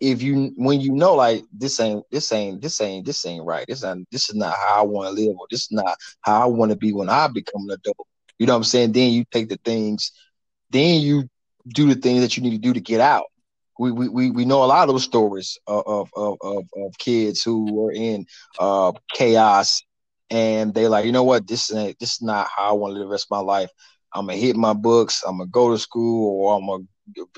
if 0.01 0.21
you 0.21 0.53
when 0.57 0.81
you 0.81 0.93
know 0.93 1.15
like 1.15 1.45
this 1.53 1.79
ain't 1.79 2.05
this 2.11 2.33
ain't 2.33 2.61
this 2.61 2.81
ain't 2.81 3.07
this 3.07 3.25
ain't 3.25 3.45
right. 3.45 3.65
This 3.69 3.85
ain't 3.85 4.11
this 4.11 4.29
is 4.29 4.35
not 4.35 4.57
how 4.57 4.81
I 4.81 4.83
want 4.83 5.17
to 5.17 5.23
live, 5.23 5.37
or 5.39 5.47
this 5.49 5.63
is 5.63 5.71
not 5.71 5.97
how 6.23 6.43
I 6.43 6.47
want 6.47 6.73
to 6.73 6.77
be 6.77 6.93
when 6.93 7.09
I 7.09 7.29
become 7.29 7.63
an 7.69 7.77
adult. 7.77 8.09
You 8.41 8.47
know 8.47 8.55
what 8.55 8.59
I'm 8.59 8.65
saying? 8.65 8.93
Then 8.93 9.13
you 9.13 9.25
take 9.31 9.49
the 9.49 9.61
things, 9.65 10.11
then 10.71 11.01
you 11.01 11.29
do 11.69 11.87
the 11.87 12.01
things 12.01 12.21
that 12.23 12.37
you 12.37 12.43
need 12.43 12.51
to 12.51 12.59
do 12.59 12.73
to 12.73 12.81
get 12.81 13.01
out 13.01 13.27
we, 13.79 13.91
we, 13.93 14.31
we 14.31 14.45
know 14.45 14.65
a 14.65 14.67
lot 14.67 14.89
of 14.89 14.95
those 14.95 15.05
stories 15.05 15.59
of, 15.67 15.83
of, 15.87 16.09
of, 16.43 16.65
of 16.77 16.99
kids 16.99 17.43
who 17.43 17.73
were 17.73 17.93
in 17.93 18.27
uh, 18.59 18.93
chaos 19.15 19.83
and 20.31 20.75
they 20.75 20.89
like, 20.89 21.05
you 21.05 21.13
know 21.13 21.25
what, 21.25 21.47
this 21.47 21.71
is 21.71 21.95
this 22.01 22.13
is 22.15 22.23
not 22.23 22.49
how 22.55 22.71
I 22.71 22.73
want 22.73 22.93
to 22.93 22.99
live 22.99 23.09
the 23.09 23.13
rest 23.13 23.27
of 23.31 23.37
my 23.37 23.41
life. 23.41 23.71
I'm 24.15 24.27
gonna 24.27 24.39
hit 24.39 24.57
my 24.57 24.73
books, 24.73 25.23
I'm 25.27 25.39
gonna 25.39 25.51
go 25.51 25.71
to 25.71 25.79
school, 25.79 26.41
or 26.43 26.57
I'm 26.57 26.67
gonna 26.67 26.85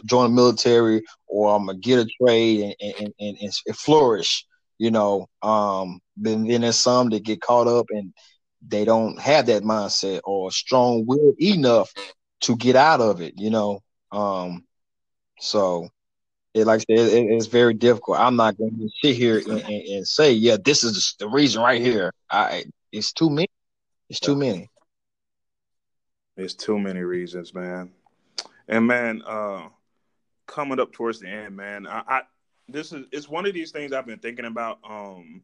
join 0.05 0.31
the 0.31 0.37
military, 0.37 1.03
or 1.27 1.55
I'm 1.55 1.67
gonna 1.67 1.79
get 1.79 1.99
a 2.07 2.09
trade 2.23 2.75
and, 2.81 2.95
and, 3.01 3.15
and, 3.21 3.37
and 3.67 3.77
flourish. 3.77 4.47
you 4.79 4.91
know. 4.91 5.27
Um, 5.43 6.01
then 6.17 6.47
then 6.47 6.63
there's 6.63 6.77
some 6.77 7.11
that 7.11 7.25
get 7.25 7.41
caught 7.41 7.67
up 7.67 7.87
and 7.91 8.13
they 8.67 8.85
don't 8.85 9.21
have 9.21 9.47
that 9.47 9.63
mindset 9.63 10.21
or 10.25 10.51
strong 10.51 11.05
will 11.07 11.35
enough 11.41 11.93
to 12.43 12.57
get 12.57 12.77
out 12.77 13.01
of 13.01 13.21
it, 13.21 13.35
you 13.37 13.51
know. 13.51 13.81
Um, 14.13 14.65
so 15.41 15.89
it 16.57 16.67
like 16.67 16.81
I 16.89 16.97
said, 16.97 17.13
it, 17.13 17.25
it's 17.31 17.47
very 17.47 17.75
difficult. 17.75 18.19
I'm 18.19 18.37
not 18.37 18.57
going 18.57 18.77
to 18.79 18.89
sit 19.03 19.17
here 19.17 19.39
and, 19.39 19.61
and, 19.61 19.83
and, 19.89 20.09
say, 20.09 20.33
yeah, 20.33 20.57
this 20.63 20.85
is 20.85 21.15
the 21.19 21.29
reason 21.29 21.63
right 21.63 21.81
here. 21.81 22.13
I 22.31 22.65
it's 22.93 23.13
too 23.13 23.31
many. 23.31 23.49
It's 24.09 24.21
too 24.21 24.37
many. 24.37 24.71
It's 26.37 26.55
too 26.55 26.79
many 26.79 27.01
reasons, 27.01 27.55
man. 27.55 27.91
And 28.69 28.87
man, 28.87 29.23
uh, 29.27 29.69
coming 30.47 30.81
up 30.81 30.93
towards 30.93 31.21
the 31.21 31.29
end, 31.29 31.57
man, 31.57 31.87
I, 31.87 32.03
I 32.07 32.23
this 32.69 32.93
is 32.93 33.07
it's 33.13 33.29
one 33.29 33.47
of 33.47 33.55
these 33.55 33.71
things 33.71 33.93
I've 33.93 34.07
been 34.07 34.19
thinking 34.19 34.45
about. 34.45 34.79
Um, 34.89 35.43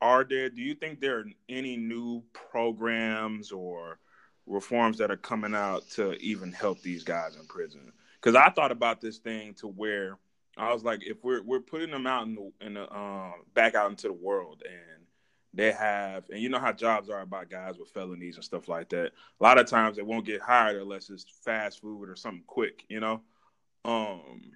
are 0.00 0.24
there? 0.24 0.50
Do 0.50 0.62
you 0.62 0.74
think 0.74 1.00
there 1.00 1.18
are 1.18 1.24
any 1.48 1.76
new 1.76 2.22
programs 2.32 3.52
or 3.52 3.98
reforms 4.46 4.98
that 4.98 5.10
are 5.10 5.16
coming 5.16 5.54
out 5.54 5.88
to 5.90 6.14
even 6.14 6.52
help 6.52 6.80
these 6.82 7.04
guys 7.04 7.36
in 7.36 7.46
prison? 7.46 7.92
Because 8.22 8.36
I 8.36 8.50
thought 8.50 8.70
about 8.70 9.00
this 9.00 9.18
thing 9.18 9.54
to 9.54 9.66
where 9.66 10.16
I 10.56 10.72
was 10.72 10.84
like, 10.84 11.02
if 11.04 11.24
we're 11.24 11.42
we're 11.42 11.60
putting 11.60 11.90
them 11.90 12.06
out 12.06 12.26
in 12.26 12.34
the, 12.34 12.66
in 12.66 12.74
the 12.74 12.94
um, 12.94 13.34
back 13.54 13.74
out 13.74 13.90
into 13.90 14.08
the 14.08 14.12
world 14.12 14.62
and 14.64 15.06
they 15.54 15.72
have, 15.72 16.24
and 16.30 16.40
you 16.40 16.48
know 16.48 16.58
how 16.58 16.72
jobs 16.72 17.10
are 17.10 17.20
about 17.20 17.50
guys 17.50 17.78
with 17.78 17.90
felonies 17.90 18.36
and 18.36 18.44
stuff 18.44 18.68
like 18.68 18.88
that. 18.90 19.12
A 19.40 19.42
lot 19.42 19.58
of 19.58 19.66
times 19.66 19.96
they 19.96 20.02
won't 20.02 20.24
get 20.24 20.40
hired 20.40 20.80
unless 20.80 21.10
it's 21.10 21.26
fast 21.44 21.80
food 21.80 22.08
or 22.08 22.16
something 22.16 22.44
quick, 22.46 22.84
you 22.88 23.00
know. 23.00 23.22
Um, 23.84 24.52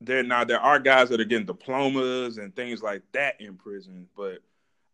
there 0.00 0.22
now 0.22 0.44
there 0.44 0.60
are 0.60 0.78
guys 0.78 1.08
that 1.08 1.20
are 1.20 1.24
getting 1.24 1.46
diplomas 1.46 2.38
and 2.38 2.54
things 2.54 2.82
like 2.82 3.02
that 3.12 3.40
in 3.40 3.56
prison, 3.56 4.06
but 4.16 4.38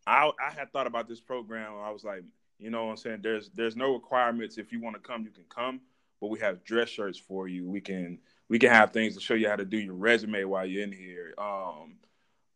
I 0.06 0.30
I 0.44 0.52
had 0.52 0.72
thought 0.72 0.86
about 0.86 1.08
this 1.08 1.20
program. 1.20 1.74
I 1.82 1.90
was 1.90 2.04
like, 2.04 2.22
you 2.58 2.70
know, 2.70 2.86
what 2.86 2.92
I'm 2.92 2.96
saying 2.96 3.20
there's 3.22 3.50
there's 3.54 3.76
no 3.76 3.92
requirements. 3.92 4.58
If 4.58 4.72
you 4.72 4.80
want 4.80 4.96
to 4.96 5.02
come, 5.02 5.24
you 5.24 5.30
can 5.30 5.44
come, 5.48 5.80
but 6.20 6.28
we 6.28 6.38
have 6.40 6.64
dress 6.64 6.88
shirts 6.88 7.18
for 7.18 7.48
you. 7.48 7.68
We 7.68 7.80
can 7.80 8.18
we 8.48 8.58
can 8.58 8.70
have 8.70 8.92
things 8.92 9.14
to 9.14 9.20
show 9.20 9.34
you 9.34 9.48
how 9.48 9.56
to 9.56 9.64
do 9.64 9.78
your 9.78 9.94
resume 9.94 10.44
while 10.44 10.66
you're 10.66 10.82
in 10.82 10.92
here. 10.92 11.34
Um, 11.38 11.94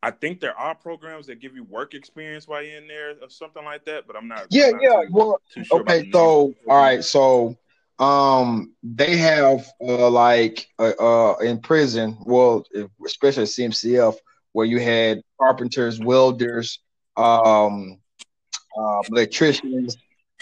I 0.03 0.11
think 0.11 0.41
there 0.41 0.59
are 0.59 0.75
programs 0.75 1.27
that 1.29 1.41
give 1.41 1.55
you 1.55 1.65
work 1.65 1.95
experience 1.95 2.47
while 2.47 2.63
you're 2.63 2.77
in 2.77 2.87
there 2.87 3.15
or 3.23 3.31
something 3.31 3.65
like 3.65 3.87
that, 3.87 4.07
but 4.07 4.17
I'm 4.17 4.29
not. 4.29 4.47
Yeah, 4.51 4.67
I'm 4.67 4.73
not 4.73 4.83
yeah. 4.83 5.01
Too, 5.07 5.09
well, 5.13 5.41
too 5.53 5.65
sure 5.65 5.81
okay. 5.81 6.11
So, 6.13 6.55
all 6.69 6.77
right. 6.77 7.03
So, 7.03 7.57
um, 7.99 8.75
they 8.83 9.17
have 9.17 9.67
uh, 9.81 10.11
like 10.11 10.69
uh, 10.79 10.93
uh 10.99 11.37
in 11.39 11.61
prison, 11.61 12.19
well, 12.27 12.65
especially 13.07 13.45
CMCF, 13.45 14.17
where 14.53 14.67
you 14.67 14.79
had 14.79 15.23
carpenters, 15.41 15.99
welders, 15.99 16.81
um, 17.17 17.99
uh, 18.79 19.01
electricians, 19.09 19.97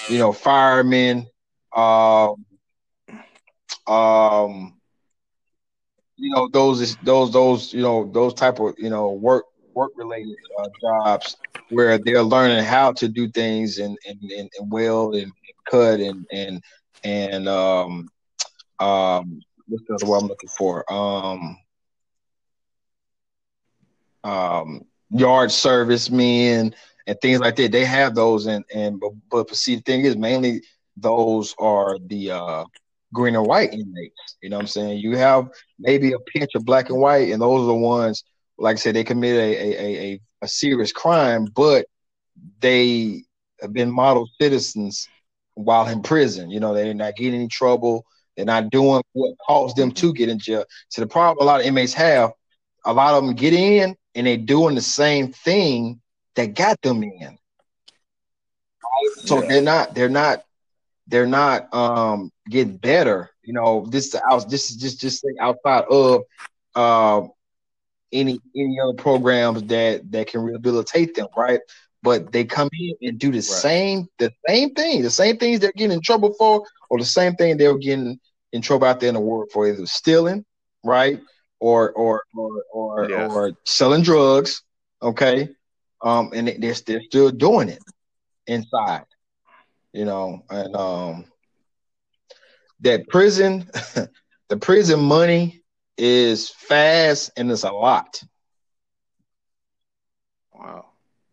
you 0.09 0.19
know, 0.19 0.33
firemen, 0.33 1.29
um, 3.87 4.75
you 6.17 6.31
know, 6.35 6.49
those 6.53 6.97
those 6.97 7.33
those 7.33 7.73
you 7.73 7.83
know 7.83 8.11
those 8.13 8.35
type 8.35 8.59
of 8.61 8.75
you 8.79 8.91
know 8.91 9.11
work 9.13 9.45
work 9.75 9.93
related 9.97 10.37
uh, 10.59 10.69
jobs 10.81 11.37
where 11.71 11.99
they're 11.99 12.23
learning 12.23 12.65
how 12.65 12.93
to 12.93 13.09
do 13.09 13.29
things 13.29 13.79
and 13.79 13.97
and, 14.07 14.21
and, 14.31 14.51
and 14.59 14.71
weld 14.71 15.15
and 15.15 15.33
cut 15.69 16.01
and 16.01 16.27
and 16.33 16.63
and 17.05 17.49
um 17.49 18.09
um 18.81 19.41
what's 19.67 19.85
the 19.89 19.95
other 19.95 20.07
word 20.07 20.19
I'm 20.23 20.29
looking 20.29 20.49
for? 20.49 20.91
Um 20.93 21.57
um 24.25 24.83
yard 25.11 25.51
service 25.51 26.11
men 26.11 26.75
and 27.07 27.21
things 27.21 27.41
like 27.41 27.57
that. 27.57 27.73
They 27.73 27.85
have 27.85 28.15
those 28.15 28.47
and 28.47 28.65
and 28.75 29.01
but, 29.01 29.13
but 29.31 29.55
see 29.55 29.77
the 29.77 29.83
thing 29.83 30.05
is 30.05 30.17
mainly 30.17 30.63
those 30.97 31.55
are 31.59 31.99
the 32.07 32.33
uh 32.33 32.65
green 33.13 33.37
and 33.37 33.47
white 33.47 33.73
inmates 33.73 34.37
you 34.43 34.49
know 34.49 34.57
what 34.57 34.63
i'm 34.63 34.67
saying 34.67 34.99
you 34.99 35.17
have 35.17 35.49
maybe 35.79 36.13
a 36.13 36.19
pinch 36.21 36.51
of 36.55 36.65
black 36.65 36.89
and 36.89 36.99
white 36.99 37.31
and 37.31 37.43
those 37.43 37.63
are 37.63 37.67
the 37.67 37.75
ones 37.75 38.25
like 38.63 38.77
I 38.77 38.79
said, 38.79 38.95
they 38.95 39.05
committed 39.05 39.41
a, 39.41 39.55
a, 39.61 40.13
a, 40.13 40.21
a 40.43 40.49
serious 40.49 40.93
crime, 40.93 41.47
but 41.55 41.87
they 42.61 43.25
have 43.61 43.73
been 43.73 43.91
model 43.91 44.29
citizens 44.41 45.09
while 45.55 45.89
in 45.89 46.01
prison. 46.01 46.49
You 46.49 46.61
know, 46.61 46.73
they're 46.73 46.95
not 46.95 47.17
getting 47.17 47.35
any 47.35 47.49
trouble. 47.49 48.05
They're 48.37 48.47
not 48.47 48.71
doing 48.71 49.03
what 49.13 49.37
caused 49.47 49.77
them 49.77 49.91
to 49.93 50.15
get 50.15 50.29
in 50.29 50.39
jail. 50.39 50.65
So 50.89 51.03
the 51.03 51.09
problem 51.09 51.45
a 51.45 51.47
lot 51.47 51.61
of 51.61 51.67
inmates 51.67 51.93
have, 51.95 52.33
a 52.85 52.93
lot 52.93 53.15
of 53.15 53.25
them 53.25 53.35
get 53.35 53.53
in 53.53 53.97
and 54.15 54.27
they're 54.27 54.37
doing 54.37 54.75
the 54.75 54.81
same 54.81 55.33
thing 55.33 56.01
that 56.37 56.55
got 56.55 56.81
them 56.83 57.03
in. 57.03 57.39
So 59.25 59.43
yeah. 59.43 59.49
they're 59.49 59.63
not, 59.63 59.95
they're 59.95 60.09
not, 60.09 60.45
they're 61.07 61.27
not 61.27 61.73
um 61.75 62.31
getting 62.49 62.77
better. 62.77 63.31
You 63.43 63.55
know, 63.55 63.87
this 63.89 64.15
out 64.15 64.49
this 64.49 64.71
is 64.71 64.77
just 64.77 65.01
just 65.01 65.25
outside 65.41 65.85
of 65.91 66.23
uh 66.75 67.23
any 68.13 68.39
any 68.55 68.79
other 68.83 68.95
programs 68.95 69.63
that 69.65 70.11
that 70.13 70.27
can 70.29 70.43
rehabilitate 70.43 71.15
them, 71.15 71.29
right? 71.37 71.61
But 72.03 72.33
they 72.33 72.45
come 72.45 72.69
in 72.79 72.95
and 73.03 73.19
do 73.19 73.31
the 73.31 73.39
right. 73.39 73.45
same 73.45 74.09
the 74.19 74.33
same 74.49 74.75
thing, 74.75 75.03
the 75.03 75.11
same 75.11 75.37
things 75.39 75.61
they're 75.61 75.73
getting 75.73 75.97
in 75.97 76.03
trouble 76.03 76.35
for, 76.39 76.65
or 76.91 76.99
the 76.99 77.05
same 77.05 77.35
thing 77.35 77.57
they 77.57 77.69
were 77.69 77.79
getting 77.79 78.19
in 78.53 78.61
trouble 78.61 78.87
out 78.87 79.01
there 79.01 79.09
in 79.09 79.15
the 79.15 79.21
world 79.21 79.51
for, 79.53 79.67
either 79.67 79.87
stealing, 79.87 80.45
right, 80.85 81.21
or 81.61 81.93
or 81.93 82.23
or 82.35 82.65
or, 82.73 83.09
yes. 83.09 83.31
or 83.31 83.53
selling 83.65 84.03
drugs, 84.03 84.63
okay, 85.01 85.49
um, 86.03 86.33
and 86.35 86.49
they're 86.49 86.75
they're 86.87 87.03
still 87.03 87.31
doing 87.31 87.69
it 87.69 87.83
inside, 88.47 89.05
you 89.93 90.05
know, 90.05 90.43
and 90.51 90.75
um, 90.77 91.25
that 92.81 93.09
prison, 93.09 93.69
the 94.49 94.57
prison 94.57 95.01
money 95.01 95.63
is 95.97 96.51
fast 96.51 97.31
and 97.37 97.51
it's 97.51 97.65
a 97.65 97.73
lot. 97.73 98.23
Wow. 100.53 100.87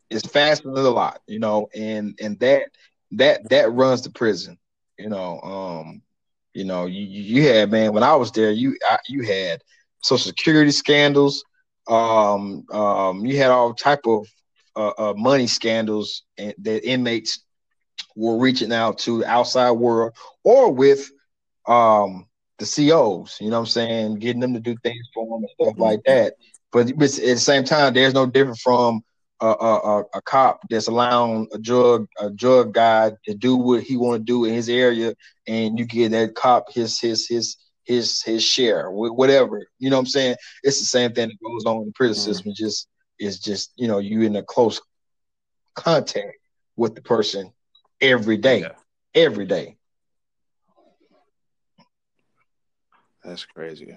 It's 0.09 0.27
fast 0.27 0.65
and 0.65 0.77
it's 0.77 0.85
a 0.85 0.89
lot, 0.89 1.21
you 1.27 1.39
know, 1.39 1.67
and 1.75 2.17
and 2.21 2.39
that 2.39 2.63
that 3.11 3.49
that 3.49 3.71
runs 3.71 4.01
the 4.01 4.09
prison, 4.11 4.57
you 4.97 5.09
know. 5.09 5.39
Um, 5.41 6.01
you 6.53 6.65
know, 6.65 6.85
you 6.85 7.03
you 7.03 7.47
had 7.47 7.71
man 7.71 7.93
when 7.93 8.03
I 8.03 8.15
was 8.15 8.31
there, 8.31 8.51
you 8.51 8.77
I, 8.83 8.97
you 9.07 9.23
had 9.23 9.61
social 10.01 10.29
security 10.29 10.71
scandals, 10.71 11.43
um, 11.87 12.65
um, 12.71 13.25
you 13.25 13.37
had 13.37 13.51
all 13.51 13.73
type 13.73 14.05
of 14.05 14.27
uh, 14.75 14.91
uh, 14.97 15.13
money 15.15 15.47
scandals 15.47 16.23
and 16.37 16.53
that 16.59 16.87
inmates 16.87 17.39
were 18.19 18.37
reaching 18.37 18.73
out 18.73 18.99
to 18.99 19.19
the 19.19 19.27
outside 19.27 19.71
world 19.71 20.13
or 20.43 20.71
with 20.71 21.09
um 21.65 22.25
the 22.57 22.65
COs, 22.65 23.37
you 23.39 23.49
know 23.49 23.55
what 23.55 23.61
I'm 23.61 23.65
saying, 23.67 24.15
getting 24.15 24.41
them 24.41 24.53
to 24.53 24.59
do 24.59 24.75
things 24.83 25.07
for 25.13 25.25
them 25.25 25.43
and 25.43 25.49
stuff 25.59 25.79
like 25.79 26.01
that. 26.05 26.33
But, 26.71 26.91
but 26.97 27.05
at 27.05 27.15
the 27.15 27.37
same 27.37 27.63
time, 27.63 27.93
there's 27.93 28.13
no 28.13 28.25
different 28.25 28.59
from 28.59 29.01
a, 29.41 29.47
a, 29.47 30.03
a, 30.13 30.21
cop 30.21 30.59
that's 30.69 30.87
allowing 30.87 31.47
a 31.53 31.57
drug 31.57 32.07
a 32.19 32.29
drug 32.29 32.73
guy 32.73 33.13
to 33.25 33.33
do 33.33 33.55
what 33.55 33.83
he 33.83 33.95
want 33.95 34.19
to 34.19 34.23
do 34.23 34.43
in 34.43 34.53
his 34.53 34.67
area, 34.67 35.15
and 35.47 35.79
you 35.79 35.85
give 35.85 36.11
that 36.11 36.35
cop 36.35 36.71
his 36.71 36.99
his 36.99 37.27
his 37.27 37.55
his 37.85 38.21
his 38.21 38.43
share, 38.43 38.91
whatever. 38.91 39.65
You 39.79 39.89
know 39.89 39.95
what 39.95 40.01
I'm 40.01 40.07
saying? 40.07 40.35
It's 40.63 40.79
the 40.79 40.85
same 40.85 41.13
thing 41.13 41.29
that 41.29 41.43
goes 41.43 41.65
on 41.65 41.77
in 41.77 41.85
the 41.85 41.91
prison 41.93 42.21
mm-hmm. 42.21 42.31
system. 42.33 42.53
Just 42.53 42.87
it's 43.17 43.39
just 43.39 43.71
you 43.77 43.87
know 43.87 43.99
you 43.99 44.21
in 44.23 44.35
a 44.35 44.43
close 44.43 44.81
contact 45.75 46.37
with 46.75 46.95
the 46.95 47.01
person 47.01 47.53
every 48.01 48.37
day, 48.37 48.61
yeah. 48.61 48.71
every 49.13 49.45
day. 49.45 49.77
That's 53.23 53.45
crazy. 53.45 53.95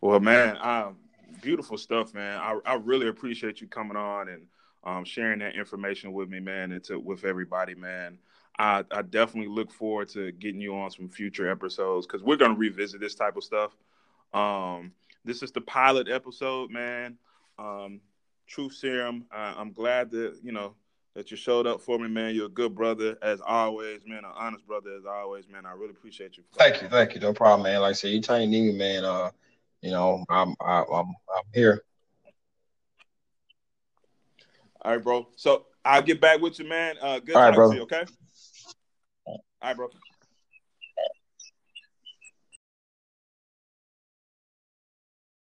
Well, 0.00 0.20
man, 0.20 0.56
um, 0.60 0.96
beautiful 1.40 1.78
stuff, 1.78 2.14
man. 2.14 2.38
I, 2.38 2.58
I 2.66 2.74
really 2.74 3.08
appreciate 3.08 3.60
you 3.60 3.66
coming 3.66 3.96
on 3.96 4.28
and 4.28 4.46
um, 4.84 5.04
sharing 5.04 5.40
that 5.40 5.54
information 5.54 6.12
with 6.12 6.28
me, 6.28 6.40
man, 6.40 6.72
and 6.72 6.82
to, 6.84 6.98
with 6.98 7.24
everybody, 7.24 7.74
man. 7.74 8.18
I, 8.58 8.84
I 8.90 9.02
definitely 9.02 9.50
look 9.50 9.70
forward 9.70 10.08
to 10.10 10.32
getting 10.32 10.60
you 10.60 10.76
on 10.76 10.90
some 10.90 11.08
future 11.08 11.50
episodes 11.50 12.06
because 12.06 12.22
we're 12.22 12.36
gonna 12.36 12.54
revisit 12.54 13.00
this 13.00 13.14
type 13.14 13.36
of 13.36 13.44
stuff. 13.44 13.76
Um, 14.34 14.92
this 15.24 15.42
is 15.42 15.52
the 15.52 15.60
pilot 15.60 16.08
episode, 16.08 16.70
man. 16.70 17.16
Um, 17.58 18.00
Truth 18.46 18.74
Serum. 18.74 19.26
I, 19.30 19.54
I'm 19.56 19.72
glad 19.72 20.10
that 20.10 20.38
you 20.42 20.52
know 20.52 20.74
that 21.14 21.30
you 21.30 21.36
showed 21.36 21.66
up 21.66 21.80
for 21.80 21.98
me, 21.98 22.08
man. 22.08 22.34
You're 22.34 22.46
a 22.46 22.50
good 22.50 22.74
brother 22.74 23.16
as 23.22 23.40
always, 23.40 24.00
man. 24.06 24.24
An 24.24 24.32
honest 24.34 24.66
brother 24.66 24.90
as 24.96 25.04
always, 25.04 25.48
man. 25.48 25.66
I 25.66 25.72
really 25.72 25.90
appreciate 25.90 26.36
you. 26.36 26.44
Thank 26.54 26.82
you, 26.82 26.88
thank 26.88 27.14
you. 27.14 27.20
No 27.20 27.32
problem, 27.32 27.64
man. 27.64 27.80
Like 27.80 27.90
I 27.90 27.92
said, 27.92 28.08
anytime 28.08 28.42
you 28.42 28.48
need 28.48 28.72
me, 28.72 28.78
man. 28.78 29.04
Uh, 29.04 29.30
you 29.82 29.90
know, 29.90 30.24
I'm 30.28 30.54
I, 30.60 30.80
am 30.80 30.86
i 30.90 30.98
I'm 30.98 31.44
here. 31.54 31.82
All 34.82 34.92
right, 34.92 35.02
bro. 35.02 35.28
So 35.36 35.66
I'll 35.84 36.02
get 36.02 36.20
back 36.20 36.40
with 36.40 36.58
you, 36.58 36.68
man. 36.68 36.96
Uh, 37.00 37.18
good 37.18 37.36
All 37.36 37.42
right, 37.42 37.54
bro. 37.54 37.72
You, 37.72 37.82
okay. 37.82 38.04
All 39.26 39.38
right, 39.62 39.76
bro. 39.76 39.88